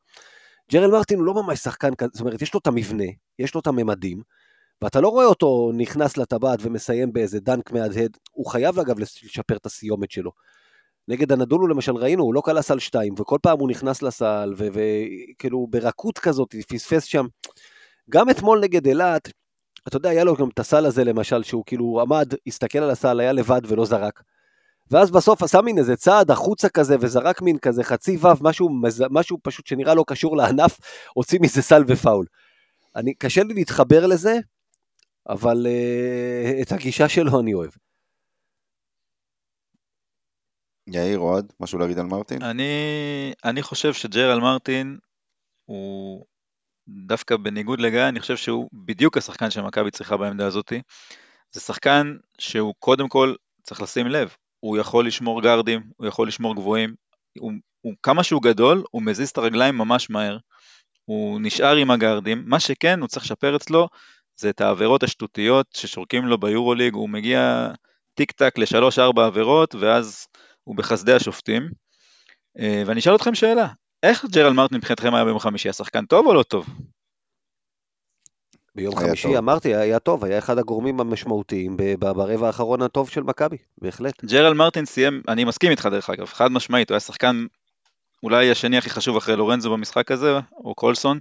ג'רל 0.72 0.90
מרטין 0.90 1.18
הוא 1.18 1.26
לא 1.26 1.34
ממש 1.34 1.58
שחקן 1.58 1.94
כזה, 1.94 2.10
זאת 2.12 2.20
אומרת, 2.20 2.42
יש 2.42 2.54
לו 2.54 2.60
את 2.60 2.66
המבנה, 2.66 3.04
יש 3.38 3.54
לו 3.54 3.60
את 3.60 3.66
הממדים, 3.66 4.22
ואתה 4.84 5.00
לא 5.00 5.08
רואה 5.08 5.26
אותו 5.26 5.70
נכנס 5.74 6.16
לטבעת 6.16 6.58
ומסיים 6.62 7.12
באיזה 7.12 7.40
דנק 7.40 7.72
מהדהד, 7.72 8.16
הוא 8.32 8.46
חייב 8.46 8.78
אגב 8.78 8.98
לשפר 8.98 9.56
את 9.56 9.66
הסיומת 9.66 10.10
שלו. 10.10 10.30
נגד 11.08 11.32
הנדולו 11.32 11.66
למשל 11.66 11.96
ראינו, 11.96 12.22
הוא 12.22 12.34
לא 12.34 12.40
כלה 12.40 12.62
סל 12.62 12.78
שתיים, 12.78 13.14
וכל 13.18 13.38
פעם 13.42 13.58
הוא 13.58 13.68
נכנס 13.68 14.02
לסל, 14.02 14.54
וכאילו 14.56 15.66
ברכות 15.70 16.18
כזאת, 16.18 16.54
פספס 16.68 17.04
שם. 17.04 17.26
גם 18.10 18.30
אתמול 18.30 18.60
נגד 18.60 18.86
אילת, 18.86 19.30
אתה 19.88 19.96
יודע, 19.96 20.10
היה 20.10 20.24
לו 20.24 20.36
גם 20.36 20.48
את 20.48 20.58
הסל 20.58 20.86
הזה 20.86 21.04
למשל, 21.04 21.42
שהוא 21.42 21.62
כאילו 21.66 22.00
עמד, 22.00 22.32
הסתכל 22.46 22.78
על 22.78 22.90
הסל, 22.90 23.20
היה 23.20 23.32
לבד 23.32 23.60
ולא 23.68 23.84
זרק. 23.84 24.22
ואז 24.90 25.10
בסוף 25.10 25.42
עשה 25.42 25.60
מין 25.60 25.78
איזה 25.78 25.96
צעד 25.96 26.30
החוצה 26.30 26.68
כזה, 26.68 26.96
וזרק 27.00 27.42
מין 27.42 27.58
כזה 27.58 27.84
חצי 27.84 28.16
וו, 28.16 28.28
משהו, 28.40 28.68
משהו 29.10 29.38
פשוט 29.42 29.66
שנראה 29.66 29.94
לא 29.94 30.04
קשור 30.06 30.36
לענף, 30.36 30.78
הוציא 31.14 31.38
מזה 31.42 31.62
סל 31.62 31.84
ופאול. 31.86 32.26
אני, 32.96 33.14
קשה 33.14 33.42
לי 33.42 33.54
להתחבר 33.54 34.06
לזה, 34.06 34.38
אבל 35.28 35.66
uh, 35.66 36.62
את 36.62 36.72
הגישה 36.72 37.08
שלו 37.08 37.40
אני 37.40 37.54
אוהב. 37.54 37.70
יאיר, 40.86 41.18
אוהד, 41.18 41.52
משהו 41.60 41.78
להגיד 41.78 41.98
על 41.98 42.06
מרטין? 42.06 42.42
אני, 42.42 42.72
אני 43.44 43.62
חושב 43.62 43.92
שג'רל 43.92 44.40
מרטין 44.40 44.98
הוא 45.64 46.24
דווקא 46.88 47.36
בניגוד 47.36 47.80
לגיא, 47.80 48.08
אני 48.08 48.20
חושב 48.20 48.36
שהוא 48.36 48.68
בדיוק 48.72 49.16
השחקן 49.16 49.50
שמכבי 49.50 49.90
צריכה 49.90 50.16
בעמדה 50.16 50.46
הזאתי. 50.46 50.82
זה 51.52 51.60
שחקן 51.60 52.16
שהוא 52.38 52.74
קודם 52.78 53.08
כל 53.08 53.34
צריך 53.62 53.82
לשים 53.82 54.06
לב, 54.06 54.36
הוא 54.60 54.76
יכול 54.76 55.06
לשמור 55.06 55.42
גרדים, 55.42 55.82
הוא 55.96 56.06
יכול 56.06 56.28
לשמור 56.28 56.54
גבוהים, 56.54 56.94
הוא, 57.38 57.52
הוא, 57.80 57.94
כמה 58.02 58.24
שהוא 58.24 58.42
גדול, 58.42 58.84
הוא 58.90 59.02
מזיז 59.02 59.30
את 59.30 59.38
הרגליים 59.38 59.78
ממש 59.78 60.10
מהר, 60.10 60.38
הוא 61.04 61.40
נשאר 61.42 61.76
עם 61.76 61.90
הגרדים, 61.90 62.42
מה 62.46 62.60
שכן, 62.60 63.00
הוא 63.00 63.08
צריך 63.08 63.24
לשפר 63.24 63.56
אצלו, 63.56 63.88
זה 64.36 64.50
את 64.50 64.60
העבירות 64.60 65.02
השטותיות 65.02 65.66
ששורקים 65.74 66.26
לו 66.26 66.38
ביורוליג, 66.38 66.94
הוא 66.94 67.08
מגיע 67.08 67.68
טיק 68.14 68.32
טק 68.32 68.58
לשלוש 68.58 68.98
ארבע 68.98 69.26
עבירות, 69.26 69.74
ואז 69.74 70.26
הוא 70.64 70.76
בחסדי 70.76 71.12
השופטים. 71.12 71.68
ואני 72.86 73.00
אשאל 73.00 73.14
אתכם 73.14 73.34
שאלה, 73.34 73.66
איך 74.02 74.24
ג'רל 74.24 74.52
מרטין 74.52 74.78
מבחינתכם 74.78 75.14
היה 75.14 75.24
ביום 75.24 75.38
חמישי, 75.38 75.68
השחקן 75.68 76.06
טוב 76.06 76.26
או 76.26 76.34
לא 76.34 76.42
טוב? 76.42 76.66
ביום 78.74 78.96
חמישי 78.96 79.28
טוב. 79.28 79.36
אמרתי, 79.36 79.74
היה 79.74 79.98
טוב, 79.98 80.24
היה 80.24 80.38
אחד 80.38 80.58
הגורמים 80.58 81.00
המשמעותיים 81.00 81.76
ברבע 81.98 82.46
האחרון 82.46 82.82
הטוב 82.82 83.10
של 83.10 83.22
מכבי, 83.22 83.56
בהחלט. 83.78 84.24
ג'רל 84.24 84.54
מרטין 84.54 84.86
סיים, 84.86 85.22
אני 85.28 85.44
מסכים 85.44 85.70
איתך 85.70 85.86
דרך 85.86 86.10
אגב, 86.10 86.26
חד 86.26 86.52
משמעית, 86.52 86.90
הוא 86.90 86.94
היה 86.94 87.00
שחקן 87.00 87.46
אולי 88.22 88.50
השני 88.50 88.78
הכי 88.78 88.90
חשוב 88.90 89.16
אחרי 89.16 89.36
לורנזו 89.36 89.70
במשחק 89.70 90.10
הזה, 90.10 90.38
או 90.56 90.74
קולסון, 90.74 91.20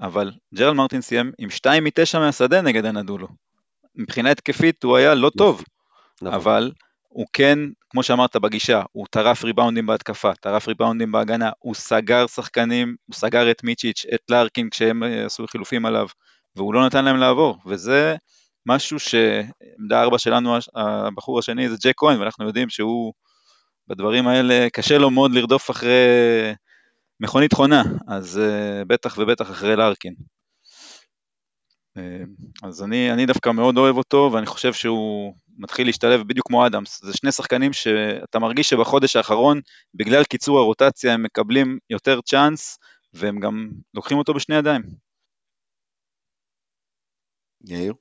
אבל 0.00 0.32
ג'רל 0.54 0.74
מרטין 0.74 1.00
סיים 1.00 1.32
עם 1.38 1.50
2 1.50 1.84
מ-9 1.84 2.18
מהשדה 2.18 2.60
נגד 2.60 2.84
הנדולו. 2.84 3.28
מבחינה 3.94 4.30
התקפית 4.30 4.82
הוא 4.82 4.96
היה 4.96 5.14
לא 5.14 5.30
טוב, 5.38 5.64
נכון. 6.22 6.34
אבל 6.34 6.72
הוא 7.08 7.26
כן 7.32 7.58
כמו 7.90 8.02
שאמרת 8.02 8.36
בגישה, 8.36 8.82
הוא 8.92 9.06
טרף 9.10 9.44
ריבאונדים 9.44 9.86
בהתקפה, 9.86 10.34
טרף 10.34 10.68
ריבאונדים 10.68 11.12
בהגנה, 11.12 11.50
הוא 11.58 11.74
סגר 11.74 12.26
שחקנים, 12.26 12.96
הוא 13.06 13.14
סגר 13.14 13.50
את 13.50 13.64
מיצ'יץ', 13.64 14.06
את 14.14 14.20
לארקין 14.28 14.70
כשהם 14.70 15.02
אה, 15.02 15.26
עשו 15.26 15.46
חילופים 15.46 15.86
עליו, 15.86 16.06
והוא 16.56 16.74
לא 16.74 16.86
נתן 16.86 17.04
להם 17.04 17.16
לעבור, 17.16 17.58
וזה 17.66 18.16
משהו 18.66 18.98
שעמדה 18.98 20.02
ארבע 20.02 20.18
שלנו, 20.18 20.56
הבחור 20.74 21.38
השני 21.38 21.68
זה 21.68 21.76
ג'ק 21.84 21.94
כהן, 21.96 22.20
ואנחנו 22.20 22.46
יודעים 22.46 22.68
שהוא 22.68 23.12
בדברים 23.88 24.28
האלה, 24.28 24.68
קשה 24.72 24.98
לו 24.98 25.10
מאוד 25.10 25.32
לרדוף 25.34 25.70
אחרי 25.70 25.90
מכונית 27.20 27.52
חונה, 27.52 27.82
אז 28.08 28.40
uh, 28.40 28.84
בטח 28.84 29.18
ובטח 29.18 29.50
אחרי 29.50 29.76
לארקין. 29.76 30.14
Uh, 31.98 32.00
אז 32.62 32.82
אני, 32.82 33.12
אני 33.12 33.26
דווקא 33.26 33.50
מאוד 33.50 33.76
אוהב 33.76 33.96
אותו, 33.96 34.30
ואני 34.32 34.46
חושב 34.46 34.72
שהוא 34.72 35.34
מתחיל 35.58 35.86
להשתלב 35.86 36.22
בדיוק 36.22 36.46
כמו 36.46 36.66
אדמס. 36.66 37.04
זה 37.04 37.12
שני 37.12 37.32
שחקנים 37.32 37.72
שאתה 37.72 38.38
מרגיש 38.38 38.70
שבחודש 38.70 39.16
האחרון, 39.16 39.60
בגלל 39.94 40.24
קיצור 40.24 40.58
הרוטציה, 40.58 41.14
הם 41.14 41.22
מקבלים 41.22 41.78
יותר 41.90 42.20
צ'אנס, 42.20 42.78
והם 43.12 43.40
גם 43.40 43.70
לוקחים 43.94 44.18
אותו 44.18 44.34
בשני 44.34 44.56
ידיים. 44.56 44.82
יאיר? 47.64 47.94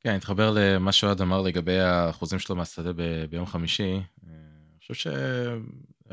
כן, 0.00 0.08
אני 0.08 0.18
אתחבר 0.18 0.50
למה 0.54 0.92
שאוהד 0.92 1.20
אמר 1.20 1.42
לגבי 1.42 1.78
האחוזים 1.78 2.38
שלו 2.38 2.56
מהשדה 2.56 2.92
ב- 2.92 3.24
ביום 3.30 3.46
חמישי. 3.46 3.92
אני 3.92 4.78
חושב 4.78 4.94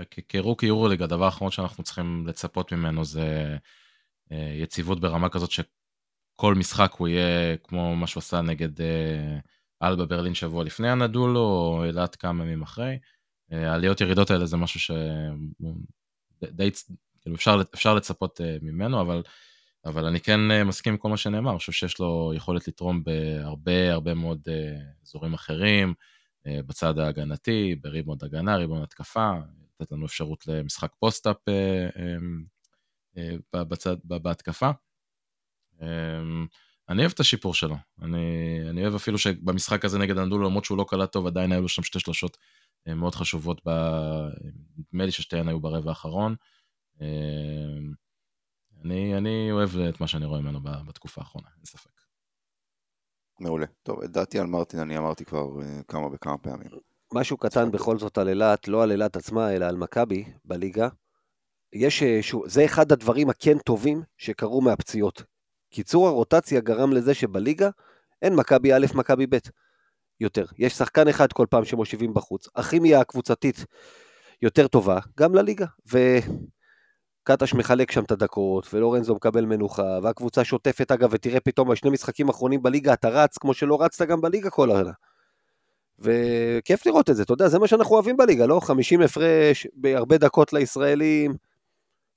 שכרוקי 0.01 0.65
יורוליג, 0.65 1.01
הדבר 1.01 1.25
האחרון 1.25 1.51
שאנחנו 1.51 1.83
צריכים 1.83 2.27
לצפות 2.27 2.71
ממנו 2.71 3.05
זה 3.05 3.57
אה, 4.31 4.53
יציבות 4.55 4.99
ברמה 4.99 5.29
כזאת 5.29 5.51
שכל 5.51 6.55
משחק 6.55 6.93
הוא 6.97 7.07
יהיה 7.07 7.57
כמו 7.57 7.95
מה 7.95 8.07
שהוא 8.07 8.21
עשה 8.21 8.41
נגד 8.41 8.81
אה, 8.81 9.37
אלבה 9.83 10.05
ברלין 10.05 10.33
שבוע 10.33 10.63
לפני 10.63 10.89
הנדולו, 10.89 11.39
או 11.39 11.85
אילת 11.85 12.15
כמה 12.15 12.43
ימים 12.43 12.61
אחרי. 12.61 12.97
אה, 13.51 13.71
העליות 13.71 14.01
ירידות 14.01 14.31
האלה 14.31 14.45
זה 14.45 14.57
משהו 14.57 14.79
שדי, 14.79 16.71
כאילו 17.21 17.35
אפשר, 17.35 17.61
אפשר 17.73 17.95
לצפות 17.95 18.41
ממנו, 18.61 19.01
אבל 19.01 19.23
אבל 19.85 20.05
אני 20.05 20.19
כן 20.19 20.65
מסכים 20.65 20.93
עם 20.93 20.97
כל 20.97 21.09
מה 21.09 21.17
שנאמר, 21.17 21.51
אני 21.51 21.59
חושב 21.59 21.71
שיש 21.71 21.99
לו 21.99 22.33
יכולת 22.35 22.67
לתרום 22.67 23.03
בהרבה 23.03 23.91
הרבה 23.93 24.13
מאוד 24.13 24.47
אזורים 25.03 25.33
אחרים, 25.33 25.93
בצד 26.47 26.99
ההגנתי, 26.99 27.75
בריבון 27.81 28.17
הגנה, 28.21 28.55
ריבון 28.55 28.83
התקפה, 28.83 29.31
לתת 29.79 29.91
לנו 29.91 30.05
אפשרות 30.05 30.47
למשחק 30.47 30.91
פוסט-אפ 30.99 31.37
בצד, 33.53 33.95
בהתקפה. 34.03 34.71
אני 36.89 37.01
אוהב 37.01 37.11
את 37.11 37.19
השיפור 37.19 37.53
שלו, 37.53 37.75
אני, 38.01 38.19
אני 38.69 38.81
אוהב 38.81 38.95
אפילו 38.95 39.17
שבמשחק 39.17 39.85
הזה 39.85 39.99
נגד 39.99 40.17
אנדולו, 40.17 40.45
למרות 40.45 40.65
שהוא 40.65 40.77
לא 40.77 40.85
קלט 40.89 41.11
טוב, 41.11 41.27
עדיין 41.27 41.51
היו 41.51 41.61
לו 41.61 41.67
שם 41.67 41.83
שתי 41.83 41.99
שלושות 41.99 42.37
מאוד 42.85 43.15
חשובות, 43.15 43.61
נדמה 44.77 45.05
לי 45.05 45.11
ששתיהן 45.11 45.47
היו 45.47 45.59
ברבע 45.59 45.89
האחרון. 45.89 46.35
אני, 48.81 49.17
אני 49.17 49.51
אוהב 49.51 49.69
את 49.89 50.01
מה 50.01 50.07
שאני 50.07 50.25
רואה 50.25 50.41
ממנו 50.41 50.59
בתקופה 50.61 51.21
האחרונה, 51.21 51.47
אין 51.57 51.65
ספק. 51.65 51.89
מעולה. 53.39 53.65
טוב, 53.83 54.01
את 54.03 54.11
דעתי 54.11 54.39
על 54.39 54.47
מרטין 54.47 54.79
אני 54.79 54.97
אמרתי 54.97 55.25
כבר 55.25 55.45
כמה 55.87 56.07
וכמה 56.13 56.37
פעמים. 56.37 56.69
משהו 57.13 57.37
קטן 57.37 57.71
בכל 57.71 57.97
זאת 57.97 58.17
על 58.17 58.29
אילת, 58.29 58.67
לא 58.67 58.83
על 58.83 58.91
אילת 58.91 59.15
עצמה, 59.15 59.55
אלא 59.55 59.65
על 59.65 59.75
מכבי 59.75 60.25
בליגה. 60.45 60.87
יש, 61.73 62.03
אה, 62.03 62.19
שוב, 62.21 62.47
זה 62.47 62.65
אחד 62.65 62.91
הדברים 62.91 63.29
הכן 63.29 63.57
טובים 63.57 64.01
שקרו 64.17 64.61
מהפציעות. 64.61 65.23
קיצור 65.69 66.07
הרוטציה 66.07 66.61
גרם 66.61 66.93
לזה 66.93 67.13
שבליגה 67.13 67.69
אין 68.21 68.35
מכבי 68.35 68.73
א', 68.73 68.85
מכבי 68.93 69.27
ב' 69.27 69.37
יותר. 70.19 70.45
יש 70.57 70.73
שחקן 70.73 71.07
אחד 71.07 71.33
כל 71.33 71.45
פעם 71.49 71.65
שמושיבים 71.65 72.13
בחוץ. 72.13 72.47
הכימיה 72.55 72.99
הקבוצתית 72.99 73.65
יותר 74.41 74.67
טובה, 74.67 74.99
גם 75.17 75.35
לליגה. 75.35 75.65
ו... 75.93 75.97
קטש 77.23 77.53
מחלק 77.53 77.91
שם 77.91 78.03
את 78.03 78.11
הדקות, 78.11 78.73
ולורנזו 78.73 79.15
מקבל 79.15 79.45
מנוחה, 79.45 79.99
והקבוצה 80.03 80.43
שוטפת 80.43 80.91
אגב, 80.91 81.09
ותראה 81.11 81.39
פתאום 81.39 81.69
בשני 81.71 81.89
משחקים 81.89 82.29
אחרונים 82.29 82.63
בליגה 82.63 82.93
אתה 82.93 83.09
רץ 83.09 83.37
כמו 83.37 83.53
שלא 83.53 83.81
רצת 83.81 84.07
גם 84.07 84.21
בליגה 84.21 84.49
כל 84.49 84.71
העונה. 84.71 84.91
וכיף 85.99 86.85
לראות 86.85 87.09
את 87.09 87.15
זה, 87.15 87.23
אתה 87.23 87.33
יודע, 87.33 87.47
זה 87.47 87.59
מה 87.59 87.67
שאנחנו 87.67 87.95
אוהבים 87.95 88.17
בליגה, 88.17 88.45
לא? 88.45 88.59
50 88.59 89.01
הפרש, 89.01 89.67
בהרבה 89.73 90.17
דקות 90.17 90.53
לישראלים. 90.53 91.33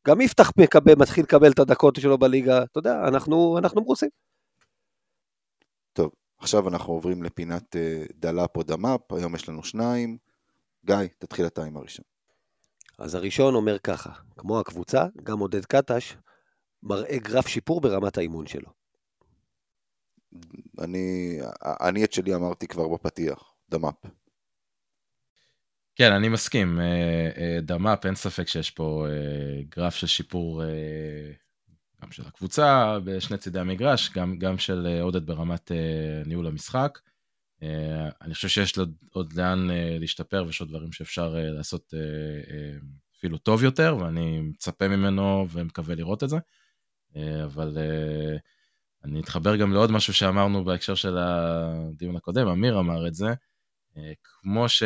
גם 0.07 0.20
יפתח 0.20 0.51
מקבל, 0.59 0.95
מתחיל 0.95 1.24
לקבל 1.24 1.51
את 1.51 1.59
הדקות 1.59 1.97
שלו 1.97 2.18
בליגה, 2.18 2.62
אתה 2.62 2.79
יודע, 2.79 3.09
אנחנו, 3.09 3.59
אנחנו 3.59 3.83
מרוצים. 3.83 4.09
טוב, 5.93 6.11
עכשיו 6.39 6.68
אנחנו 6.68 6.93
עוברים 6.93 7.22
לפינת 7.22 7.77
אה, 7.77 8.05
דלאפ 8.14 8.57
או 8.57 8.62
דמאפ, 8.62 9.12
היום 9.12 9.35
יש 9.35 9.49
לנו 9.49 9.64
שניים. 9.64 10.16
גיא, 10.85 10.97
תתחיל 11.18 11.47
אתה 11.47 11.64
עם 11.64 11.77
הראשון. 11.77 12.05
אז 12.99 13.14
הראשון 13.14 13.55
אומר 13.55 13.79
ככה, 13.79 14.11
כמו 14.37 14.61
הקבוצה, 14.61 15.07
גם 15.22 15.39
עודד 15.39 15.64
קטש 15.64 16.16
מראה 16.83 17.18
גרף 17.18 17.47
שיפור 17.47 17.81
ברמת 17.81 18.18
האימון 18.18 18.47
שלו. 18.47 18.68
אני, 20.79 21.39
אני 21.62 22.05
את 22.05 22.12
שלי 22.12 22.35
אמרתי 22.35 22.66
כבר 22.66 22.89
בפתיח, 22.89 23.53
דמאפ. 23.71 23.95
כן, 25.97 26.12
אני 26.12 26.29
מסכים. 26.29 26.81
אה, 26.81 27.31
אה, 27.37 27.59
דמאפ, 27.62 28.07
אין 28.07 28.14
ספק 28.14 28.49
שיש 28.49 28.71
פה 28.71 29.07
אה, 29.09 29.62
גרף 29.69 29.95
של 29.95 30.07
שיפור 30.07 30.62
גם 32.03 32.12
של 32.12 32.23
הקבוצה 32.27 32.99
בשני 33.05 33.39
צידי 33.39 33.61
המגרש, 33.61 34.11
גם, 34.11 34.39
גם 34.39 34.59
של 34.59 34.99
עודד 35.03 35.27
ברמת 35.27 35.71
ניהול 36.27 36.47
המשחק. 36.47 36.99
אה, 37.62 38.09
אני 38.23 38.35
חושב 38.35 38.49
שיש 38.49 38.79
עוד 39.11 39.33
לאן 39.33 39.71
אה, 39.71 39.97
להשתפר 40.01 40.45
ויש 40.47 40.61
עוד 40.61 40.71
דברים 40.71 40.93
שאפשר 40.93 41.35
אה, 41.39 41.51
לעשות 41.51 41.95
אפילו 43.19 43.39
טוב 43.39 43.64
יותר, 43.64 43.97
ואני 44.01 44.41
מצפה 44.41 44.89
ממנו 44.89 45.47
ומקווה 45.51 45.95
לראות 45.95 46.25
את 46.25 46.29
זה. 46.29 46.37
אבל 47.45 47.79
אני 49.05 49.21
אתחבר 49.21 49.57
גם 49.57 49.73
לעוד 49.73 49.91
משהו 49.91 50.14
שאמרנו 50.14 50.64
בהקשר 50.64 50.95
של 50.95 51.19
הדיון 51.19 52.17
הקודם, 52.17 52.49
אמיר 52.49 52.79
אמר 52.79 53.07
את 53.07 53.14
זה. 53.14 53.27
כמו 54.22 54.68
ש... 54.68 54.82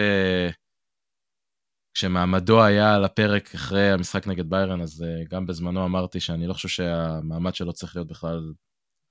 כשמעמדו 1.95 2.63
היה 2.63 2.95
על 2.95 3.05
הפרק 3.05 3.55
אחרי 3.55 3.91
המשחק 3.91 4.27
נגד 4.27 4.51
ביירן, 4.51 4.81
אז 4.81 5.05
גם 5.31 5.47
בזמנו 5.47 5.85
אמרתי 5.85 6.21
שאני 6.21 6.47
לא 6.47 6.53
חושב 6.53 6.69
שהמעמד 6.69 7.55
שלו 7.55 7.73
צריך 7.73 7.97
להיות 7.97 8.09
בכלל 8.09 8.53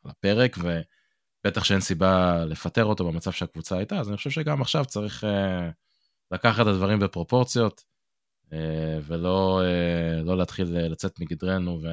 על 0.03 0.11
הפרק, 0.11 0.55
ו... 0.63 0.81
בטח 1.43 1.63
שאין 1.63 1.79
סיבה 1.79 2.45
לפטר 2.45 2.85
אותו 2.85 3.05
במצב 3.07 3.31
שהקבוצה 3.31 3.77
הייתה, 3.77 3.99
אז 3.99 4.09
אני 4.09 4.17
חושב 4.17 4.29
שגם 4.29 4.61
עכשיו 4.61 4.85
צריך 4.85 5.23
uh, 5.23 5.27
לקחת 6.31 6.61
את 6.61 6.67
הדברים 6.67 6.99
בפרופורציות, 6.99 7.83
ולא 9.03 9.61
לא 10.23 10.37
להתחיל 10.37 10.67
לצאת 10.77 11.19
מגדרנו 11.19 11.81
ו... 11.83 11.87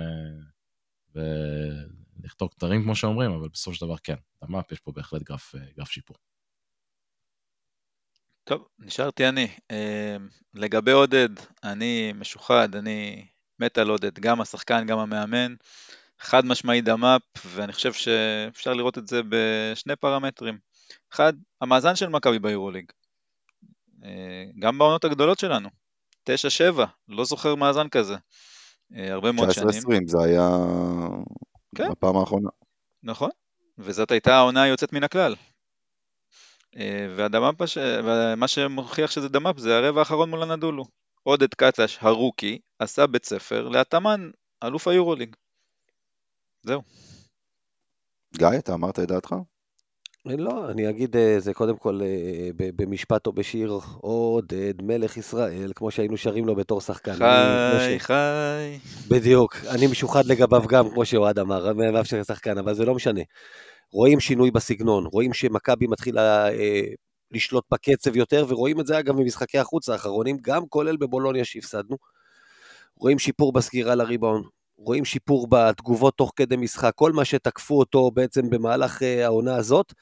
ולכתוב 1.14 2.48
כתרים 2.50 2.82
כמו 2.82 2.96
שאומרים, 2.96 3.30
אבל 3.30 3.48
בסופו 3.48 3.74
של 3.74 3.86
דבר 3.86 3.96
כן, 3.96 4.14
המאפ 4.42 4.72
יש 4.72 4.80
פה 4.80 4.92
בהחלט 4.92 5.22
גרף, 5.22 5.54
גרף 5.76 5.90
שיפור. 5.90 6.16
טוב, 8.48 8.68
נשארתי 8.78 9.28
אני. 9.28 9.48
לגבי 10.54 10.92
עודד, 10.92 11.28
אני 11.64 12.12
משוחד, 12.12 12.76
אני 12.76 13.26
מת 13.60 13.78
על 13.78 13.88
עודד, 13.88 14.18
גם 14.18 14.40
השחקן, 14.40 14.86
גם 14.86 14.98
המאמן. 14.98 15.54
חד 16.20 16.44
משמעי 16.44 16.80
דמאפ, 16.80 17.22
ואני 17.46 17.72
חושב 17.72 17.92
שאפשר 17.92 18.74
לראות 18.74 18.98
את 18.98 19.06
זה 19.06 19.20
בשני 19.28 19.96
פרמטרים. 19.96 20.58
אחד, 21.12 21.32
המאזן 21.60 21.96
של 21.96 22.08
מכבי 22.08 22.38
ביורוליג. 22.38 22.92
אה, 24.04 24.44
גם 24.58 24.78
בעונות 24.78 25.04
הגדולות 25.04 25.38
שלנו. 25.38 25.68
9-7, 26.30 26.32
לא 27.08 27.24
זוכר 27.24 27.54
מאזן 27.54 27.88
כזה. 27.88 28.16
אה, 28.96 29.12
הרבה 29.12 29.32
מאוד 29.32 29.50
שנים. 29.50 29.68
19-20, 29.68 30.06
זה 30.06 30.18
היה 30.24 30.48
כן. 31.74 31.90
הפעם 31.90 32.16
האחרונה. 32.16 32.48
נכון, 33.02 33.30
וזאת 33.78 34.10
הייתה 34.10 34.36
העונה 34.36 34.62
היוצאת 34.62 34.92
מן 34.92 35.04
הכלל. 35.04 35.34
אה, 36.76 37.06
והדמאפ, 37.16 37.54
ומה 38.04 38.48
שמוכיח 38.48 39.10
שזה 39.10 39.28
דמאפ 39.28 39.58
זה 39.58 39.76
הרבע 39.76 40.00
האחרון 40.00 40.30
מול 40.30 40.42
הנדולו. 40.42 40.84
עודד 41.22 41.54
קטש, 41.54 41.98
הרוקי, 42.00 42.58
עשה 42.78 43.06
בית 43.06 43.24
ספר 43.24 43.68
לאתמן, 43.68 44.30
אלוף 44.64 44.88
היורוליג. 44.88 45.36
זהו. 46.62 46.82
גיא, 48.36 48.48
אתה 48.58 48.74
אמרת 48.74 48.98
את 48.98 49.08
דעתך? 49.08 49.34
לא, 50.26 50.70
אני 50.70 50.90
אגיד 50.90 51.16
אה, 51.16 51.36
זה 51.38 51.54
קודם 51.54 51.76
כל 51.76 52.00
אה, 52.02 52.50
במשפט 52.56 53.26
או 53.26 53.32
בשיר, 53.32 53.78
עודד 54.00 54.82
מלך 54.82 55.16
ישראל, 55.16 55.72
כמו 55.74 55.90
שהיינו 55.90 56.16
שרים 56.16 56.46
לו 56.46 56.56
בתור 56.56 56.80
שחקן. 56.80 57.14
חי, 57.14 57.98
חי. 57.98 58.78
בדיוק, 59.08 59.56
אני 59.74 59.86
משוחד 59.86 60.26
לגביו 60.26 60.62
גם, 60.68 60.90
כמו 60.90 61.04
שאוהד 61.04 61.38
אמר, 61.38 61.72
מאפשר 61.72 62.22
שחקן, 62.22 62.58
אבל 62.58 62.74
זה 62.74 62.84
לא 62.84 62.94
משנה. 62.94 63.20
רואים 63.96 64.20
שינוי 64.20 64.50
בסגנון, 64.50 65.06
רואים 65.06 65.32
שמכבי 65.32 65.86
מתחילה 65.86 66.48
אה, 66.52 66.80
לשלוט 67.30 67.64
בקצב 67.70 68.16
יותר, 68.16 68.46
ורואים 68.48 68.80
את 68.80 68.86
זה 68.86 68.98
אגב 68.98 69.16
במשחקי 69.16 69.58
החוץ 69.58 69.88
האחרונים, 69.88 70.36
גם 70.40 70.68
כולל 70.68 70.96
בבולוניה 70.96 71.44
שהפסדנו. 71.44 71.96
רואים 72.96 73.18
שיפור 73.18 73.52
בסגירה 73.52 73.94
לריבאון, 73.94 74.42
רואים 74.78 75.04
שיפור 75.04 75.46
בתגובות 75.50 76.16
תוך 76.16 76.32
כדי 76.36 76.56
משחק, 76.56 76.92
כל 76.94 77.12
מה 77.12 77.24
שתקפו 77.24 77.78
אותו 77.78 78.10
בעצם 78.10 78.50
במהלך 78.50 79.02
אה, 79.02 79.24
העונה 79.24 79.56
הזאת, 79.56 79.92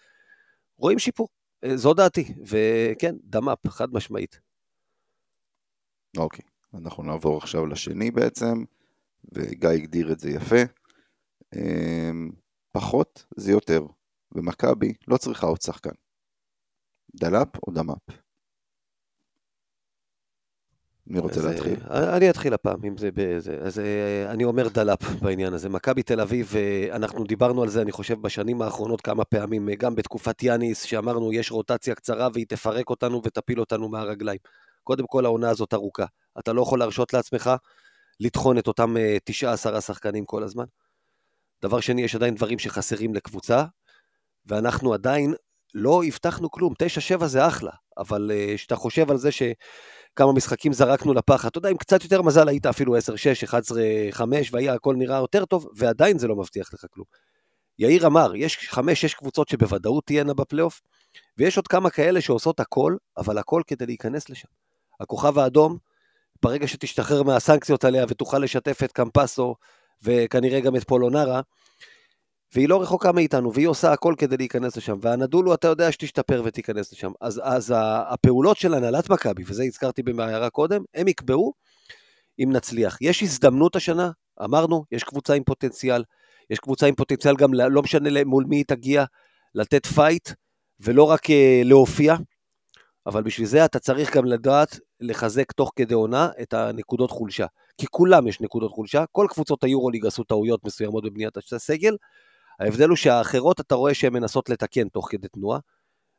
רואים 0.76 0.98
שיפור. 0.98 1.28
אה, 1.64 1.76
זו 1.76 1.94
דעתי, 1.94 2.34
וכן, 2.46 3.14
דמאפ, 3.24 3.68
חד 3.68 3.92
משמעית. 3.92 4.40
אוקיי, 6.16 6.44
אנחנו 6.74 7.02
נעבור 7.02 7.36
עכשיו 7.38 7.66
לשני 7.66 8.10
בעצם, 8.10 8.64
וגיא 9.32 9.68
הגדיר 9.68 10.12
את 10.12 10.20
זה 10.20 10.30
יפה. 10.30 10.62
פחות 12.74 13.24
זה 13.36 13.52
יותר, 13.52 13.82
ומכבי 14.32 14.92
לא 15.08 15.16
צריכה 15.16 15.46
עוד 15.46 15.60
שחקן. 15.60 15.90
דלאפ 17.14 17.48
או 17.66 17.72
דמאפ? 17.72 17.98
מי 21.06 21.18
רוצה 21.18 21.40
אז, 21.40 21.46
להתחיל? 21.46 21.76
אה, 21.90 22.16
אני 22.16 22.30
אתחיל 22.30 22.54
הפעם, 22.54 22.84
אם 22.84 22.96
זה 22.96 23.10
באיזה... 23.10 23.58
אז 23.62 23.78
אה, 23.78 24.30
אני 24.30 24.44
אומר 24.44 24.68
דלאפ 24.68 25.02
בעניין 25.22 25.52
הזה. 25.52 25.68
מכבי 25.68 26.02
תל 26.02 26.20
אביב, 26.20 26.52
אה, 26.56 26.96
אנחנו 26.96 27.24
דיברנו 27.24 27.62
על 27.62 27.68
זה, 27.68 27.82
אני 27.82 27.92
חושב, 27.92 28.20
בשנים 28.20 28.62
האחרונות 28.62 29.00
כמה 29.00 29.24
פעמים, 29.24 29.68
גם 29.78 29.94
בתקופת 29.94 30.42
יאניס, 30.42 30.82
שאמרנו, 30.82 31.32
יש 31.32 31.50
רוטציה 31.50 31.94
קצרה 31.94 32.28
והיא 32.32 32.46
תפרק 32.48 32.90
אותנו 32.90 33.20
ותפיל 33.24 33.60
אותנו 33.60 33.88
מהרגליים. 33.88 34.38
קודם 34.84 35.06
כל, 35.06 35.24
העונה 35.24 35.50
הזאת 35.50 35.74
ארוכה. 35.74 36.06
אתה 36.38 36.52
לא 36.52 36.62
יכול 36.62 36.78
להרשות 36.78 37.12
לעצמך 37.12 37.50
לטחון 38.20 38.58
את 38.58 38.66
אותם 38.66 38.96
אה, 38.96 39.16
תשעה, 39.24 39.52
עשרה 39.52 39.80
שחקנים 39.80 40.24
כל 40.24 40.42
הזמן. 40.42 40.64
דבר 41.64 41.80
שני, 41.80 42.02
יש 42.02 42.14
עדיין 42.14 42.34
דברים 42.34 42.58
שחסרים 42.58 43.14
לקבוצה, 43.14 43.64
ואנחנו 44.46 44.94
עדיין 44.94 45.34
לא 45.74 46.02
הבטחנו 46.04 46.50
כלום. 46.50 46.74
9-7 47.18 47.26
זה 47.26 47.46
אחלה, 47.46 47.70
אבל 47.98 48.30
כשאתה 48.54 48.76
חושב 48.76 49.10
על 49.10 49.16
זה 49.16 49.30
שכמה 49.32 50.32
משחקים 50.32 50.72
זרקנו 50.72 51.14
לפח, 51.14 51.46
אתה 51.46 51.58
יודע, 51.58 51.68
עם 51.68 51.76
קצת 51.76 52.02
יותר 52.02 52.22
מזל 52.22 52.48
היית 52.48 52.66
אפילו 52.66 52.96
10-6, 52.96 53.00
11-5, 54.14 54.22
והיה 54.52 54.74
הכל 54.74 54.96
נראה 54.96 55.16
יותר 55.16 55.44
טוב, 55.44 55.68
ועדיין 55.76 56.18
זה 56.18 56.28
לא 56.28 56.36
מבטיח 56.36 56.74
לך 56.74 56.84
כלום. 56.90 57.06
יאיר 57.78 58.06
אמר, 58.06 58.32
יש 58.34 58.70
5-6 58.72 58.78
קבוצות 59.16 59.48
שבוודאות 59.48 60.06
תהיינה 60.06 60.34
בפלייאוף, 60.34 60.80
ויש 61.38 61.56
עוד 61.56 61.68
כמה 61.68 61.90
כאלה 61.90 62.20
שעושות 62.20 62.60
הכל, 62.60 62.96
אבל 63.16 63.38
הכל 63.38 63.62
כדי 63.66 63.86
להיכנס 63.86 64.28
לשם. 64.28 64.48
הכוכב 65.00 65.38
האדום, 65.38 65.78
ברגע 66.42 66.68
שתשתחרר 66.68 67.22
מהסנקציות 67.22 67.84
עליה 67.84 68.04
ותוכל 68.08 68.38
לשתף 68.38 68.82
את 68.84 68.92
קמפסו, 68.92 69.54
וכנראה 70.02 70.60
גם 70.60 70.76
את 70.76 70.84
פולונרה, 70.84 71.40
והיא 72.54 72.68
לא 72.68 72.82
רחוקה 72.82 73.12
מאיתנו, 73.12 73.52
והיא 73.54 73.68
עושה 73.68 73.92
הכל 73.92 74.14
כדי 74.18 74.36
להיכנס 74.36 74.76
לשם, 74.76 74.98
והנדולו 75.00 75.54
אתה 75.54 75.68
יודע 75.68 75.92
שתשתפר 75.92 76.42
ותיכנס 76.44 76.92
לשם. 76.92 77.12
אז, 77.20 77.40
אז 77.44 77.74
הפעולות 77.76 78.56
של 78.56 78.74
הנהלת 78.74 79.10
מכבי, 79.10 79.42
וזה 79.46 79.64
הזכרתי 79.64 80.02
בהערה 80.02 80.50
קודם, 80.50 80.82
הם 80.94 81.08
יקבעו 81.08 81.52
אם 82.42 82.52
נצליח. 82.52 82.98
יש 83.00 83.22
הזדמנות 83.22 83.76
השנה, 83.76 84.10
אמרנו, 84.44 84.84
יש 84.92 85.04
קבוצה 85.04 85.34
עם 85.34 85.44
פוטנציאל, 85.44 86.04
יש 86.50 86.58
קבוצה 86.58 86.86
עם 86.86 86.94
פוטנציאל 86.94 87.36
גם, 87.36 87.54
לא 87.54 87.82
משנה 87.82 88.24
מול 88.24 88.44
מי 88.48 88.56
היא 88.56 88.64
תגיע, 88.68 89.04
לתת 89.54 89.86
פייט, 89.86 90.30
ולא 90.80 91.02
רק 91.02 91.30
אה, 91.30 91.62
להופיע, 91.64 92.14
אבל 93.06 93.22
בשביל 93.22 93.46
זה 93.46 93.64
אתה 93.64 93.78
צריך 93.78 94.16
גם 94.16 94.24
לדעת 94.24 94.78
לחזק 95.00 95.52
תוך 95.52 95.72
כדי 95.76 95.94
עונה 95.94 96.28
את 96.42 96.54
הנקודות 96.54 97.10
חולשה. 97.10 97.46
כי 97.78 97.86
כולם 97.90 98.26
יש 98.26 98.40
נקודות 98.40 98.70
חולשה, 98.70 99.04
כל 99.12 99.26
קבוצות 99.30 99.64
היורוליג 99.64 100.06
עשו 100.06 100.24
טעויות 100.24 100.64
מסוימות 100.64 101.04
בבניית 101.04 101.36
הסגל, 101.52 101.96
ההבדל 102.60 102.88
הוא 102.88 102.96
שהאחרות 102.96 103.60
אתה 103.60 103.74
רואה 103.74 103.94
שהן 103.94 104.12
מנסות 104.12 104.48
לתקן 104.48 104.88
תוך 104.88 105.08
כדי 105.10 105.28
תנועה, 105.28 105.58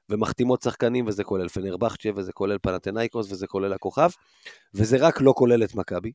ומחתימות 0.09 0.61
שחקנים, 0.61 1.07
וזה 1.07 1.23
כולל 1.23 1.47
פנרבכצ'ה, 1.47 2.09
וזה 2.15 2.33
כולל 2.33 2.57
פנאתינייקוס, 2.61 3.31
וזה 3.31 3.47
כולל 3.47 3.73
הכוכב, 3.73 4.09
וזה 4.73 4.97
רק 4.99 5.21
לא 5.21 5.33
כולל 5.37 5.63
את 5.63 5.75
מכבי, 5.75 6.11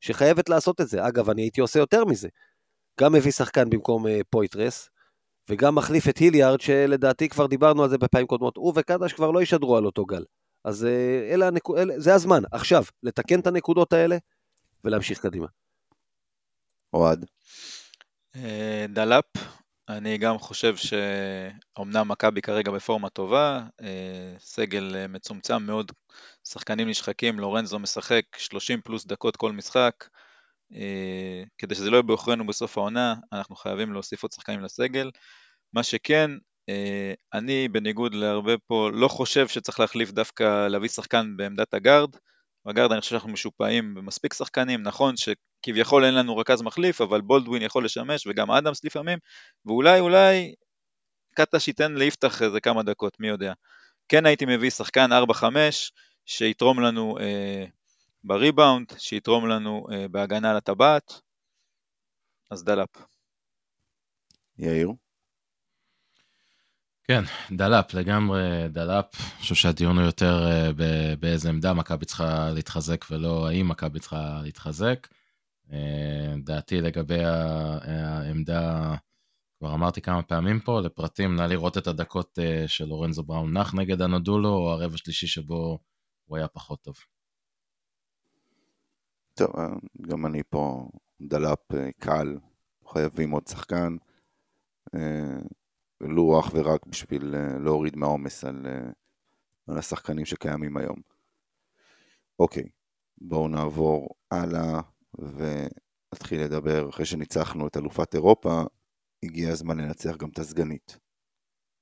שחייבת 0.00 0.48
לעשות 0.48 0.80
את 0.80 0.88
זה. 0.88 1.06
אגב, 1.06 1.30
אני 1.30 1.42
הייתי 1.42 1.60
עושה 1.60 1.78
יותר 1.78 2.04
מזה. 2.04 2.28
גם 3.00 3.12
מביא 3.12 3.32
שחקן 3.32 3.70
במקום 3.70 4.06
uh, 4.06 4.10
פויתרס, 4.30 4.90
וגם 5.50 5.74
מחליף 5.74 6.08
את 6.08 6.18
היליארד, 6.18 6.60
שלדעתי 6.60 7.28
כבר 7.28 7.46
דיברנו 7.46 7.82
על 7.82 7.88
זה 7.88 7.98
בפעמים 7.98 8.26
קודמות. 8.26 8.56
הוא 8.56 8.72
וקטש 8.76 9.12
כבר 9.12 9.30
לא 9.30 9.42
ישדרו 9.42 9.76
על 9.76 9.86
אותו 9.86 10.06
גל. 10.06 10.24
אז 10.64 10.84
uh, 10.84 11.32
אלה 11.32 11.46
הנק... 11.46 11.62
אלה, 11.76 12.00
זה 12.00 12.14
הזמן, 12.14 12.42
עכשיו, 12.52 12.84
לתקן 13.02 13.40
את 13.40 13.46
הנקודות 13.46 13.92
האלה 13.92 14.16
ולהמשיך 14.84 15.20
קדימה. 15.20 15.46
אוהד. 16.92 17.26
אה, 18.36 18.86
דלאפ, 18.88 19.24
אני 19.88 20.18
גם 20.18 20.38
חושב 20.38 20.74
שאומנם 20.76 22.08
מכבי 22.08 22.42
כרגע 22.42 22.70
בפורמה 22.70 23.08
טובה, 23.08 23.62
אה, 23.82 24.34
סגל 24.38 24.96
אה, 24.96 25.08
מצומצם 25.08 25.62
מאוד, 25.62 25.92
שחקנים 26.48 26.88
נשחקים, 26.88 27.38
לורנזו 27.38 27.78
משחק 27.78 28.22
30 28.38 28.80
פלוס 28.80 29.06
דקות 29.06 29.36
כל 29.36 29.52
משחק, 29.52 30.08
כדי 31.58 31.74
שזה 31.74 31.90
לא 31.90 31.96
יהיה 31.96 32.02
בעוכרינו 32.02 32.46
בסוף 32.46 32.78
העונה, 32.78 33.14
אנחנו 33.32 33.56
חייבים 33.56 33.92
להוסיף 33.92 34.22
עוד 34.22 34.32
שחקנים 34.32 34.60
לסגל. 34.60 35.10
מה 35.72 35.82
שכן, 35.82 36.30
אני 37.34 37.68
בניגוד 37.68 38.14
להרבה 38.14 38.58
פה 38.66 38.90
לא 38.92 39.08
חושב 39.08 39.48
שצריך 39.48 39.80
להחליף 39.80 40.10
דווקא 40.10 40.68
להביא 40.68 40.88
שחקן 40.88 41.36
בעמדת 41.36 41.74
הגארד, 41.74 42.16
בגארד 42.68 42.92
אני 42.92 43.00
חושב 43.00 43.10
שאנחנו 43.10 43.28
משופעים 43.28 43.94
במספיק 43.94 44.34
שחקנים, 44.34 44.82
נכון 44.82 45.14
שכביכול 45.16 46.04
אין 46.04 46.14
לנו 46.14 46.36
רכז 46.36 46.62
מחליף, 46.62 47.00
אבל 47.00 47.20
בולדווין 47.20 47.62
יכול 47.62 47.84
לשמש 47.84 48.26
וגם 48.26 48.50
אדמס 48.50 48.84
לפעמים, 48.84 49.18
ואולי 49.66 50.00
אולי 50.00 50.54
קטש 51.34 51.68
ייתן 51.68 51.94
ליפתח 51.94 52.42
איזה 52.42 52.60
כמה 52.60 52.82
דקות, 52.82 53.20
מי 53.20 53.28
יודע. 53.28 53.52
כן 54.08 54.26
הייתי 54.26 54.46
מביא 54.46 54.70
שחקן 54.70 55.10
4-5 55.12 55.44
שיתרום 56.26 56.80
לנו 56.80 57.18
אה, 57.20 57.64
בריבאונד, 58.24 58.92
שיתרום 58.98 59.48
לנו 59.48 59.86
אה, 59.92 60.08
בהגנה 60.08 60.50
על 60.50 60.56
הטבעת, 60.56 61.20
אז 62.50 62.64
דלאפ. 62.64 62.90
יאיר? 64.58 64.88
כן, 67.10 67.22
דלאפ, 67.56 67.94
לגמרי 67.94 68.68
דלאפ. 68.68 69.04
אני 69.14 69.40
חושב 69.40 69.54
שהדיון 69.54 69.98
הוא 69.98 70.06
יותר 70.06 70.46
אה, 70.46 70.70
באיזה 71.20 71.48
עמדה 71.48 71.74
מכבי 71.74 72.04
צריכה 72.04 72.50
להתחזק 72.50 73.04
ולא 73.10 73.48
האם 73.48 73.68
מכבי 73.68 74.00
צריכה 74.00 74.40
להתחזק. 74.42 75.08
אה, 75.72 76.34
דעתי 76.44 76.80
לגבי 76.80 77.24
העמדה, 77.24 78.94
כבר 79.58 79.74
אמרתי 79.74 80.00
כמה 80.00 80.22
פעמים 80.22 80.60
פה, 80.60 80.80
לפרטים, 80.80 81.36
נא 81.36 81.42
לראות 81.42 81.78
את 81.78 81.86
הדקות 81.86 82.38
אה, 82.38 82.68
של 82.68 82.84
לורנזו 82.84 83.22
בראון 83.22 83.56
נח 83.56 83.74
נגד 83.74 84.02
אנדולו, 84.02 84.48
או 84.48 84.70
הרבע 84.70 84.96
שלישי 84.96 85.26
שבו 85.26 85.78
הוא 86.24 86.36
היה 86.36 86.48
פחות 86.48 86.82
טוב. 86.82 86.94
טוב, 89.34 89.50
גם 90.00 90.26
אני 90.26 90.42
פה 90.50 90.88
דלאפ 91.20 91.72
קל, 91.98 92.38
חייבים 92.92 93.30
עוד 93.30 93.46
שחקן. 93.46 93.96
ולו 96.00 96.40
אך 96.40 96.50
ורק 96.54 96.86
בשביל 96.86 97.34
אה, 97.34 97.58
להוריד 97.58 97.96
מהעומס 97.96 98.44
על, 98.44 98.66
אה, 98.66 98.90
על 99.68 99.78
השחקנים 99.78 100.24
שקיימים 100.24 100.76
היום. 100.76 101.00
אוקיי, 102.38 102.68
בואו 103.20 103.48
נעבור 103.48 104.08
הלאה 104.30 104.80
ונתחיל 105.18 106.42
לדבר, 106.44 106.88
אחרי 106.88 107.04
שניצחנו 107.04 107.66
את 107.66 107.76
אלופת 107.76 108.14
אירופה, 108.14 108.62
הגיע 109.22 109.52
הזמן 109.52 109.80
לנצח 109.80 110.16
גם 110.16 110.28
את 110.28 110.38
הסגנית. 110.38 110.98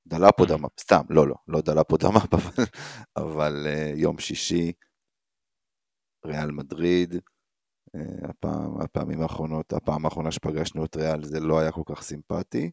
דלאפ 0.07 0.41
או 0.41 0.45
דמאפ, 0.45 0.81
סתם, 0.81 1.03
לא, 1.11 1.29
לא, 1.29 1.35
לא 1.49 1.61
דלאפ 1.61 1.93
או 1.93 1.97
דמאפ, 1.97 2.35
אבל, 2.35 2.64
אבל 3.17 3.67
uh, 3.67 3.99
יום 3.99 4.19
שישי, 4.19 4.73
ריאל 6.27 6.51
מדריד, 6.51 7.14
הפעם, 8.23 8.81
הפעמים 8.81 9.23
האחרונות, 9.23 9.73
הפעם 9.73 10.05
האחרונה 10.05 10.33
שפגשנו 10.33 10.85
את 10.85 10.97
ריאל 10.97 11.25
זה 11.25 11.41
לא 11.41 11.59
היה 11.59 11.73
כל 11.73 11.83
כך 11.87 12.03
סימפטי. 12.03 12.71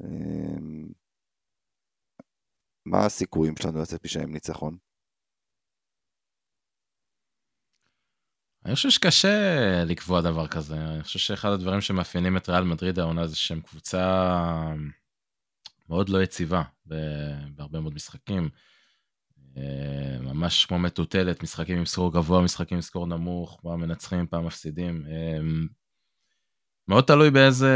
אמ, 0.00 0.88
מה 2.86 3.06
הסיכויים 3.06 3.54
שלנו 3.62 3.82
לצאת 3.82 4.04
משם 4.04 4.20
עם 4.20 4.32
ניצחון? 4.32 4.76
אני 8.64 8.74
חושב 8.74 8.90
שקשה 8.90 9.84
לקבוע 9.84 10.20
דבר 10.20 10.46
כזה. 10.48 10.76
אני 10.76 11.02
חושב 11.02 11.18
שאחד 11.18 11.48
הדברים 11.48 11.80
שמאפיינים 11.80 12.36
את 12.36 12.48
ריאל 12.48 12.64
מדריד 12.64 12.98
העונה 12.98 13.26
זה 13.26 13.36
שהם 13.36 13.60
קבוצה 13.60 14.34
מאוד 15.88 16.08
לא 16.08 16.22
יציבה 16.22 16.62
בהרבה 17.54 17.80
מאוד 17.80 17.94
משחקים. 17.94 18.48
אה, 19.56 20.18
ממש 20.20 20.66
כמו 20.66 20.78
מטוטלת, 20.78 21.42
משחקים 21.42 21.78
עם 21.78 21.86
סקור 21.86 22.12
גבוה, 22.12 22.42
משחקים 22.42 22.76
עם 22.76 22.82
סקור 22.82 23.06
נמוך, 23.06 23.60
פעם 23.62 23.80
מנצחים, 23.80 24.26
פעם 24.26 24.46
מפסידים. 24.46 25.04
מאוד 26.88 27.04
תלוי 27.04 27.30
באיזה, 27.30 27.72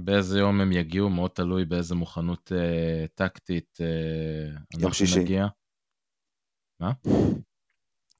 באיזה 0.00 0.38
יום 0.38 0.60
הם 0.60 0.72
יגיעו, 0.72 1.10
מאוד 1.10 1.30
תלוי 1.30 1.64
באיזה 1.64 1.94
מוכנות 1.94 2.52
אה, 2.54 3.06
טקטית 3.14 3.78
אה, 3.80 4.78
יום 4.78 4.92
שישי. 4.92 5.20
נגיע. 5.20 5.46
מה? 6.80 6.92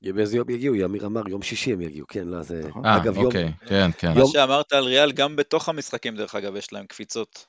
באיזה 0.03 0.37
יום 0.37 0.51
יגיעו, 0.51 0.75
ימיר 0.75 1.07
אמר, 1.07 1.29
יום 1.29 1.43
שישי 1.43 1.73
הם 1.73 1.81
יגיעו, 1.81 2.07
כן, 2.07 2.29
לא, 2.29 2.43
זה... 2.43 2.69
נכון. 2.69 2.87
אה, 2.87 2.97
אגב, 2.97 3.19
אוקיי, 3.19 3.43
יום... 3.43 3.53
כן, 3.67 3.91
כן. 3.99 4.19
מה 4.19 4.27
שאמרת 4.27 4.73
על 4.73 4.85
ריאל, 4.85 5.12
גם 5.12 5.37
בתוך 5.37 5.69
המשחקים, 5.69 6.17
דרך 6.17 6.35
אגב, 6.35 6.57
יש 6.57 6.73
להם 6.73 6.87
קפיצות. 6.87 7.47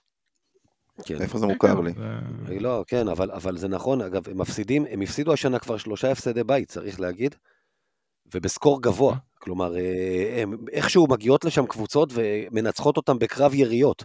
כן. 1.05 1.21
איפה 1.21 1.37
זה 1.37 1.45
מוכר 1.45 1.79
לי? 1.79 1.93
לא, 2.59 2.83
כן, 2.87 3.07
אבל, 3.07 3.31
אבל 3.31 3.57
זה 3.57 3.67
נכון, 3.67 4.01
אגב, 4.01 4.29
הם 4.29 4.37
מפסידים, 4.37 4.85
הם 4.89 5.01
הפסידו 5.01 5.33
השנה 5.33 5.59
כבר 5.59 5.77
שלושה 5.77 6.11
הפסדי 6.11 6.43
בית, 6.43 6.69
צריך 6.69 6.99
להגיד, 6.99 7.35
ובסקור 8.35 8.81
גבוה. 8.81 9.15
כלומר, 9.39 9.77
אה, 9.77 10.41
הם 10.41 10.57
איכשהו 10.71 11.07
מגיעות 11.09 11.45
לשם 11.45 11.65
קבוצות 11.65 12.09
ומנצחות 12.13 12.97
אותם 12.97 13.19
בקרב 13.19 13.53
יריות. 13.53 14.03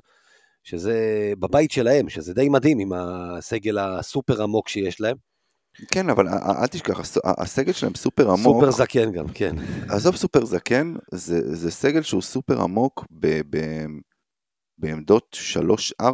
שזה 0.64 0.97
בבית 1.39 1.70
שלהם, 1.70 2.09
שזה 2.09 2.35
די 2.35 2.49
מדהים 2.49 2.79
עם 2.79 2.93
הסגל 2.93 3.79
הסופר 3.79 4.43
עמוק 4.43 4.68
שיש 4.68 5.01
להם. 5.01 5.16
כן, 5.91 6.11
אבל 6.11 6.29
אל 6.29 6.66
תשכח, 6.66 7.01
הס- 7.01 7.18
הסגל 7.25 7.73
שלהם 7.73 7.95
סופר 7.95 8.31
עמוק. 8.31 8.57
סופר 8.64 8.70
זקן 8.70 9.12
גם, 9.12 9.29
כן. 9.29 9.57
עזוב 9.89 10.16
סופר 10.16 10.45
זקן, 10.45 10.95
זה, 11.14 11.55
זה 11.57 11.70
סגל 11.70 12.03
שהוא 12.03 12.23
סופר 12.23 12.61
עמוק 12.62 13.05
ב, 13.11 13.41
ב, 13.51 13.85
בעמדות 14.79 15.37
3-4. 16.03 16.05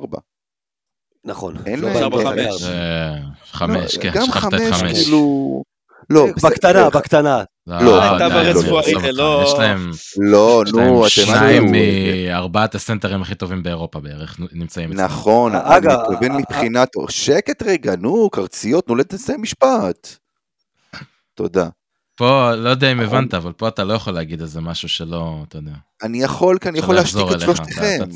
נכון. 1.25 1.57
אין 1.67 1.81
לא 1.81 1.89
להם- 1.89 2.11
באמצע 2.11 2.29
ארבע, 2.29 2.31
הקו. 2.43 2.53
חמש. 2.53 2.63
אה, 2.65 3.15
חמש, 3.45 3.97
לא, 3.97 4.03
כן, 4.03 4.11
גם 4.15 4.27
שכחת 4.27 4.55
את 4.55 4.59
חמש, 4.59 4.81
חמש. 4.81 5.03
כאילו... 5.05 5.63
לא, 6.11 6.27
בקטנה. 6.45 6.91
בקטנה. 6.91 7.45
לא, 7.69 8.03
הייתה 8.03 8.29
לא, 8.29 8.63
פוארי, 8.69 9.01
זה 9.01 9.13
לא- 9.13 9.45
יש 9.47 9.55
להם 9.59 9.91
לא, 10.17 10.63
יש 10.67 10.75
להם 10.75 10.87
נו, 10.89 11.01
אתם... 11.01 11.09
שניים 11.09 11.73
מארבעת 11.73 12.75
הסנטרים 12.75 13.23
הכי 13.23 13.35
טובים 13.35 13.63
באירופה 13.63 14.01
בערך 14.01 14.37
נמצאים 14.53 14.93
אצלם. 14.93 15.05
נכון, 15.05 15.55
אגב, 15.55 15.91
אני 15.91 16.13
מתכוון 16.13 16.33
א- 16.33 16.35
א- 16.35 16.39
מבחינת... 16.39 16.89
שקט 17.09 17.63
רגע, 17.63 17.97
נו, 17.97 18.31
קרציות, 18.31 18.87
תנו 18.87 18.95
לסיים 18.97 19.43
משפט. 19.43 20.09
תודה. 21.35 21.69
פה, 22.17 22.55
לא 22.55 22.69
יודע 22.69 22.93
אם 22.93 23.01
הבנת, 23.01 23.35
אבל 23.35 23.53
פה 23.53 23.69
אתה 23.69 23.85
לא 23.85 23.95
יכול 23.95 24.13
להגיד 24.13 24.41
איזה 24.41 24.61
משהו 24.61 24.89
שלא, 24.89 25.45
אתה 25.49 25.57
יודע. 25.59 25.73
אני 26.03 26.23
יכול, 26.23 26.59
כי 26.59 26.69
אני 26.69 26.79
יכול 26.79 26.95
להשתיק 26.95 27.27
את 27.35 27.41
שלושתכם. 27.41 28.09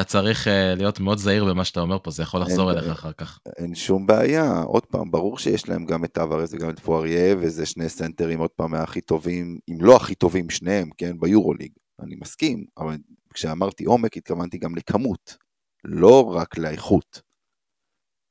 אתה- 0.00 0.08
צריך 0.08 0.48
אה, 0.48 0.74
להיות 0.74 1.00
מאוד 1.00 1.18
זהיר 1.18 1.44
במה 1.44 1.64
שאתה 1.64 1.80
אומר 1.80 1.98
פה, 2.02 2.10
זה 2.10 2.22
יכול 2.22 2.40
לחזור 2.40 2.70
אליך. 2.70 2.84
אחר 2.86 3.12
כך. 3.12 3.38
אין 3.56 3.74
שום 3.74 4.06
בעיה. 4.06 4.60
עוד 4.62 4.86
פעם, 4.86 5.10
ברור 5.10 5.38
שיש 5.38 5.68
להם 5.68 5.86
גם 5.86 6.04
את 6.04 6.12
טווארס 6.12 6.54
וגם 6.54 6.70
את 6.70 6.78
פואריה, 6.78 7.36
וזה 7.40 7.66
שני 7.66 7.88
סנטרים, 7.88 8.38
עוד 8.38 8.50
פעם, 8.50 8.70
מהכי 8.70 9.00
טובים, 9.00 9.58
אם 9.70 9.76
לא 9.80 9.96
הכי 9.96 10.14
טובים, 10.14 10.50
שניהם, 10.50 10.90
כן, 10.96 11.20
ביורוליג. 11.20 11.72
אני 12.00 12.16
מסכים, 12.16 12.64
אבל 12.78 12.96
כשאמרתי 13.34 13.84
עומק, 13.84 14.16
התכוונתי 14.16 14.58
גם 14.58 14.74
לכמות, 14.76 15.36
לא 15.84 16.24
רק 16.34 16.58
לאיכות. 16.58 17.22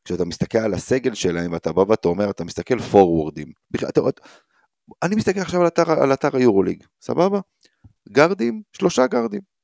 כשאתה 0.06 0.26
מסתכל 0.26 0.58
על 0.58 0.74
הסגל 0.74 1.14
שלהם, 1.14 1.52
ואתה 1.52 1.74
בא 1.74 1.84
ואתה 1.88 2.08
אומר, 2.08 2.30
אתה 2.30 2.44
מסתכל 2.44 2.80
פורוורדים. 2.80 3.52
אני 5.04 5.16
מסתכל 5.16 5.40
עכשיו 5.40 5.62
על 5.62 5.68
אתר, 5.68 5.92
על 5.92 6.14
אתר 6.14 6.38
היורוליג, 6.38 6.84
סבבה? 7.02 7.40
גרדים, 8.10 8.62
שלושה 8.74 9.08
גרדים. 9.08 9.57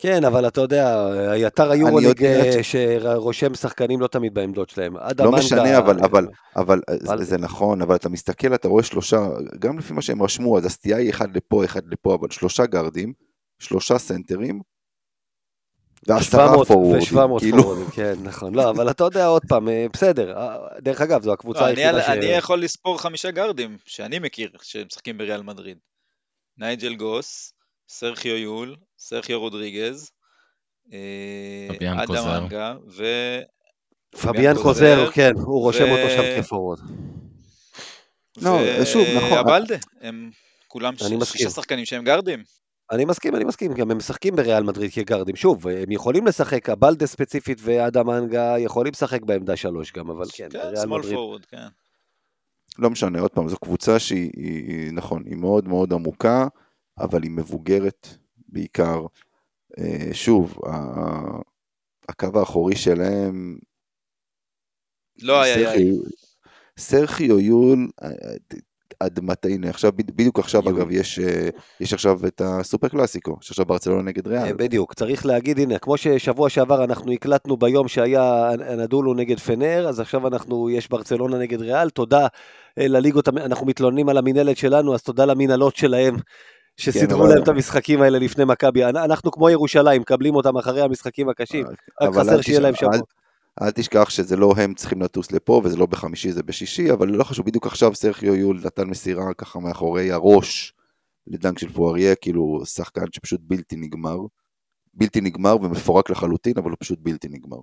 כן, 0.00 0.24
אבל 0.24 0.48
אתה 0.48 0.60
יודע, 0.60 1.06
אתר 1.46 1.70
היורוליג 1.70 2.24
אה, 2.24 2.62
שרושם 2.62 3.54
שחקנים 3.54 4.00
לא 4.00 4.06
תמיד 4.06 4.34
בעמדות 4.34 4.70
שלהם. 4.70 4.96
לא 5.18 5.32
משנה, 5.32 5.78
אבל, 5.78 5.98
אבל, 6.04 6.26
אבל 6.56 6.80
אבל- 6.88 7.18
זה, 7.18 7.24
זה 7.24 7.38
נכון, 7.38 7.82
אבל 7.82 7.94
אתה 7.94 8.08
מסתכל, 8.08 8.54
אתה 8.54 8.68
רואה 8.68 8.82
שלושה, 8.82 9.28
גם 9.58 9.78
לפי 9.78 9.92
מה 9.92 10.02
שהם 10.02 10.22
רשמו, 10.22 10.58
אז 10.58 10.66
הסטייה 10.66 10.96
היא 10.96 11.10
אחד 11.10 11.36
לפה, 11.36 11.64
אחד 11.64 11.80
לפה, 11.86 12.14
אבל 12.14 12.30
שלושה 12.30 12.66
גרדים, 12.66 13.12
שלושה 13.58 13.98
סנטרים, 13.98 14.60
ועשרה 16.08 16.46
700 16.46 16.68
פורוורדים, 16.68 17.02
ו-700 17.02 17.40
כאילו, 17.40 17.62
פורוורדים, 17.62 17.90
כן, 17.90 18.14
נכון. 18.22 18.54
לא, 18.54 18.70
אבל 18.70 18.90
אתה 18.90 19.04
יודע, 19.04 19.26
עוד 19.26 19.42
פעם, 19.48 19.68
אה, 19.68 19.86
בסדר. 19.92 20.36
אה, 20.36 20.56
דרך 20.80 21.00
אגב, 21.00 21.22
זו 21.22 21.32
הקבוצה 21.32 21.60
לא, 21.60 21.66
אני, 21.66 21.84
היחידה 21.84 22.02
ש... 22.02 22.08
אני 22.08 22.26
יכול 22.26 22.62
לספור 22.62 23.00
חמישה 23.00 23.30
גרדים 23.30 23.78
שאני 23.84 24.18
מכיר 24.18 24.50
שמשחקים 24.62 25.18
בריאל 25.18 25.42
מדריד. 25.42 25.78
נייג'ל 26.58 26.94
גוס, 26.94 27.52
סרחיו 27.92 28.36
יול, 28.36 28.76
סרחיו 28.98 29.40
רודריגז, 29.40 30.10
אה, 30.92 31.68
פביאן 31.74 32.06
קוזר. 32.06 32.38
הנגה, 32.38 32.74
ו... 32.96 33.04
פביאן 34.22 34.54
קוזר, 34.54 35.10
כן, 35.10 35.32
הוא 35.36 35.60
רושם 35.62 35.84
ו- 35.84 35.90
אותו 35.90 36.10
שם 36.10 36.42
כפורוורד. 36.42 36.80
לא, 38.42 38.58
שוב, 38.84 39.02
נכון. 39.16 39.38
אבלדה, 39.38 39.76
הם 40.00 40.30
כולם 40.68 40.96
ש- 40.96 41.02
אני 41.02 41.16
מסכים. 41.16 41.38
שישה 41.38 41.50
שחקנים 41.50 41.84
שהם 41.84 42.04
גרדים. 42.04 42.42
אני 42.90 43.04
מסכים, 43.04 43.36
אני 43.36 43.44
מסכים, 43.44 43.74
גם 43.74 43.90
הם 43.90 43.96
משחקים 43.96 44.36
בריאל 44.36 44.62
מדריד 44.62 44.92
כגרדים. 44.92 45.36
שוב, 45.36 45.68
הם 45.68 45.90
יכולים 45.90 46.26
לשחק, 46.26 46.68
הבלדה 46.68 47.06
ספציפית 47.06 47.58
ואדם 47.60 48.10
אנגה 48.10 48.54
יכולים 48.58 48.92
לשחק 48.92 49.22
בעמדה 49.22 49.56
שלוש 49.56 49.92
גם, 49.92 50.10
אבל 50.10 50.26
כן, 50.32 50.48
כן, 50.50 50.58
שמאל 50.82 50.98
מדריד. 51.00 51.14
פורוד, 51.14 51.46
כן. 51.46 51.66
לא 52.78 52.90
משנה, 52.90 53.20
עוד 53.20 53.30
פעם, 53.30 53.48
זו 53.48 53.56
קבוצה 53.56 53.98
שהיא, 53.98 54.30
היא, 54.36 54.64
היא, 54.68 54.92
נכון, 54.92 55.22
היא 55.26 55.36
מאוד 55.36 55.68
מאוד 55.68 55.92
עמוקה, 55.92 56.46
אבל 57.00 57.22
היא 57.22 57.30
מבוגרת 57.30 58.08
בעיקר. 58.48 59.06
אה, 59.78 60.08
שוב, 60.12 60.58
הקו 62.08 62.28
האחורי 62.38 62.76
שלהם, 62.76 63.58
לא 65.22 65.42
היה 65.42 65.54
סרחיו- 65.54 65.80
יאי. 65.80 65.98
סרחיו 66.78 67.40
יול, 67.40 67.88
אה, 68.02 68.08
עד 69.00 69.20
מתי, 69.22 69.54
הנה 69.54 69.70
עכשיו, 69.70 69.92
בד- 69.92 70.10
בדיוק 70.10 70.38
עכשיו 70.38 70.62
יול. 70.64 70.76
אגב, 70.76 70.90
יש, 70.90 71.18
אה, 71.18 71.48
יש 71.80 71.92
עכשיו 71.92 72.26
את 72.26 72.40
הסופר 72.44 72.88
קלאסיקו, 72.88 73.36
יש 73.42 73.50
עכשיו 73.50 73.66
ברצלונה 73.66 74.02
נגד 74.02 74.26
ריאל. 74.26 74.46
אה, 74.46 74.54
בדיוק, 74.54 74.94
צריך 74.94 75.26
להגיד, 75.26 75.58
הנה, 75.58 75.78
כמו 75.78 75.96
ששבוע 75.96 76.48
שעבר 76.50 76.84
אנחנו 76.84 77.12
הקלטנו 77.12 77.56
ביום 77.56 77.88
שהיה 77.88 78.50
נדולו 78.76 79.14
נגד 79.14 79.38
פנר, 79.40 79.86
אז 79.88 80.00
עכשיו 80.00 80.26
אנחנו, 80.28 80.70
יש 80.70 80.88
ברצלונה 80.88 81.38
נגד 81.38 81.60
ריאל, 81.60 81.90
תודה 81.90 82.26
אה, 82.78 82.88
לליגות, 82.88 83.28
אנחנו 83.28 83.66
מתלוננים 83.66 84.08
על 84.08 84.18
המינהלת 84.18 84.56
שלנו, 84.56 84.94
אז 84.94 85.02
תודה 85.02 85.24
למינהלות 85.24 85.76
שלהם, 85.76 86.16
שסידרו 86.80 87.26
להם 87.26 87.42
את 87.42 87.48
המשחקים 87.48 88.02
האלה 88.02 88.18
לפני 88.18 88.44
מכבי. 88.44 88.84
אנ- 88.84 88.96
אנחנו 88.96 89.30
כמו 89.30 89.50
ירושלים, 89.50 90.00
מקבלים 90.00 90.34
אותם 90.34 90.56
אחרי 90.56 90.80
המשחקים 90.82 91.28
הקשים, 91.28 91.66
רק 91.66 92.08
אבל 92.08 92.20
חסר 92.20 92.40
שיהיה 92.40 92.60
להם 92.60 92.74
שבוע. 92.74 92.90
אל 93.62 93.70
תשכח 93.70 94.10
שזה 94.10 94.36
לא 94.36 94.54
הם 94.56 94.74
צריכים 94.74 95.02
לטוס 95.02 95.32
לפה, 95.32 95.60
וזה 95.64 95.76
לא 95.76 95.86
בחמישי, 95.86 96.32
זה 96.32 96.42
בשישי, 96.42 96.92
אבל 96.92 97.08
לא 97.08 97.24
חשוב, 97.24 97.46
בדיוק 97.46 97.66
עכשיו 97.66 97.94
סרחיו 97.94 98.34
יול 98.34 98.60
נתן 98.64 98.84
מסירה 98.88 99.34
ככה 99.38 99.58
מאחורי 99.58 100.12
הראש 100.12 100.74
לדנק 101.26 101.58
של 101.58 101.68
פואריה, 101.72 102.14
כאילו 102.14 102.62
שחקן 102.66 103.04
שפשוט 103.12 103.40
בלתי 103.44 103.76
נגמר. 103.76 104.16
בלתי 104.94 105.20
נגמר 105.20 105.56
ומפורק 105.62 106.10
לחלוטין, 106.10 106.54
אבל 106.56 106.70
הוא 106.70 106.76
פשוט 106.80 106.98
בלתי 107.02 107.28
נגמר. 107.28 107.58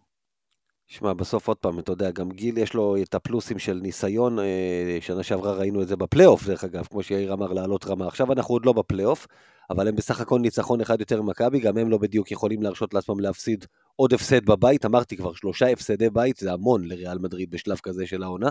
שמע, 0.88 1.14
בסוף 1.14 1.48
עוד 1.48 1.58
פעם, 1.58 1.80
אתה 1.80 1.92
יודע, 1.92 2.12
גם 2.12 2.32
גיל 2.32 2.58
יש 2.58 2.74
לו 2.74 2.96
את 3.02 3.16
הפלוסים 3.16 3.60
של 3.60 3.80
ניסיון, 3.84 4.40
אה, 4.40 4.98
שנה 5.02 5.24
שעברה 5.24 5.54
ראינו 5.54 5.82
את 5.82 5.88
זה 5.88 5.96
בפלייאוף, 5.96 6.48
דרך 6.48 6.64
אגב, 6.64 6.86
כמו 6.90 7.04
שיאיר 7.04 7.34
אמר, 7.34 7.54
לעלות 7.54 7.86
רמה. 7.86 8.08
עכשיו 8.08 8.34
אנחנו 8.34 8.56
עוד 8.56 8.66
לא 8.66 8.74
בפלייאוף, 8.74 9.28
אבל 9.70 9.88
הם 9.88 9.96
בסך 9.96 10.22
הכל 10.22 10.40
ניצחון 10.40 10.82
אחד 10.82 11.00
יותר 11.00 11.22
ממכבי, 11.22 11.60
גם 11.60 11.78
הם 11.78 11.90
לא 11.90 11.98
בדיוק 11.98 12.32
יכולים 12.32 12.62
להרשות 12.62 12.94
לעצמם 12.94 13.20
להפסיד 13.20 13.66
עוד 13.96 14.14
הפסד 14.14 14.46
בבית, 14.46 14.86
אמרתי 14.86 15.18
כבר, 15.18 15.34
שלושה 15.34 15.68
הפסדי 15.68 16.10
בית, 16.10 16.38
זה 16.38 16.54
המון 16.54 16.86
לריאל 16.86 17.18
מדריד 17.18 17.52
בשלב 17.52 17.78
כזה 17.84 18.06
של 18.06 18.24
העונה. 18.24 18.50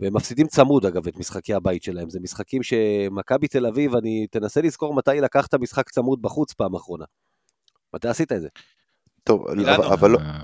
והם 0.00 0.16
מפסידים 0.16 0.46
צמוד, 0.46 0.86
אגב, 0.86 1.06
את 1.08 1.16
משחקי 1.16 1.54
הבית 1.54 1.82
שלהם. 1.82 2.10
זה 2.10 2.20
משחקים 2.20 2.62
שמכבי 2.62 3.48
תל 3.48 3.66
אביב, 3.66 3.96
אני 3.96 4.26
תנסה 4.30 4.60
לזכור 4.60 4.94
מתי 4.94 5.20
לקחת 5.20 5.54
משחק 5.54 5.90
צמוד 5.90 6.22
בחוץ 6.22 6.52
פעם 6.52 6.74
אחרונה. 6.74 7.04
מתי 7.94 8.08
עשית 8.08 8.32
את 8.32 8.40
זה? 8.40 8.48
טוב, 9.24 9.46
אבל 9.92 10.10
לא, 10.10 10.18
אה, 10.18 10.40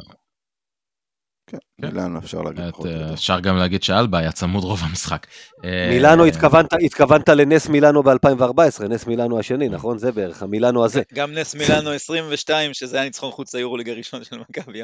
כן, 1.47 1.59
כן. 1.81 1.87
מילאנו 1.87 2.19
אפשר 2.19 2.43
להגיד 2.43 2.61
את, 2.61 2.73
פחות 2.73 2.87
אה. 2.87 3.13
אפשר 3.13 3.41
גם 3.41 3.57
להגיד 3.57 3.83
שאלבה 3.83 4.19
היה 4.19 4.33
צמוד 4.33 4.65
רוב 4.65 4.81
המשחק. 4.83 5.27
אה, 5.65 5.89
מילאנו, 5.91 6.25
התכוונת, 6.25 6.73
התכוונת 6.73 7.29
לנס 7.29 7.69
מילאנו 7.69 8.03
ב-2014, 8.03 8.85
נס 8.89 9.07
מילאנו 9.07 9.39
השני, 9.39 9.69
נכון? 9.69 9.99
זה 9.99 10.13
בערך, 10.13 10.43
המילאנו 10.43 10.85
הזה. 10.85 11.03
גם 11.15 11.33
נס 11.33 11.55
מילאנו 11.55 11.91
22, 11.91 12.75
שזה 12.75 12.97
היה 12.97 13.05
ניצחון 13.05 13.31
חוץ 13.31 13.55
ליורוליג 13.55 13.89
הראשון 13.89 14.25
של 14.25 14.37
מכבי. 14.39 14.83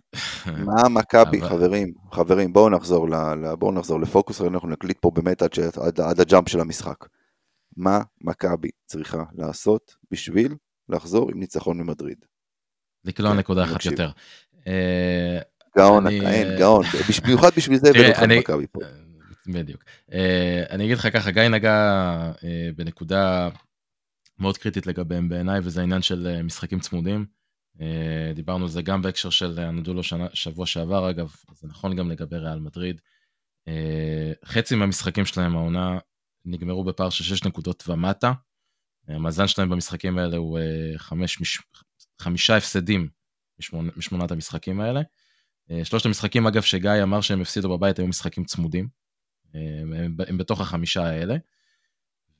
מה 0.66 0.88
מכבי, 0.88 1.40
חברים, 1.40 1.92
חברים, 2.12 2.52
בואו 2.52 2.70
נחזור, 2.70 3.08
ל, 3.08 3.14
ל, 3.14 3.54
בואו 3.54 3.72
נחזור 3.72 4.00
לפוקוס, 4.00 4.40
אנחנו 4.40 4.68
נקליט 4.68 4.98
פה 5.00 5.10
באמת 5.14 5.42
עד, 5.42 5.52
ש, 5.52 5.58
עד, 5.58 6.00
עד 6.00 6.20
הג'אמפ 6.20 6.48
של 6.48 6.60
המשחק. 6.60 7.06
מה 7.76 8.00
מכבי 8.20 8.68
צריכה 8.86 9.22
לעשות 9.34 9.94
בשביל 10.10 10.54
לחזור 10.88 11.30
עם 11.30 11.40
ניצחון 11.40 11.78
ממדריד? 11.78 12.24
לקלוע 13.04 13.32
כן, 13.32 13.38
נקודה 13.38 13.64
אחת. 13.64 13.84
יותר. 13.84 14.10
גאון, 15.76 16.06
אין, 16.06 16.24
אה, 16.52 16.58
גאון, 16.58 16.84
במיוחד 17.24 17.50
בשביל 17.56 17.78
זה 17.78 17.90
הבאנו 17.90 18.08
אותך 18.08 18.22
למכבי 18.28 18.66
פה. 18.72 18.80
בדיוק. 19.46 19.84
אה, 20.12 20.62
אני 20.70 20.84
אגיד 20.84 20.98
לך 20.98 21.08
ככה, 21.12 21.30
גיא 21.30 21.42
נגע 21.42 21.72
אה, 22.44 22.68
בנקודה 22.76 23.48
מאוד 24.38 24.58
קריטית 24.58 24.86
לגביהם 24.86 25.28
בעיניי, 25.28 25.60
וזה 25.62 25.80
העניין 25.80 26.02
של 26.02 26.42
משחקים 26.44 26.80
צמודים. 26.80 27.26
דיברנו 28.34 28.64
על 28.64 28.70
זה 28.70 28.82
גם 28.82 29.02
בהקשר 29.02 29.30
של 29.30 29.58
הנדולו 29.58 30.02
שנה- 30.02 30.26
שבוע 30.32 30.66
שעבר 30.66 31.10
אגב, 31.10 31.34
זה 31.54 31.68
נכון 31.68 31.96
גם 31.96 32.10
לגבי 32.10 32.36
ריאל 32.36 32.58
מדריד. 32.58 33.00
חצי 34.44 34.74
מהמשחקים 34.74 35.24
שלהם 35.24 35.56
העונה 35.56 35.98
נגמרו 36.44 36.84
בפער 36.84 37.10
של 37.10 37.24
6 37.24 37.44
נקודות 37.44 37.84
ומטה. 37.88 38.32
המאזן 39.08 39.46
שלהם 39.46 39.68
במשחקים 39.68 40.18
האלה 40.18 40.36
הוא 40.36 40.58
חמש, 40.96 41.40
מש- 41.40 41.62
חמישה 42.20 42.56
הפסדים 42.56 43.08
משמונת 43.96 44.30
המשחקים 44.30 44.80
האלה. 44.80 45.00
אה, 45.72 45.84
שלושת 45.84 46.06
המשחקים 46.06 46.46
אגב 46.46 46.62
שגיא 46.62 47.02
אמר 47.02 47.20
שהם 47.20 47.40
הפסידו 47.40 47.78
בבית 47.78 47.98
היו 47.98 48.06
משחקים 48.06 48.44
צמודים. 48.44 48.88
אה, 49.54 49.60
הם, 49.80 50.16
הם 50.28 50.38
בתוך 50.38 50.60
החמישה 50.60 51.04
האלה. 51.04 51.36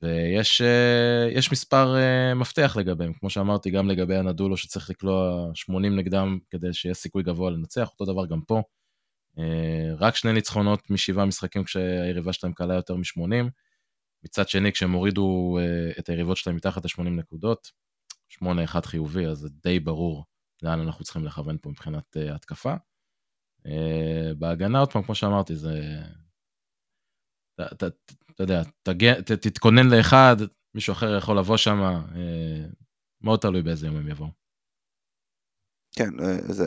ויש 0.01 0.61
אה, 0.61 1.51
מספר 1.51 1.95
מפתח 2.35 2.77
לגביהם, 2.79 3.13
כמו 3.13 3.29
שאמרתי, 3.29 3.71
גם 3.71 3.89
לגבי 3.89 4.15
הנדולו 4.15 4.57
שצריך 4.57 4.89
לקלוע 4.89 5.49
80 5.53 5.95
נגדם 5.95 6.39
כדי 6.49 6.73
שיהיה 6.73 6.93
סיכוי 6.93 7.23
גבוה 7.23 7.51
לנצח, 7.51 7.89
אותו 7.89 8.05
דבר 8.13 8.25
גם 8.25 8.41
פה. 8.41 8.61
רק 9.97 10.15
שני 10.15 10.33
ניצחונות 10.33 10.89
משבעה 10.89 11.25
משחקים 11.25 11.63
כשהיריבה 11.63 12.33
שלהם 12.33 12.53
קלה 12.53 12.73
יותר 12.73 12.95
מ-80. 12.95 13.49
מצד 14.23 14.49
שני, 14.49 14.71
כשהם 14.71 14.91
הורידו 14.91 15.57
את 15.99 16.09
היריבות 16.09 16.37
שלהם 16.37 16.55
מתחת 16.55 16.85
ל-80 16.85 17.09
נקודות, 17.09 17.71
8-1 18.43 18.45
חיובי, 18.85 19.25
אז 19.25 19.37
זה 19.37 19.49
די 19.63 19.79
ברור 19.79 20.25
לאן 20.61 20.79
אנחנו 20.79 21.03
צריכים 21.03 21.25
לכוון 21.25 21.57
פה 21.61 21.69
מבחינת 21.69 22.17
התקפה. 22.35 22.73
Uh, 23.67 24.33
בהגנה, 24.37 24.79
עוד 24.79 24.91
פעם, 24.91 25.03
כמו 25.03 25.15
שאמרתי, 25.15 25.55
זה... 25.55 25.79
אתה 27.55 27.85
יודע, 28.39 28.61
תתכונן 29.41 29.89
לאחד, 29.89 30.35
מישהו 30.75 30.91
אחר 30.93 31.17
יכול 31.17 31.37
לבוא 31.37 31.57
שם, 31.57 31.77
uh, 32.13 32.17
מאוד 33.21 33.39
תלוי 33.39 33.61
באיזה 33.61 33.87
יום 33.87 33.95
הם 33.95 34.07
יבואו. 34.07 34.29
כן, 35.95 36.09
זה, 36.49 36.63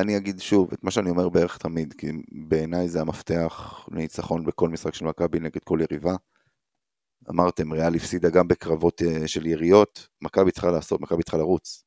אני 0.00 0.16
אגיד 0.16 0.40
שוב 0.40 0.72
את 0.72 0.84
מה 0.84 0.90
שאני 0.90 1.10
אומר 1.10 1.28
בערך 1.28 1.58
תמיד, 1.58 1.94
כי 1.98 2.06
בעיניי 2.48 2.88
זה 2.88 3.00
המפתח 3.00 3.86
לניצחון 3.92 4.44
בכל 4.44 4.68
משחק 4.68 4.94
של 4.94 5.04
מכבי 5.04 5.40
נגד 5.40 5.64
כל 5.64 5.78
יריבה. 5.80 6.16
אמרתם, 7.30 7.72
ריאל 7.72 7.94
הפסידה 7.94 8.30
גם 8.30 8.48
בקרבות 8.48 9.02
של 9.26 9.46
יריות, 9.46 10.08
מכבי 10.22 10.50
צריכה 10.50 10.70
לעשות, 10.70 11.00
מכבי 11.00 11.22
צריכה 11.22 11.38
לרוץ. 11.38 11.84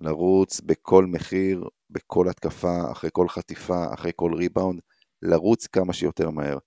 לרוץ 0.00 0.60
בכל 0.60 1.06
מחיר, 1.06 1.68
בכל 1.94 2.28
התקפה, 2.28 2.92
אחרי 2.92 3.10
כל 3.12 3.28
חטיפה, 3.28 3.94
אחרי 3.94 4.12
כל 4.16 4.34
ריבאונד, 4.34 4.80
לרוץ 5.22 5.66
כמה 5.66 5.92
שיותר 5.92 6.30
מהר, 6.30 6.58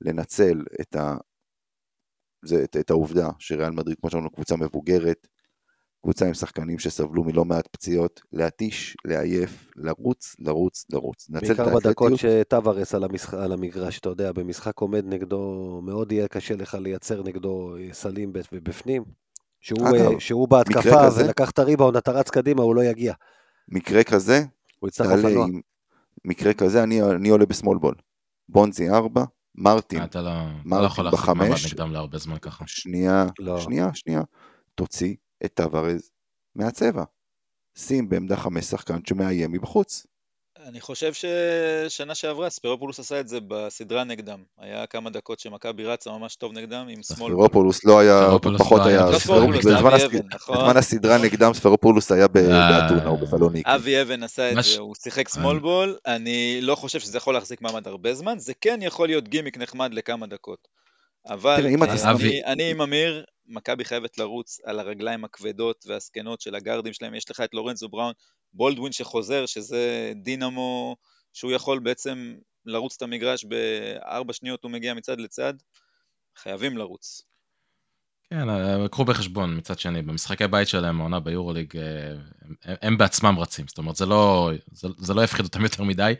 לנצל 0.00 0.64
את, 0.80 0.96
ה... 0.96 1.16
זה, 2.44 2.64
את, 2.64 2.76
את 2.76 2.90
העובדה 2.90 3.28
שריאל 3.38 3.70
מדריד, 3.70 3.96
כמו 4.00 4.10
שאמרנו, 4.10 4.30
קבוצה 4.30 4.56
מבוגרת, 4.56 5.26
קבוצה 6.02 6.26
עם 6.26 6.34
שחקנים 6.34 6.78
שסבלו 6.78 7.24
מלא 7.24 7.44
מעט 7.44 7.66
פציעות, 7.66 8.20
להתיש, 8.32 8.96
לעייף, 9.04 9.70
לרוץ, 9.76 10.36
לרוץ, 10.38 10.86
לרוץ. 10.90 11.30
בעיקר 11.30 11.76
בדקות 11.76 12.12
שטווארס 12.16 12.94
על, 12.94 13.04
המשח... 13.04 13.34
על 13.34 13.52
המגרש, 13.52 13.98
אתה 13.98 14.08
יודע, 14.08 14.32
במשחק 14.32 14.78
עומד 14.78 15.04
נגדו, 15.06 15.80
מאוד 15.84 16.12
יהיה 16.12 16.28
קשה 16.28 16.56
לך 16.56 16.74
לייצר 16.74 17.22
נגדו 17.22 17.74
סלים 17.92 18.32
בפנים. 18.52 19.04
שהוא, 19.60 19.88
אגב, 19.88 20.18
שהוא 20.18 20.48
בהתקפה 20.48 21.08
ולקח 21.16 21.50
את 21.50 21.58
הריבאונד, 21.58 21.96
אתה 21.96 22.10
רץ 22.10 22.30
קדימה, 22.30 22.62
הוא 22.62 22.74
לא 22.74 22.84
יגיע. 22.84 23.14
מקרה 23.68 24.04
כזה, 24.04 24.42
הוא 24.80 24.88
יצטרך 24.88 25.24
אופנוע. 25.24 25.46
מקרה 26.24 26.54
כזה, 26.54 26.82
אני, 26.82 27.02
אני 27.02 27.28
עולה 27.28 27.46
בסמול 27.46 27.78
בול. 27.78 27.94
בונזי 28.48 28.90
4, 28.90 29.24
מרטין, 29.54 30.04
אתה 30.04 30.22
לא, 30.22 30.30
מרטין 30.64 30.82
לא 30.82 30.86
יכול 30.86 31.04
להחזיק 31.04 31.20
בחמש. 31.20 31.48
מעמד 31.48 31.72
נגדם 31.72 31.92
להרבה 31.92 32.18
זמן 32.18 32.38
ככה. 32.38 32.64
שנייה, 32.66 33.26
לא. 33.38 33.60
שנייה, 33.60 33.94
שנייה. 33.94 34.22
תוציא 34.74 35.14
את 35.44 35.54
טווארז 35.54 36.10
מהצבע. 36.54 37.04
שים 37.78 38.08
בעמדה 38.08 38.36
חמש 38.36 38.64
שחקן 38.64 38.98
שמאיים 39.08 39.52
מבחוץ. 39.52 40.06
אני 40.66 40.80
חושב 40.80 41.12
ששנה 41.12 42.14
שעברה 42.14 42.50
ספירופולוס 42.50 43.00
עשה 43.00 43.20
את 43.20 43.28
זה 43.28 43.38
בסדרה 43.48 44.04
נגדם. 44.04 44.42
היה 44.58 44.86
כמה 44.86 45.10
דקות 45.10 45.40
שמכבי 45.40 45.84
רצה 45.84 46.10
ממש 46.10 46.36
טוב 46.36 46.52
נגדם 46.52 46.86
עם 46.88 47.02
שמאל. 47.02 47.02
ספירופולוס 47.02 47.84
לא 47.84 47.98
היה, 47.98 48.28
פחות 48.58 48.80
לא 48.80 48.86
היה. 48.86 49.06
בזמן 49.06 49.36
נכון. 50.34 50.56
בזמן 50.56 50.76
הסדרה 50.76 51.18
נגדם 51.18 51.54
ספירופולוס 51.54 52.12
היה 52.12 52.28
ב- 52.28 52.36
אה. 52.36 52.80
באתונה 52.80 53.06
או 53.06 53.16
בפלוניקי. 53.16 53.74
אבי 53.74 54.02
אבן 54.02 54.22
עשה 54.22 54.52
את 54.52 54.64
זה, 54.64 54.80
הוא 54.80 54.94
שיחק 55.02 55.28
סמול 55.28 55.58
בול, 55.58 55.96
אני 56.06 56.58
לא 56.62 56.74
חושב 56.74 57.00
שזה 57.00 57.18
יכול 57.18 57.34
להחזיק 57.34 57.62
מעמד 57.62 57.88
הרבה 57.88 58.14
זמן, 58.14 58.38
זה 58.38 58.52
כן 58.60 58.78
יכול 58.82 59.08
להיות 59.08 59.28
גימיק 59.28 59.58
נחמד 59.58 59.94
לכמה 59.94 60.26
דקות. 60.26 60.68
אבל 61.26 61.66
אני 62.46 62.70
עם 62.70 62.80
אמיר, 62.80 63.24
מכבי 63.46 63.84
חייבת 63.84 64.18
לרוץ 64.18 64.58
על 64.64 64.78
הרגליים 64.78 65.24
הכבדות 65.24 65.84
והזקנות 65.88 66.40
של 66.40 66.54
הגארדים 66.54 66.92
שלהם, 66.92 67.14
יש 67.14 67.30
לך 67.30 67.40
את 67.40 67.54
לורנזו 67.54 67.88
בראון, 67.88 68.12
בולדווין 68.52 68.92
שחוזר, 68.92 69.46
שזה 69.46 70.12
דינמו, 70.22 70.96
שהוא 71.32 71.52
יכול 71.52 71.78
בעצם 71.78 72.34
לרוץ 72.66 72.96
את 72.96 73.02
המגרש 73.02 73.44
בארבע 73.44 74.32
שניות, 74.32 74.64
הוא 74.64 74.70
מגיע 74.70 74.94
מצד 74.94 75.20
לצד, 75.20 75.54
חייבים 76.36 76.78
לרוץ. 76.78 77.22
כן, 78.30 78.48
אה, 78.48 78.88
קחו 78.88 79.04
בחשבון 79.04 79.56
מצד 79.56 79.78
שני, 79.78 80.02
במשחקי 80.02 80.46
בית 80.46 80.68
שלהם, 80.68 81.00
העונה 81.00 81.20
ביורוליג, 81.20 81.76
אה, 81.76 81.82
הם, 82.64 82.76
הם 82.82 82.98
בעצמם 82.98 83.38
רצים, 83.38 83.68
זאת 83.68 83.78
אומרת, 83.78 83.96
זה 83.96 84.06
לא, 84.06 84.50
זה, 84.72 84.88
זה 84.98 85.14
לא 85.14 85.24
יפחיד 85.24 85.44
אותם 85.44 85.62
יותר 85.62 85.82
מדי. 85.82 86.14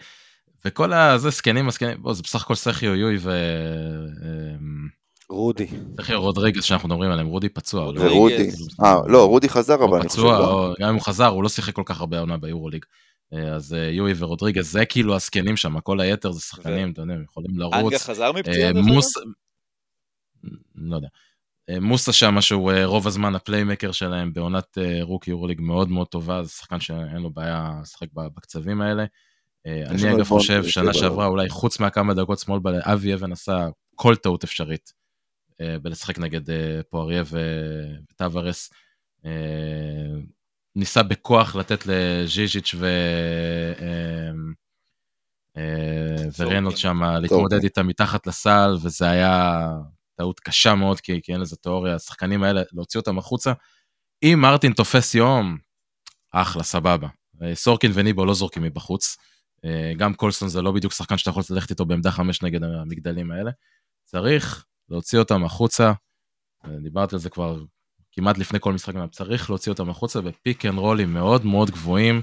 וכל 0.65 0.93
הזה, 0.93 1.31
זקנים, 1.31 1.69
הזקנים, 1.69 2.03
בוא, 2.03 2.15
זה 2.15 2.23
בסך 2.23 2.43
הכל 2.43 2.55
סחיו 2.55 2.95
יואי 2.95 3.17
ו... 3.21 3.31
רודי. 5.31 5.67
סחיו 6.01 6.21
רודריגז 6.21 6.65
שאנחנו 6.65 6.89
מדברים 6.89 7.11
עליהם, 7.11 7.27
רודי 7.27 7.49
פצוע. 7.49 7.85
הוא 7.85 7.95
לא- 7.95 8.03
ורודי, 8.03 8.51
אה, 8.85 8.97
לא, 9.07 9.27
רודי 9.27 9.49
חזר, 9.49 9.85
אבל 9.85 10.03
פצוע, 10.03 10.39
לא. 10.39 10.75
גם 10.81 10.89
אם 10.89 10.95
הוא 10.95 11.03
חזר, 11.03 11.27
הוא 11.27 11.43
לא 11.43 11.49
שיחק 11.49 11.75
כל 11.75 11.83
כך 11.87 12.01
הרבה 12.01 12.21
עונה 12.21 12.37
ביורוליג. 12.37 12.85
אה, 13.33 13.55
אז 13.55 13.75
אה, 13.75 13.79
יואי 13.79 14.13
ורודריגז 14.17 14.73
זה 14.73 14.85
כאילו 14.85 15.15
הזקנים 15.15 15.57
שם, 15.57 15.81
כל 15.81 16.01
היתר 16.01 16.33
זה 16.33 16.41
שחקנים, 16.41 16.93
אתה 16.93 17.03
יודע, 17.03 17.15
הם 17.15 17.23
יכולים 17.23 17.59
לרוץ. 17.59 17.75
אנגה 17.75 17.99
חזר 17.99 18.33
מפציעה 18.33 18.69
אה. 18.69 18.73
לא 20.75 20.97
יודע. 20.97 21.09
מוסה 21.81 22.13
שם, 22.13 22.41
שהוא 22.41 22.73
רוב 22.85 23.07
הזמן 23.07 23.35
הפליימקר 23.35 23.93
שלהם 23.93 24.33
בעונת 24.33 24.79
רוקי 25.03 25.31
יורוליג 25.31 25.61
מאוד 25.61 25.89
מאוד 25.91 26.07
טובה, 26.07 26.43
זה 26.43 26.51
שחקן 26.51 26.81
שאין 26.81 27.23
לו 27.23 27.31
בעיה 27.31 27.73
לשחק 27.83 28.07
בקצבים 28.13 28.81
האלה. 28.81 29.05
אני 29.67 30.15
אגב 30.15 30.25
חושב, 30.29 30.65
שנה 30.67 30.95
שעברה, 30.95 31.27
אולי 31.27 31.49
חוץ 31.49 31.81
מהכמה 31.81 32.15
דקות 32.15 32.39
שמאל, 32.39 32.61
אבי 32.83 33.15
אבן 33.15 33.33
עשה 33.33 33.69
כל 33.95 34.17
טעות 34.17 34.45
אפשרית 34.45 35.00
בלשחק 35.83 36.19
נגד 36.19 36.51
אה, 36.51 36.81
פואריה 36.91 37.23
וטוורס. 38.11 38.71
אה, 39.25 39.31
ניסה 40.77 41.03
בכוח 41.03 41.57
לתת 41.57 41.87
לז'יז'יץ' 41.87 42.75
ו... 42.79 42.87
אה, 43.81 44.31
אה, 45.57 46.25
ורנולד 46.39 46.77
שם 46.77 47.03
להתמודד 47.03 47.63
איתה 47.63 47.83
מתחת 47.83 48.27
לסל, 48.27 48.77
וזה 48.83 49.11
היה 49.11 49.69
טעות 50.15 50.41
קשה 50.41 50.75
מאוד, 50.75 51.01
כי, 51.01 51.21
כי 51.23 51.33
אין 51.33 51.41
לזה 51.41 51.57
תיאוריה, 51.57 51.95
השחקנים 51.95 52.43
האלה, 52.43 52.63
להוציא 52.73 53.01
אותם 53.01 53.19
החוצה. 53.19 53.53
אם 54.23 54.39
מרטין 54.43 54.73
תופס 54.73 55.15
יום, 55.15 55.59
אחלה, 56.33 56.63
סבבה. 56.63 57.09
אה, 57.43 57.55
סורקין 57.55 57.91
וניבו 57.95 58.25
לא 58.25 58.35
זורקים 58.35 58.63
מבחוץ. 58.63 59.17
אה, 59.65 59.93
גם 59.97 60.15
קולסון 60.15 60.49
זה 60.49 60.63
לא 60.63 60.73
בדיוק 60.73 60.93
שחקן 60.93 61.19
שאתה 61.19 61.31
יכול 61.31 61.43
ללכת 61.51 61.71
איתו 61.71 61.85
בעמדה 61.85 62.11
חמש 62.11 62.43
נגד 62.43 62.63
המגדלים 62.63 63.31
האלה. 63.31 63.51
צריך 64.05 64.65
להוציא 64.91 65.19
אותם 65.19 65.45
החוצה. 65.45 65.93
דיברתי 66.83 67.15
על 67.15 67.21
זה 67.21 67.31
כבר 67.31 67.59
כמעט 68.13 68.39
לפני 68.39 68.59
כל 68.61 68.73
משחק, 68.73 68.95
צריך 69.13 69.51
להוציא 69.51 69.73
אותם 69.73 69.91
החוצה 69.91 70.21
ב 70.21 70.30
pick 70.30 70.67
and 70.67 70.79
roll 70.79 71.03
ים 71.03 71.15
מאוד 71.15 71.45
מאוד 71.45 71.71
גבוהים, 71.71 72.23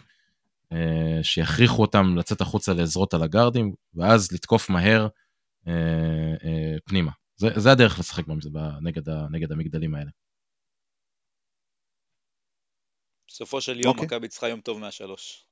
אה, 0.71 1.23
שיכריחו 1.23 1.81
אותם 1.81 2.17
לצאת 2.17 2.41
החוצה 2.41 2.73
לעזרות 2.73 3.13
על 3.13 3.23
הגארדים, 3.23 3.73
ואז 3.95 4.31
לתקוף 4.31 4.69
מהר 4.69 5.07
אה, 5.67 5.73
אה, 6.43 6.75
פנימה. 6.85 7.11
זה, 7.35 7.47
זה 7.55 7.71
הדרך 7.71 7.99
לשחק 7.99 8.23
נגד, 8.81 9.09
ה- 9.09 9.27
נגד 9.31 9.51
המגדלים 9.51 9.95
האלה. 9.95 10.09
בסופו 13.27 13.61
של 13.61 13.79
יום 13.79 13.93
אוקיי. 13.93 14.05
מכבי 14.05 14.27
צריכה 14.27 14.47
יום 14.47 14.61
טוב 14.61 14.79
מהשלוש. 14.79 15.47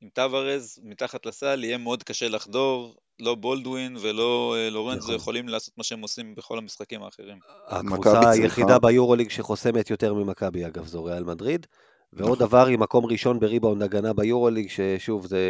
עם 0.00 0.08
טוורז 0.08 0.80
מתחת 0.82 1.26
לסל 1.26 1.64
יהיה 1.64 1.78
מאוד 1.78 2.02
קשה 2.02 2.28
לחדור, 2.28 2.94
לא 3.20 3.34
בולדווין 3.34 3.96
ולא 4.00 4.56
אה, 4.58 4.70
לורנזו 4.70 5.02
נכון. 5.02 5.14
יכולים 5.14 5.48
לעשות 5.48 5.78
מה 5.78 5.84
שהם 5.84 6.00
עושים 6.00 6.34
בכל 6.34 6.58
המשחקים 6.58 7.02
האחרים. 7.02 7.38
הקבוצה 7.66 8.30
היחידה 8.30 8.78
ביורוליג 8.78 9.30
שחוסמת 9.30 9.90
יותר 9.90 10.14
ממכבי, 10.14 10.66
אגב, 10.66 10.86
זו 10.86 11.04
ריאל 11.04 11.24
מדריד. 11.24 11.66
ועוד 12.12 12.32
נכון. 12.32 12.46
דבר, 12.46 12.66
היא 12.66 12.78
מקום 12.78 13.06
ראשון 13.06 13.40
בריבאונד 13.40 13.82
הגנה 13.82 14.12
ביורוליג, 14.12 14.68
ששוב, 14.68 15.26
זה 15.26 15.40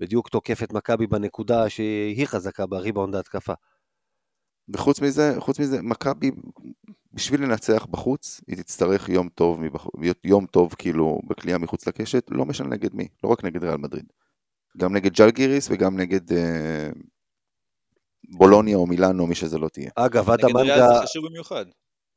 בדיוק 0.00 0.28
תוקף 0.28 0.62
את 0.62 0.72
מכבי 0.72 1.06
בנקודה 1.06 1.68
שהיא 1.68 2.26
חזקה 2.26 2.66
בריבאונד 2.66 3.14
ההתקפה. 3.14 3.52
וחוץ 4.68 5.00
מזה, 5.00 5.34
חוץ 5.38 5.58
מזה, 5.60 5.82
מכבי, 5.82 6.30
בשביל 7.12 7.42
לנצח 7.42 7.86
בחוץ, 7.90 8.40
היא 8.46 8.56
תצטרך 8.56 9.08
יום 9.08 9.28
טוב, 9.28 9.60
מבח... 9.60 9.86
יום 10.24 10.46
טוב 10.46 10.74
כאילו 10.78 11.20
בקליעה 11.26 11.58
מחוץ 11.58 11.86
לקשת, 11.86 12.26
לא 12.30 12.44
משנה 12.44 12.68
נגד 12.68 12.94
מי, 12.94 13.08
לא 13.24 13.28
רק 13.28 13.44
נגד 13.44 13.64
ריאל 13.64 13.76
מדריד. 13.76 14.04
גם 14.78 14.96
נגד 14.96 15.12
ג'לגיריס 15.12 15.68
וגם 15.70 16.00
נגד 16.00 16.32
אה, 16.32 16.88
בולוניה 18.28 18.76
או 18.76 18.86
מילאנו, 18.86 19.26
מי 19.26 19.34
שזה 19.34 19.58
לא 19.58 19.68
תהיה. 19.68 19.90
אגב, 19.96 20.30
עד 20.30 20.44
נגד 20.44 20.56
ריאל 20.56 20.70
המנגה, 20.70 20.94
זה 20.94 21.06
חשוב 21.06 21.26
במיוחד. 21.26 21.64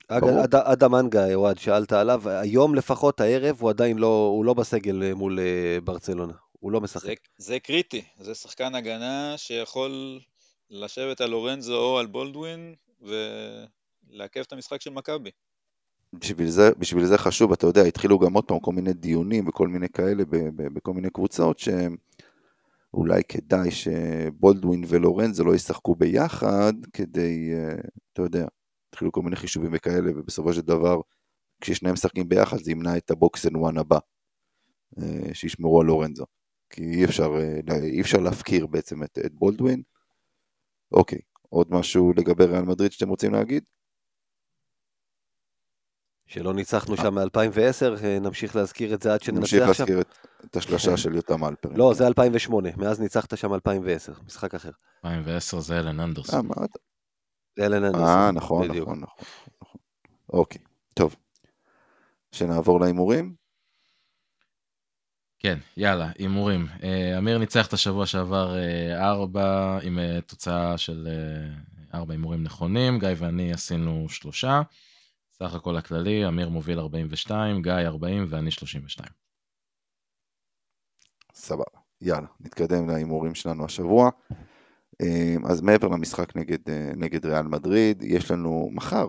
אגב, 0.08 0.28
עד 0.54 0.84
המנגה, 0.84 1.36
אוהד, 1.36 1.58
שאלת 1.58 1.94
עליו, 1.94 2.30
היום 2.30 2.76
לפחות, 2.76 3.22
הערב, 3.22 3.58
הוא 3.60 3.70
עדיין 3.70 3.98
לא, 3.98 4.32
הוא 4.36 4.46
לא 4.46 4.54
בסגל 4.54 5.04
אה, 5.04 5.14
מול 5.14 5.40
אה, 5.40 5.82
ברצלונה. 5.84 6.34
הוא 6.60 6.72
לא 6.72 6.82
משחק. 6.82 7.18
זה, 7.38 7.46
זה 7.48 7.60
קריטי, 7.60 8.04
זה 8.20 8.36
שחקן 8.36 8.76
הגנה 8.76 9.34
שיכול 9.38 10.20
לשבת 10.70 11.22
על 11.22 11.30
לורנזו 11.30 11.78
או 11.78 12.00
על 12.00 12.06
בולדווין 12.06 12.76
ולעכב 13.02 14.40
את 14.40 14.54
המשחק 14.54 14.82
של 14.82 14.90
מכבי. 14.90 15.32
בשביל 16.14 16.50
זה, 16.50 16.72
בשביל 16.78 17.06
זה 17.06 17.18
חשוב, 17.18 17.52
אתה 17.52 17.68
יודע, 17.68 17.82
התחילו 17.82 18.20
גם 18.20 18.34
עוד 18.34 18.44
פעם 18.44 18.60
כל 18.60 18.72
מיני 18.72 18.94
דיונים 18.94 19.48
וכל 19.48 19.68
מיני 19.68 19.90
כאלה 19.90 20.24
בכל 20.56 20.94
מיני 20.94 21.10
קבוצות 21.10 21.60
שאולי 21.60 23.24
כדאי 23.30 23.72
שבולדווין 23.72 24.84
ולורנזו 24.88 25.44
לא 25.44 25.56
ישחקו 25.56 25.96
ביחד 25.96 26.74
כדי, 26.94 27.54
אה, 27.54 27.76
אתה 28.14 28.22
יודע, 28.22 28.46
התחילו 28.90 29.12
כל 29.12 29.22
מיני 29.22 29.36
חישובים 29.36 29.72
וכאלה 29.74 30.12
ובסופו 30.16 30.54
של 30.54 30.62
דבר 30.62 31.02
כששניהם 31.62 31.94
משחקים 31.94 32.30
ביחד 32.30 32.58
זה 32.58 32.72
ימנע 32.72 32.98
את 32.98 33.12
ה 33.12 33.20
box 33.20 33.46
and 33.46 33.56
one 33.56 33.78
הבא 33.78 34.00
אה, 35.00 35.34
שישמרו 35.34 35.82
על 35.82 35.88
לורנזו 35.88 36.26
כי 36.70 36.84
אי 36.84 37.06
אפשר, 37.06 37.32
אה, 37.70 37.84
אי 37.84 38.02
אפשר 38.02 38.18
להפקיר 38.18 38.68
בעצם 38.68 39.04
את, 39.04 39.20
את 39.26 39.34
בולדווין. 39.34 39.82
אוקיי, 40.92 41.20
עוד 41.50 41.68
משהו 41.70 42.14
לגבי 42.18 42.46
ריאל 42.46 42.62
מדריד 42.64 42.92
שאתם 42.92 43.10
רוצים 43.10 43.34
להגיד? 43.34 43.64
שלא 46.26 46.54
ניצחנו 46.54 46.98
שם 46.98 47.16
מ-2010, 47.16 48.06
נמשיך 48.22 48.56
להזכיר 48.56 48.94
את 48.94 49.02
זה 49.02 49.14
עד 49.14 49.20
נמשיך 49.34 49.50
שננצח 49.60 49.74
שם. 49.74 49.84
להזכיר 49.84 50.02
את- 50.02 50.56
השלושה 50.56 50.98
של 50.98 51.16
יותם 51.16 51.44
אלפרין. 51.46 51.78
לא, 51.78 51.94
זה 51.94 52.08
2008, 52.08 52.70
מאז 52.78 53.00
ניצחת 53.00 53.38
שם 53.38 53.54
2010, 53.54 54.14
משחק 54.26 54.56
אחר. 54.56 54.72
2010 55.06 55.60
זה 55.60 55.80
אלן 55.80 56.00
אנדרסון. 56.00 56.36
אה, 56.36 56.42
מה 56.42 56.66
אתה- 56.66 56.80
זה 57.58 57.66
אלן 57.66 57.84
אנדרסון. 57.84 58.08
אה, 58.08 58.32
נכון, 58.32 58.68
בדיוק. 58.68 58.88
נכון, 58.88 59.00
נכון. 59.00 59.26
נכון. 59.62 59.82
אוקיי, 60.34 60.62
טוב. 60.94 61.16
שנעבור 62.32 62.80
להימורים? 62.80 63.36
כן, 65.40 65.58
יאללה, 65.78 66.12
הימורים. 66.18 66.68
אה, 66.84 67.18
אמיר 67.18 67.38
ניצח 67.38 67.68
את 67.68 67.74
השבוע 67.74 68.06
שעבר 68.06 68.58
אה, 68.58 69.10
ארבע, 69.10 69.80
עם 69.84 70.00
אה, 70.00 70.20
תוצאה 70.22 70.78
של 70.78 71.08
ארבע 71.94 72.14
הימורים 72.14 72.44
נכונים, 72.44 73.00
גיא 73.00 73.10
ואני 73.18 73.54
עשינו 73.54 74.10
שלושה. 74.10 74.62
סך 75.34 75.54
הכל 75.54 75.78
הכללי, 75.78 76.28
אמיר 76.28 76.50
מוביל 76.50 76.80
42, 76.80 77.62
גיא 77.62 77.74
40 77.74 78.26
ואני 78.30 78.52
32. 78.52 79.10
סבבה. 81.34 81.64
יאללה, 82.02 82.28
נתקדם 82.40 82.90
להימורים 82.90 83.36
שלנו 83.36 83.66
השבוע. 83.66 84.10
אז 85.50 85.62
מעבר 85.62 85.88
למשחק 85.88 86.36
נגד, 86.36 86.60
נגד 86.96 87.26
ריאל 87.26 87.48
מדריד, 87.48 88.04
יש 88.04 88.32
לנו 88.32 88.70
מחר, 88.72 89.08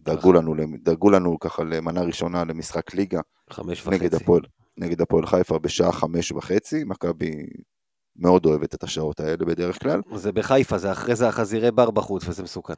דאגו 0.00 0.32
לנו, 0.32 0.54
דאגו 0.82 1.10
לנו 1.10 1.38
ככה 1.38 1.64
למנה 1.64 2.02
ראשונה 2.02 2.44
למשחק 2.44 2.94
ליגה 2.94 3.20
חמש 3.50 3.86
נגד 3.86 4.14
וחצי. 4.14 4.24
הפועל, 4.24 4.42
נגד 4.78 5.00
הפועל 5.00 5.26
חיפה 5.26 5.58
בשעה 5.58 5.92
חמש 5.92 6.32
וחצי, 6.32 6.84
מכבי 6.84 7.46
מאוד 8.16 8.46
אוהבת 8.46 8.74
את 8.74 8.82
השעות 8.82 9.20
האלה 9.20 9.36
בדרך 9.36 9.82
כלל, 9.82 10.00
זה 10.14 10.32
בחיפה, 10.32 10.78
זה 10.78 10.92
אחרי 10.92 11.16
זה 11.16 11.28
החזירי 11.28 11.70
בר 11.70 11.90
בחוץ, 11.90 12.28
וזה 12.28 12.42
מסוכן. 12.42 12.74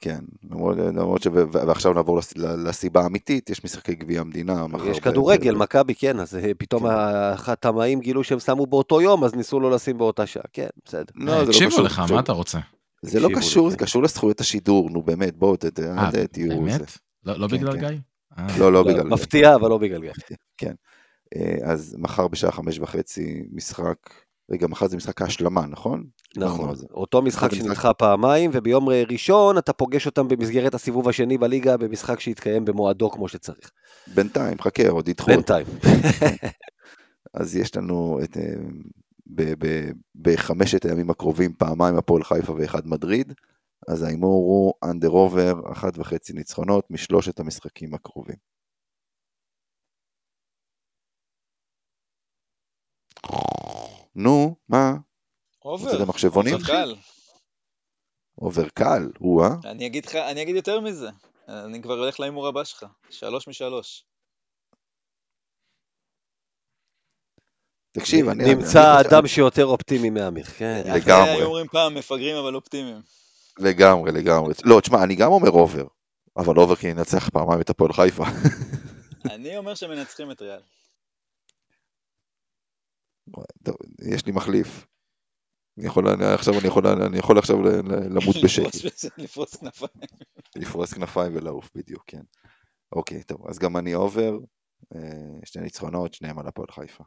כן, 0.00 0.18
למרות, 0.50 0.76
למרות 0.76 1.22
ש... 1.22 1.26
ועכשיו 1.52 1.92
נעבור 1.92 2.18
לס- 2.18 2.36
ל- 2.36 2.68
לסיבה 2.68 3.02
האמיתית, 3.02 3.50
יש 3.50 3.64
משחקי 3.64 3.94
גביע 3.94 4.20
המדינה. 4.20 4.66
יש 4.84 4.98
ב- 4.98 5.02
כדורגל, 5.02 5.54
ב- 5.54 5.58
מכבי, 5.58 5.94
כן, 5.94 6.20
אז 6.20 6.36
אה, 6.36 6.52
פתאום 6.58 6.86
החתמאים 6.86 8.00
גילו 8.00 8.24
שהם 8.24 8.40
שמו 8.40 8.66
באותו 8.66 9.00
יום, 9.00 9.24
אז 9.24 9.34
ניסו 9.34 9.60
לא 9.60 9.70
לשים 9.70 9.98
באותה 9.98 10.26
שעה, 10.26 10.42
כן, 10.52 10.66
בסדר. 10.84 11.04
לא, 11.14 11.44
זה 11.44 11.52
לא 11.78 11.84
לך. 11.84 12.02
מה 12.10 12.20
אתה 12.20 12.32
רוצה? 12.32 12.58
זה 13.02 13.20
לא 13.20 13.28
קשור. 13.36 13.70
זה 13.70 13.76
קשור 13.76 14.02
לזכויות 14.02 14.40
השידור, 14.40 14.90
נו 14.90 15.02
באמת, 15.02 15.36
בואו, 15.36 15.54
אה, 15.98 16.26
תהיו... 16.26 16.48
זה. 16.48 16.56
באמת? 16.58 16.98
לא 17.24 17.38
לא 17.38 17.48
כן, 17.48 17.56
בגלל 17.56 17.72
כן. 17.72 17.88
גיא? 17.88 17.98
אה, 18.38 18.58
לא, 18.58 18.72
לא 18.72 18.82
בגלל... 18.82 19.04
מפתיע, 19.06 19.54
אבל 19.54 19.68
לא 19.68 19.78
בגלל 19.78 20.00
גיא. 20.00 20.10
אה, 20.62 20.72
אז 21.64 21.96
מחר 21.98 22.28
בשעה 22.28 22.52
חמש 22.52 22.78
וחצי 22.78 23.42
משחק, 23.52 23.96
רגע, 24.50 24.66
מחר 24.66 24.88
זה 24.88 24.96
משחק 24.96 25.22
ההשלמה, 25.22 25.66
נכון? 25.66 26.04
נכון, 26.36 26.74
זה. 26.74 26.86
אותו 26.90 27.22
משחק 27.22 27.54
שנדחה 27.54 27.94
פעמיים, 27.94 28.50
וביום 28.54 28.88
ראשון 28.88 29.58
אתה 29.58 29.72
פוגש 29.72 30.06
אותם 30.06 30.28
במסגרת 30.28 30.74
הסיבוב 30.74 31.08
השני 31.08 31.38
בליגה, 31.38 31.76
במשחק 31.76 32.20
שהתקיים 32.20 32.64
במועדו 32.64 33.10
כמו 33.10 33.28
שצריך. 33.28 33.70
בינתיים, 34.14 34.58
חכה, 34.60 34.88
עוד 34.88 35.08
ידחו. 35.08 35.26
בינתיים. 35.26 35.66
אז 37.34 37.56
יש 37.56 37.76
לנו 37.76 38.20
את, 38.24 38.36
אה, 38.36 38.54
בחמשת 40.14 40.84
הימים 40.84 41.10
הקרובים 41.10 41.52
פעמיים 41.52 41.96
הפועל 41.96 42.24
חיפה 42.24 42.52
ואחד 42.52 42.86
מדריד, 42.86 43.32
אז 43.88 44.02
ההימור 44.02 44.44
הוא 44.44 44.90
אנדר 44.90 45.08
עובר, 45.08 45.72
אחת 45.72 45.98
וחצי 45.98 46.32
ניצחונות 46.32 46.90
משלושת 46.90 47.40
המשחקים 47.40 47.94
הקרובים. 47.94 48.51
נו, 54.14 54.56
מה? 54.68 54.92
עובר. 55.58 55.84
רוצה 55.84 55.98
למחשבונים? 55.98 56.54
עובר 56.54 56.66
קל. 56.66 56.94
עובר 58.34 58.68
קל, 58.68 59.10
הוא 59.18 59.44
אה? 59.44 59.48
אני 59.64 59.86
אגיד 59.86 60.06
לך, 60.06 60.14
אני 60.14 60.42
אגיד 60.42 60.56
יותר 60.56 60.80
מזה. 60.80 61.08
אני 61.48 61.82
כבר 61.82 61.98
הולך 61.98 62.20
להימור 62.20 62.48
הבא 62.48 62.64
שלך. 62.64 62.86
שלוש 63.10 63.48
משלוש. 63.48 64.04
תקשיב, 67.92 68.28
אני... 68.28 68.54
נמצא 68.54 69.00
אדם 69.00 69.26
שיותר 69.26 69.66
אופטימי 69.66 70.10
מאמיר, 70.10 70.44
כן. 70.44 70.82
לגמרי. 70.84 71.22
אחרי 71.22 71.34
היו 71.34 71.46
אומרים 71.46 71.66
פעם 71.68 71.94
מפגרים 71.94 72.36
אבל 72.36 72.54
אופטימיים. 72.54 73.00
לגמרי, 73.58 74.12
לגמרי. 74.12 74.54
לא, 74.64 74.80
תשמע, 74.80 75.02
אני 75.02 75.14
גם 75.14 75.32
אומר 75.32 75.48
עובר, 75.48 75.84
אבל 76.36 76.56
עובר 76.56 76.76
כי 76.76 76.94
ננצח 76.94 77.28
פעמיים 77.28 77.60
את 77.60 77.70
הפועל 77.70 77.92
חיפה. 77.92 78.24
אני 79.34 79.56
אומר 79.56 79.74
שמנצחים 79.74 80.30
את 80.30 80.42
ריאל. 80.42 80.60
טוב, 83.64 83.76
יש 84.14 84.26
לי 84.26 84.32
מחליף. 84.32 84.86
אני 85.78 85.86
יכול, 85.86 86.08
אני, 86.08 86.24
עכשיו 86.24 86.58
אני 86.58 86.68
יכול, 86.68 86.86
אני 86.86 87.18
יכול 87.18 87.38
עכשיו 87.38 87.56
למות 87.86 88.36
בשקט, 88.44 88.74
לפרוץ 89.18 89.56
כנפיים. 89.56 89.90
לפרוס 90.56 90.92
כנפיים 90.92 91.36
ולעוף 91.36 91.70
בדיוק, 91.74 92.04
כן. 92.06 92.22
אוקיי, 92.92 93.22
טוב, 93.22 93.48
אז 93.48 93.58
גם 93.58 93.76
אני 93.76 93.92
עובר, 93.92 94.38
אה, 94.94 95.00
שני 95.44 95.62
ניצחונות, 95.62 96.14
שניהם 96.14 96.38
על 96.38 96.46
הפועל 96.46 96.68
חיפה. 96.70 97.04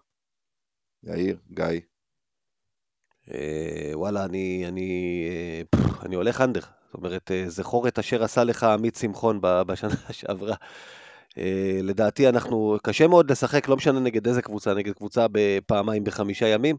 יאיר, 1.04 1.40
גיא, 1.52 1.82
אה, 3.34 3.92
וואלה, 3.94 4.26
אני, 4.26 4.64
אני, 4.68 5.24
אה, 5.30 5.80
אני 6.06 6.16
הולך 6.16 6.42
אנדר. 6.42 6.62
זאת 6.62 6.94
אומרת, 6.94 7.32
זכור 7.48 7.88
את 7.88 8.00
אשר 8.00 8.24
עשה 8.24 8.44
לך 8.44 8.64
עמית 8.64 8.96
שמחון 8.96 9.40
בשנה 9.42 9.90
שעברה. 10.12 10.56
אה, 11.38 11.80
לדעתי 11.84 12.30
אנחנו, 12.30 12.78
קשה 12.84 13.08
מאוד 13.08 13.32
לשחק, 13.32 13.68
לא 13.68 13.76
משנה 13.76 14.00
נגד 14.00 14.28
איזה 14.28 14.42
קבוצה, 14.42 14.74
נגד 14.74 14.94
קבוצה 14.94 15.26
בפעמיים 15.32 16.04
בחמישה 16.04 16.48
ימים, 16.48 16.76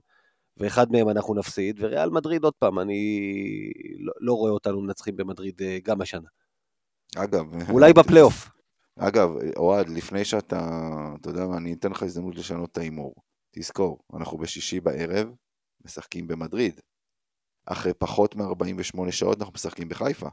ואחד 0.57 0.93
מהם 0.93 1.09
אנחנו 1.09 1.35
נפסיד, 1.35 1.77
וריאל 1.81 2.11
מדריד 2.11 2.45
עוד 2.45 2.55
פעם, 2.59 2.79
אני 2.79 3.31
לא, 3.99 4.13
לא 4.21 4.33
רואה 4.33 4.51
אותנו 4.51 4.81
מנצחים 4.81 5.17
במדריד 5.17 5.63
אה, 5.63 5.79
גם 5.85 6.01
השנה. 6.01 6.29
אגב, 7.17 7.71
אולי 7.71 7.93
בפלייאוף. 7.99 8.51
אגב, 8.99 9.31
אוהד, 9.57 9.89
לפני 9.89 10.25
שאתה, 10.25 10.69
אתה 11.21 11.31
יודע 11.31 11.47
מה, 11.47 11.57
אני 11.57 11.73
אתן 11.73 11.91
לך 11.91 12.03
הזדמנות 12.03 12.37
לשנות 12.37 12.73
את 12.73 12.79
ההימור. 12.79 13.15
תזכור, 13.51 13.99
אנחנו 14.17 14.39
בשישי 14.39 14.81
בערב, 14.81 15.29
משחקים 15.85 16.27
במדריד. 16.27 16.81
אחרי 17.67 17.95
פחות 17.95 18.35
מ-48 18.35 19.11
שעות 19.11 19.39
אנחנו 19.39 19.53
משחקים 19.55 19.89
בחיפה. 19.89 20.29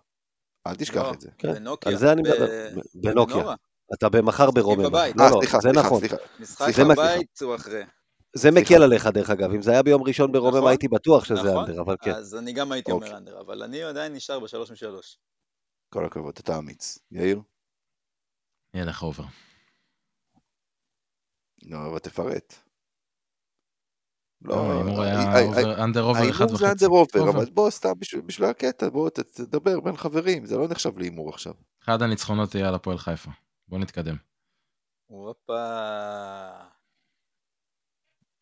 אל 0.67 0.75
תשכח 0.75 1.01
לא. 1.01 1.13
את 1.13 1.21
זה. 1.21 1.29
כן, 1.37 1.53
בנוקיה. 1.53 1.91
על 1.91 1.97
זה 1.97 2.11
אני 2.11 2.21
מדבר, 2.21 2.47
בנוקיה. 2.95 3.55
אתה 3.93 4.09
במחר 4.09 4.51
ברוממה. 4.51 4.89
בבית. 4.89 5.15
לא, 5.17 5.23
אה, 5.23 5.29
לא, 5.29 5.35
סליחה, 5.39 5.59
זה 5.59 5.69
נכון. 5.71 6.01
משחק 6.39 6.79
בבית 6.79 7.41
הוא 7.41 7.55
אחרי. 7.55 7.83
זה 8.35 8.51
מקל 8.51 8.83
עליך 8.83 9.07
דרך 9.07 9.29
אגב, 9.29 9.51
אם 9.51 9.61
זה 9.61 9.71
היה 9.71 9.83
ביום 9.83 10.03
ראשון 10.03 10.31
ברוממה 10.31 10.57
נכון, 10.57 10.69
הייתי 10.69 10.87
בטוח 10.87 11.25
שזה 11.25 11.33
נכון. 11.43 11.57
אנדר, 11.69 11.81
אבל 11.81 11.95
כן. 12.01 12.11
אז 12.11 12.35
אני 12.35 12.53
גם 12.53 12.71
הייתי 12.71 12.91
אוקיי. 12.91 13.07
אומר 13.09 13.17
under, 13.17 13.41
אבל 13.41 13.63
אני 13.63 13.83
עדיין 13.83 14.13
נשאר 14.13 14.39
בשלוש 14.39 14.71
משלוש. 14.71 15.17
כל 15.93 16.05
הכבוד, 16.05 16.33
אתה 16.39 16.57
אמיץ. 16.57 16.99
יאיר? 17.11 17.41
יהיה 18.73 18.85
לך 18.85 19.03
over. 19.03 19.23
לא, 21.63 21.77
אבל 21.91 21.99
תפרט. 21.99 22.53
לא, 24.41 24.55
ההימור 24.55 25.03
אה, 25.03 25.09
היה 25.09 25.33
אה, 25.77 25.83
under 25.83 26.03
over 26.03 26.29
אחד 26.29 26.41
ההימור 26.41 26.57
זה 26.57 26.65
וחצי. 26.65 26.85
under 26.85 26.87
over. 26.87 27.29
אבל 27.29 27.45
בוא 27.45 27.69
סתם 27.69 27.91
בשביל- 27.99 28.49
הקטע, 28.49 28.89
בוא 28.89 29.09
תדבר 29.09 29.79
בין 29.79 29.97
חברים, 29.97 30.45
זה 30.45 30.57
לא 30.57 30.67
נחשב 30.67 30.97
להימור 30.97 31.29
עכשיו. 31.29 31.53
אחד 31.83 32.01
הניצחונות 32.01 32.55
יהיה 32.55 32.67
על 32.67 32.75
הפועל 32.75 32.97
חיפה. 32.97 33.31
בוא 33.67 33.79
נתקדם. 33.79 34.15
הופה. 35.05 35.63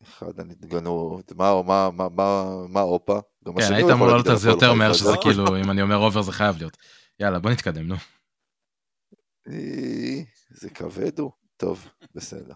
אחד 0.02 0.40
הנתגנות, 0.40 1.32
מה, 1.32 1.62
מה, 1.62 1.90
מה, 1.90 2.08
מה, 2.08 2.52
מה 2.68 2.80
אופה? 2.80 3.20
כן, 3.44 3.74
היית 3.74 3.90
אמור 3.92 4.06
לעלות 4.06 4.26
על 4.26 4.36
זה 4.36 4.48
יותר 4.48 4.72
מהר 4.72 4.92
שזה 4.92 5.12
כאילו, 5.22 5.56
אם 5.56 5.70
אני 5.70 5.82
אומר 5.82 5.96
אובר 5.96 6.22
זה 6.22 6.32
חייב 6.32 6.56
להיות. 6.56 6.76
יאללה, 7.20 7.38
בוא 7.38 7.50
נתקדם, 7.50 7.88
נו. 7.88 7.94
אה, 9.48 10.22
זה 10.50 10.70
כבד 10.70 11.18
הוא? 11.18 11.30
טוב, 11.56 11.88
בסדר. 12.14 12.54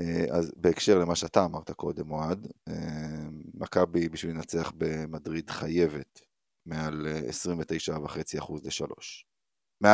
אה, 0.00 0.24
אז 0.38 0.52
בהקשר 0.56 0.98
למה 0.98 1.16
שאתה 1.16 1.44
אמרת 1.44 1.70
קודם, 1.70 2.10
אוהד, 2.10 2.48
אה, 2.68 3.28
מכבי 3.54 4.08
בשביל 4.08 4.34
לנצח 4.34 4.72
במדריד 4.76 5.50
חייבת 5.50 6.20
מעל 6.66 7.06
29.5% 7.28 8.52
ל-3. 8.64 9.29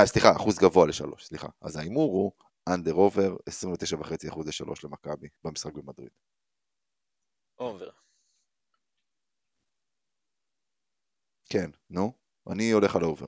סליחה, 0.05 0.37
אחוז 0.37 0.59
גבוה 0.59 0.87
לשלוש, 0.87 1.25
סליחה. 1.27 1.49
אז 1.61 1.77
ההימור 1.77 2.13
הוא 2.13 2.33
under 2.75 2.93
over 2.93 3.37
29.5% 3.51 4.49
לשלוש 4.49 4.85
למכבי 4.85 5.29
במשחק 5.45 5.73
במדריד. 5.73 6.11
over. 7.59 7.91
כן, 11.49 11.71
נו, 11.91 12.13
אני 12.51 12.71
הולך 12.71 12.97
על 12.97 13.05
over. 13.05 13.27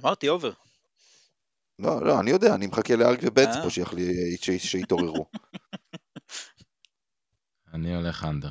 אמרתי 0.00 0.28
over. 0.28 0.52
לא, 1.78 2.06
לא, 2.06 2.20
אני 2.20 2.30
יודע, 2.30 2.54
אני 2.54 2.66
מחכה 2.66 2.96
לארק 2.96 3.18
ובנץ 3.22 3.56
אה. 3.56 3.62
פה 3.62 3.70
שיתעוררו. 4.58 5.26
אני 7.74 7.94
הולך 7.94 8.24
under. 8.24 8.50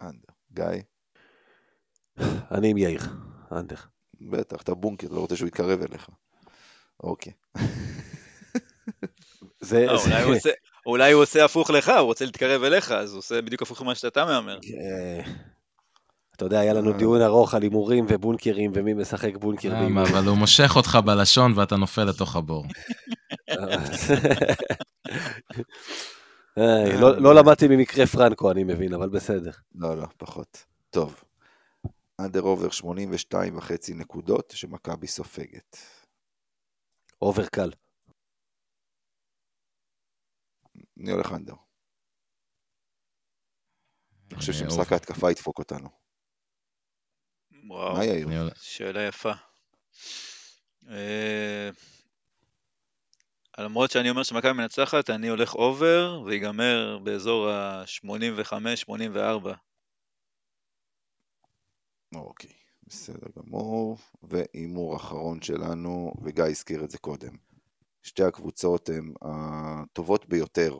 under. 0.00 0.32
גיא? 0.52 0.82
אני 2.50 2.70
עם 2.70 2.76
יאיר, 2.76 3.00
אנדר. 3.52 3.76
בטח, 4.20 4.62
אתה 4.62 4.74
בונקר, 4.74 5.06
לא 5.10 5.20
רוצה 5.20 5.36
שהוא 5.36 5.48
יתקרב 5.48 5.80
אליך. 5.82 6.08
אוקיי. 7.02 7.32
זה, 9.60 9.86
לא, 9.86 9.96
זה- 9.98 10.10
אולי 10.10 10.22
הוא 10.22 10.36
עושה- 10.36 10.50
אולי 10.86 11.12
הוא 11.12 11.22
עושה 11.22 11.44
הפוך 11.44 11.70
לך, 11.70 11.88
הוא 11.88 11.98
רוצה 12.06 12.24
להתקרב 12.24 12.62
אליך, 12.62 12.92
אז 12.92 13.12
הוא 13.12 13.18
עושה 13.18 13.42
בדיוק 13.42 13.62
הפוך 13.62 13.82
ממה 13.82 13.94
שאתה 13.94 14.24
מהמר. 14.24 14.58
אה, 14.58 15.32
אתה 16.36 16.44
יודע, 16.44 16.58
היה 16.60 16.72
לנו 16.72 16.92
דיון 16.92 17.22
ארוך 17.22 17.54
על 17.54 17.62
הימורים 17.62 18.06
ובונקרים 18.08 18.72
ומי 18.74 18.94
משחק 18.94 19.36
בונקר. 19.36 19.70
בהימורים. 19.70 19.98
אבל 20.14 20.28
הוא 20.28 20.36
מושך 20.36 20.76
אותך 20.76 20.98
בלשון 21.04 21.52
ואתה 21.56 21.76
נופל 21.76 22.04
לתוך 22.04 22.36
הבור. 22.36 22.66
לא- 27.00 27.20
לא 27.20 27.34
למדתי 27.34 27.68
ממקרה 27.68 28.06
פרנקו, 28.06 28.50
אני 28.50 28.64
מבין, 28.64 28.94
אבל 28.94 29.08
בסדר. 29.08 29.50
לא, 29.74 29.96
לא, 29.96 30.04
פחות. 30.16 30.64
טוב. 30.90 31.22
under 32.20 32.40
over 32.40 32.70
82 32.70 33.58
וחצי 33.58 33.94
נקודות 33.94 34.52
שמכבי 34.56 35.06
סופגת. 35.06 35.76
over 37.22 37.46
קל. 37.54 37.70
אני 41.00 41.10
הולך 41.10 41.32
under. 41.32 41.54
אני 44.30 44.38
חושב 44.38 44.52
אה, 44.52 44.58
שמשחק 44.58 44.78
over. 44.80 44.94
ההתקפה 44.94 45.30
ידפוק 45.30 45.58
אותנו. 45.58 45.88
וואו, 47.68 47.96
מה 47.96 48.04
יאיר? 48.04 48.26
אני 48.26 48.38
הולך- 48.38 48.62
שאלה 48.62 49.02
יפה. 49.08 49.32
אה, 50.88 51.70
למרות 53.58 53.90
שאני 53.90 54.10
אומר 54.10 54.22
שמכבי 54.22 54.52
מנצחת, 54.52 55.10
אני 55.10 55.28
הולך 55.28 55.54
אובר, 55.54 56.22
ויגמר 56.26 56.98
באזור 57.04 57.48
ה-85-84. 57.48 59.67
אוקיי, 62.14 62.50
בסדר 62.86 63.26
גמור. 63.38 63.96
והימור 64.22 64.96
אחרון 64.96 65.42
שלנו, 65.42 66.12
וגיא 66.22 66.44
הזכיר 66.44 66.84
את 66.84 66.90
זה 66.90 66.98
קודם. 66.98 67.36
שתי 68.02 68.22
הקבוצות 68.22 68.88
הן 68.88 69.12
הטובות 69.22 70.28
ביותר 70.28 70.78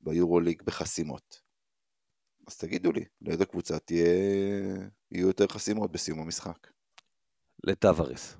ביורוליג 0.00 0.62
בחסימות. 0.62 1.40
אז 2.48 2.56
תגידו 2.56 2.92
לי, 2.92 3.04
לאיזה 3.22 3.44
קבוצה 3.46 3.78
תהיה... 3.78 4.06
יהיו 5.12 5.26
יותר 5.26 5.46
חסימות 5.46 5.92
בסיום 5.92 6.20
המשחק? 6.20 6.58
לטווארס. 7.64 8.36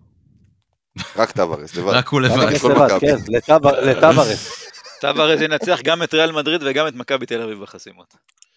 רק 1.16 1.30
טווארס, 1.32 1.74
לבד. 1.76 1.92
רק 1.92 2.08
הוא 2.08 2.20
לבד. 2.20 2.58
טווארס. 2.60 2.92
כן, 3.00 3.16
לטוור- 3.28 3.80
לטווארס. 3.80 4.64
טווארס 5.00 5.40
ינצח 5.40 5.78
גם 5.84 6.02
את 6.02 6.14
ריאל 6.14 6.32
מדריד 6.32 6.60
וגם 6.66 6.88
את 6.88 6.94
מכבי 6.94 7.26
תל 7.26 7.42
אביב 7.42 7.62
בחסימות. 7.62 8.14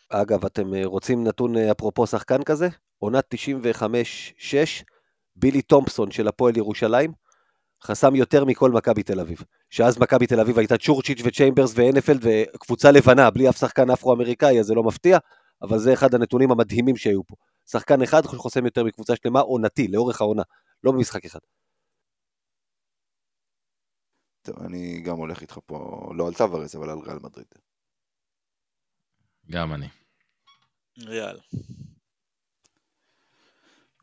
אגב, 0.10 0.46
אתם 0.46 0.74
אה, 0.74 0.82
רוצים 0.86 1.28
נתון 1.28 1.58
אה, 1.58 1.72
אפרופו 1.72 2.08
שחקן 2.08 2.44
כזה? 2.44 2.68
עונת 3.00 3.34
95-6, 3.34 3.84
בילי 5.36 5.62
תומפסון 5.62 6.12
של 6.12 6.28
הפועל 6.28 6.58
ירושלים, 6.58 7.12
חסם 7.84 8.16
יותר 8.16 8.46
מכל 8.46 8.72
מכבי 8.72 9.04
תל 9.04 9.20
אביב. 9.20 9.44
שאז 9.70 9.98
מכבי 9.98 10.28
תל 10.28 10.40
אביב 10.40 10.58
הייתה 10.58 10.78
צ'ורצ'יץ' 10.78 11.22
וצ'יימברס 11.24 11.74
והנפלד 11.76 12.20
וקבוצה 12.22 12.92
לבנה, 12.92 13.32
בלי 13.32 13.50
אף 13.50 13.58
שחקן 13.58 13.90
אפרו-אמריקאי, 13.90 14.60
אז 14.60 14.66
זה 14.66 14.74
לא 14.76 14.84
מפתיע, 14.84 15.18
אבל 15.62 15.80
זה 15.80 15.94
אחד 15.94 16.16
הנתונים 16.16 16.52
המדהימים 16.52 16.98
שהיו 16.98 17.24
פה. 17.24 17.36
שחקן 17.66 18.02
אחד 18.02 18.26
חוסם 18.26 18.66
יותר 18.66 18.84
מקבוצה 18.84 19.14
שלמה 19.16 19.40
עונתי, 19.40 19.88
לאורך 19.88 20.22
העונה, 20.22 20.44
לא 20.84 20.92
במשחק 20.92 21.26
אחד. 21.26 21.40
טוב, 24.42 24.60
אני 24.60 25.02
גם 25.02 25.18
הולך 25.18 25.42
איתך 25.42 25.60
פה, 25.66 26.10
לא 26.16 26.28
על 26.28 26.34
טווארס, 26.34 26.76
אבל 26.76 26.90
על 26.90 27.00
ריאל 27.00 27.20
מדריד. 27.24 27.48
גם 29.52 29.74
אני. 29.74 29.88
ריאל. 31.00 31.40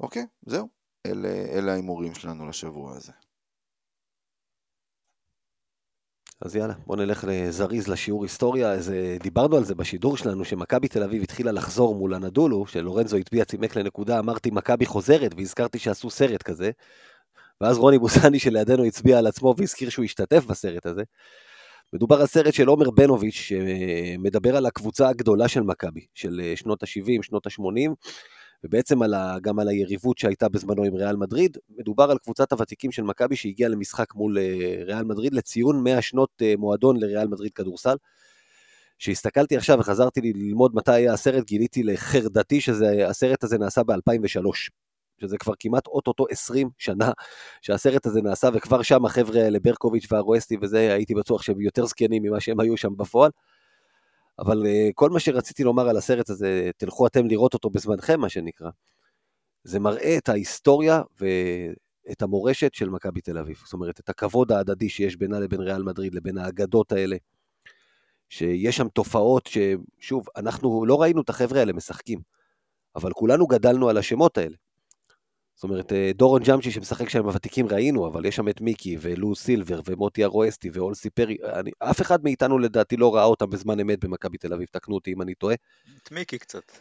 אוקיי, 0.00 0.26
זהו. 0.46 0.68
אלה, 1.06 1.28
אלה 1.28 1.72
ההימורים 1.72 2.14
שלנו 2.14 2.48
לשבוע 2.48 2.96
הזה. 2.96 3.12
אז 6.40 6.56
יאללה, 6.56 6.74
בוא 6.86 6.96
נלך 6.96 7.24
לזריז 7.28 7.88
לשיעור 7.88 8.22
היסטוריה. 8.22 8.72
אז 8.72 8.90
אה, 8.90 9.16
דיברנו 9.22 9.56
על 9.56 9.64
זה 9.64 9.74
בשידור 9.74 10.16
שלנו, 10.16 10.44
שמכבי 10.44 10.88
תל 10.88 11.02
אביב 11.02 11.22
התחילה 11.22 11.52
לחזור 11.52 11.94
מול 11.94 12.14
הנדולו, 12.14 12.66
שלורנזו 12.66 13.16
הטביע 13.16 13.44
צימק 13.44 13.76
לנקודה, 13.76 14.18
אמרתי 14.18 14.50
מכבי 14.50 14.86
חוזרת, 14.86 15.34
והזכרתי 15.36 15.78
שעשו 15.78 16.10
סרט 16.10 16.42
כזה. 16.42 16.70
ואז 17.60 17.78
רוני 17.78 17.98
בוסני 17.98 18.38
שלידינו 18.38 18.84
הצביע 18.84 19.18
על 19.18 19.26
עצמו 19.26 19.54
והזכיר 19.58 19.88
שהוא 19.90 20.04
השתתף 20.04 20.44
בסרט 20.44 20.86
הזה. 20.86 21.02
מדובר 21.92 22.20
על 22.20 22.26
סרט 22.26 22.54
של 22.54 22.66
עומר 22.66 22.90
בנוביץ', 22.90 23.34
שמדבר 23.34 24.56
על 24.56 24.66
הקבוצה 24.66 25.08
הגדולה 25.08 25.48
של 25.48 25.62
מכבי, 25.62 26.06
של 26.14 26.40
אה, 26.44 26.56
שנות 26.56 26.82
ה-70, 26.82 27.22
שנות 27.22 27.46
ה-80, 27.46 27.90
ובעצם 28.64 29.02
על 29.02 29.14
ה, 29.14 29.36
גם 29.42 29.58
על 29.58 29.68
היריבות 29.68 30.18
שהייתה 30.18 30.48
בזמנו 30.48 30.84
עם 30.84 30.94
ריאל 30.94 31.16
מדריד. 31.16 31.58
מדובר 31.78 32.10
על 32.10 32.18
קבוצת 32.18 32.52
הוותיקים 32.52 32.92
של 32.92 33.02
מכבי 33.02 33.36
שהגיעה 33.36 33.70
למשחק 33.70 34.14
מול 34.14 34.38
אה, 34.38 34.82
ריאל 34.84 35.04
מדריד 35.04 35.34
לציון 35.34 35.82
100 35.84 36.02
שנות 36.02 36.30
אה, 36.42 36.54
מועדון 36.58 36.96
לריאל 37.00 37.28
מדריד 37.28 37.52
כדורסל. 37.52 37.96
כשהסתכלתי 38.98 39.56
עכשיו 39.56 39.78
וחזרתי 39.78 40.20
ללמוד 40.20 40.74
מתי 40.74 40.92
היה 40.92 41.12
הסרט, 41.12 41.44
גיליתי 41.44 41.82
לחרדתי 41.82 42.60
שהסרט 42.60 43.44
הזה 43.44 43.58
נעשה 43.58 43.82
ב-2003. 43.82 44.48
שזה 45.20 45.38
כבר 45.38 45.52
כמעט 45.58 45.86
אוטוטו 45.86 46.26
20 46.30 46.70
שנה 46.78 47.12
שהסרט 47.62 48.06
הזה 48.06 48.22
נעשה, 48.22 48.48
וכבר 48.54 48.82
שם 48.82 49.04
החבר'ה 49.04 49.40
האלה, 49.40 49.58
ברקוביץ' 49.58 50.12
והרואסטי 50.12 50.56
וזה, 50.62 50.92
הייתי 50.94 51.14
בטוח 51.14 51.42
שהם 51.42 51.60
יותר 51.60 51.86
זקנים 51.86 52.22
ממה 52.22 52.40
שהם 52.40 52.60
היו 52.60 52.76
שם 52.76 52.96
בפועל. 52.96 53.30
אבל 54.38 54.62
uh, 54.62 54.92
כל 54.94 55.10
מה 55.10 55.20
שרציתי 55.20 55.64
לומר 55.64 55.88
על 55.88 55.96
הסרט 55.96 56.30
הזה, 56.30 56.70
תלכו 56.76 57.06
אתם 57.06 57.26
לראות 57.26 57.54
אותו 57.54 57.70
בזמנכם, 57.70 58.20
מה 58.20 58.28
שנקרא. 58.28 58.70
זה 59.64 59.80
מראה 59.80 60.16
את 60.18 60.28
ההיסטוריה 60.28 61.02
ואת 61.20 62.22
המורשת 62.22 62.74
של 62.74 62.90
מכבי 62.90 63.20
תל 63.20 63.38
אביב. 63.38 63.56
זאת 63.64 63.72
אומרת, 63.72 64.00
את 64.00 64.08
הכבוד 64.08 64.52
ההדדי 64.52 64.88
שיש 64.88 65.16
בינה 65.16 65.40
לבין 65.40 65.60
ריאל 65.60 65.82
מדריד, 65.82 66.14
לבין 66.14 66.38
האגדות 66.38 66.92
האלה. 66.92 67.16
שיש 68.28 68.76
שם 68.76 68.88
תופעות 68.88 69.46
ששוב, 69.46 70.26
אנחנו 70.36 70.86
לא 70.86 71.02
ראינו 71.02 71.22
את 71.22 71.28
החבר'ה 71.28 71.60
האלה 71.60 71.72
משחקים, 71.72 72.20
אבל 72.96 73.12
כולנו 73.12 73.46
גדלנו 73.46 73.88
על 73.88 73.96
השמות 73.96 74.38
האלה. 74.38 74.56
זאת 75.54 75.64
אומרת, 75.64 75.92
אה, 75.92 76.10
דורון 76.14 76.42
ג'אמצ'י 76.42 76.70
שמשחק 76.70 77.08
שם 77.08 77.18
עם 77.18 77.26
הוותיקים 77.26 77.68
ראינו, 77.68 78.06
אבל 78.06 78.26
יש 78.26 78.36
שם 78.36 78.48
את 78.48 78.60
מיקי 78.60 78.96
ולו 79.00 79.34
סילבר 79.34 79.80
ומוטי 79.84 80.24
ארואסטי 80.24 80.70
ואולסי 80.72 81.10
פרי, 81.10 81.36
אני, 81.42 81.70
אף 81.78 82.00
אחד 82.00 82.24
מאיתנו 82.24 82.58
לדעתי 82.58 82.96
לא 82.96 83.14
ראה 83.14 83.24
אותם 83.24 83.50
בזמן 83.50 83.80
אמת 83.80 84.04
במכבי 84.04 84.38
תל 84.38 84.52
אביב, 84.52 84.66
תקנו 84.72 84.94
אותי 84.94 85.12
אם 85.12 85.22
אני 85.22 85.34
טועה. 85.34 85.54
את 86.02 86.12
מיקי 86.12 86.38
קצת. 86.38 86.72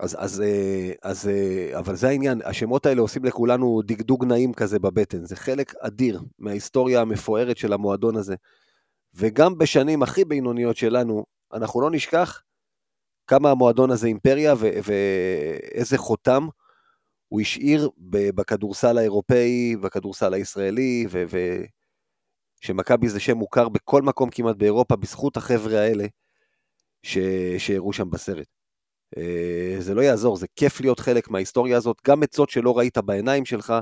אז, 0.00 0.16
אז, 0.18 0.40
אה, 0.40 0.92
אז, 1.02 1.28
אה, 1.28 1.78
אבל 1.78 1.96
זה 1.96 2.08
העניין, 2.08 2.40
השמות 2.44 2.86
האלה 2.86 3.00
עושים 3.00 3.24
לכולנו 3.24 3.82
דגדוג 3.84 4.24
נעים 4.24 4.52
כזה 4.52 4.78
בבטן, 4.78 5.24
זה 5.24 5.36
חלק 5.36 5.74
אדיר 5.80 6.20
מההיסטוריה 6.38 7.00
המפוארת 7.00 7.56
של 7.56 7.72
המועדון 7.72 8.16
הזה. 8.16 8.34
וגם 9.14 9.58
בשנים 9.58 10.02
הכי 10.02 10.24
בינוניות 10.24 10.76
שלנו, 10.76 11.24
אנחנו 11.52 11.80
לא 11.80 11.90
נשכח 11.90 12.42
כמה 13.26 13.50
המועדון 13.50 13.90
הזה 13.90 14.06
אימפריה 14.06 14.54
ואיזה 14.58 15.98
חותם 15.98 16.48
הוא 17.32 17.40
השאיר 17.40 17.90
בכדורסל 18.34 18.98
האירופאי, 18.98 19.76
בכדורסל 19.76 20.34
הישראלי, 20.34 21.06
ו- 21.10 21.24
ו- 21.30 21.64
שמכבי 22.60 23.08
זה 23.08 23.20
שם 23.20 23.36
מוכר 23.36 23.68
בכל 23.68 24.02
מקום 24.02 24.30
כמעט 24.30 24.56
באירופה, 24.56 24.96
בזכות 24.96 25.36
החבר'ה 25.36 25.80
האלה 25.80 26.04
ש- 27.02 27.18
שהראו 27.58 27.92
שם 27.92 28.10
בסרט. 28.10 28.46
אה, 29.16 29.76
זה 29.78 29.94
לא 29.94 30.00
יעזור, 30.00 30.36
זה 30.36 30.46
כיף 30.56 30.80
להיות 30.80 31.00
חלק 31.00 31.28
מההיסטוריה 31.28 31.76
הזאת, 31.76 31.96
גם 32.06 32.22
את 32.22 32.32
זאת 32.32 32.50
שלא 32.50 32.78
ראית 32.78 32.98
בעיניים 32.98 33.44
שלך, 33.44 33.74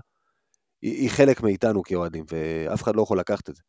היא 0.82 1.10
חלק 1.10 1.40
מאיתנו 1.40 1.82
כאוהדים, 1.82 2.24
ואף 2.30 2.82
אחד 2.82 2.96
לא 2.96 3.02
יכול 3.02 3.18
לקחת 3.18 3.50
את 3.50 3.56
זה. 3.56 3.62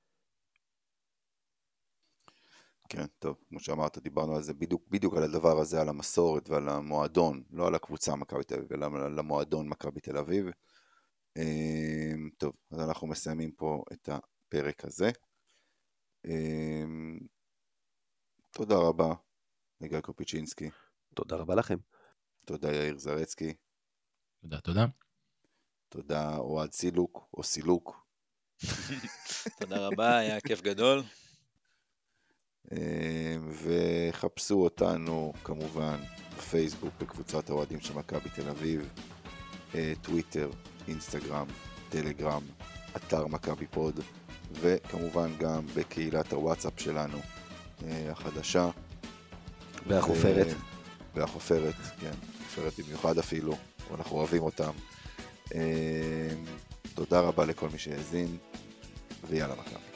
כן, 2.91 3.05
טוב, 3.19 3.37
כמו 3.49 3.59
שאמרת, 3.59 3.97
דיברנו 3.97 4.35
על 4.35 4.43
זה 4.43 4.53
בדיוק, 4.53 4.87
בדיוק 4.89 5.13
על 5.17 5.23
הדבר 5.23 5.59
הזה, 5.59 5.81
על 5.81 5.89
המסורת 5.89 6.49
ועל 6.49 6.69
המועדון, 6.69 7.43
לא 7.51 7.67
על 7.67 7.75
הקבוצה 7.75 8.15
מכבי 8.15 8.43
תל 8.43 8.55
אביב, 8.55 8.73
אלא 8.73 8.85
על 8.85 9.19
המועדון 9.19 9.69
מכבי 9.69 10.01
תל 10.01 10.17
אביב. 10.17 10.45
אמ, 11.37 12.29
טוב, 12.37 12.53
אז 12.71 12.79
אנחנו 12.79 13.07
מסיימים 13.07 13.51
פה 13.51 13.83
את 13.93 14.09
הפרק 14.09 14.85
הזה. 14.85 15.09
אמ, 16.25 17.19
תודה 18.51 18.75
רבה 18.75 19.13
לגיא 19.81 19.99
קופיצ'ינסקי, 19.99 20.69
תודה 21.13 21.35
רבה 21.35 21.55
לכם. 21.55 21.77
תודה 22.45 22.73
יאיר 22.73 22.97
זרצקי, 22.97 23.53
תודה, 24.41 24.61
תודה. 24.61 24.85
תודה 25.89 26.37
אוהד 26.37 26.71
סילוק 26.71 27.29
או 27.33 27.43
סילוק, 27.43 28.07
תודה 29.59 29.87
רבה, 29.87 30.17
היה 30.17 30.41
כיף 30.41 30.61
גדול. 30.61 31.03
אמ, 32.71 32.77
וחפשו 33.63 34.63
אותנו 34.63 35.33
כמובן 35.43 35.95
בפייסבוק 36.37 36.93
בקבוצת 37.01 37.49
האוהדים 37.49 37.79
של 37.79 37.93
מכבי 37.93 38.29
תל 38.35 38.49
אביב, 38.49 38.89
אה, 39.75 39.93
טוויטר, 40.01 40.49
אינסטגרם, 40.87 41.47
טלגרם, 41.89 42.41
אתר 42.95 43.27
מכבי 43.27 43.67
פוד, 43.67 43.99
וכמובן 44.51 45.31
גם 45.39 45.65
בקהילת 45.75 46.33
הוואטסאפ 46.33 46.73
שלנו 46.79 47.17
אה, 47.83 48.11
החדשה. 48.11 48.69
והחופרת. 49.87 50.47
ו- 50.47 51.19
והחופרת, 51.19 51.75
כן, 52.01 52.11
חופרת 52.45 52.73
במיוחד 52.79 53.17
אפילו, 53.17 53.57
אנחנו 53.95 54.17
אוהבים 54.17 54.43
אותם. 54.43 54.71
תודה 56.95 57.19
רבה 57.19 57.45
לכל 57.45 57.69
מי 57.69 57.77
שהאזין, 57.77 58.37
ויאללה 59.29 59.53
מכבי. 59.53 59.90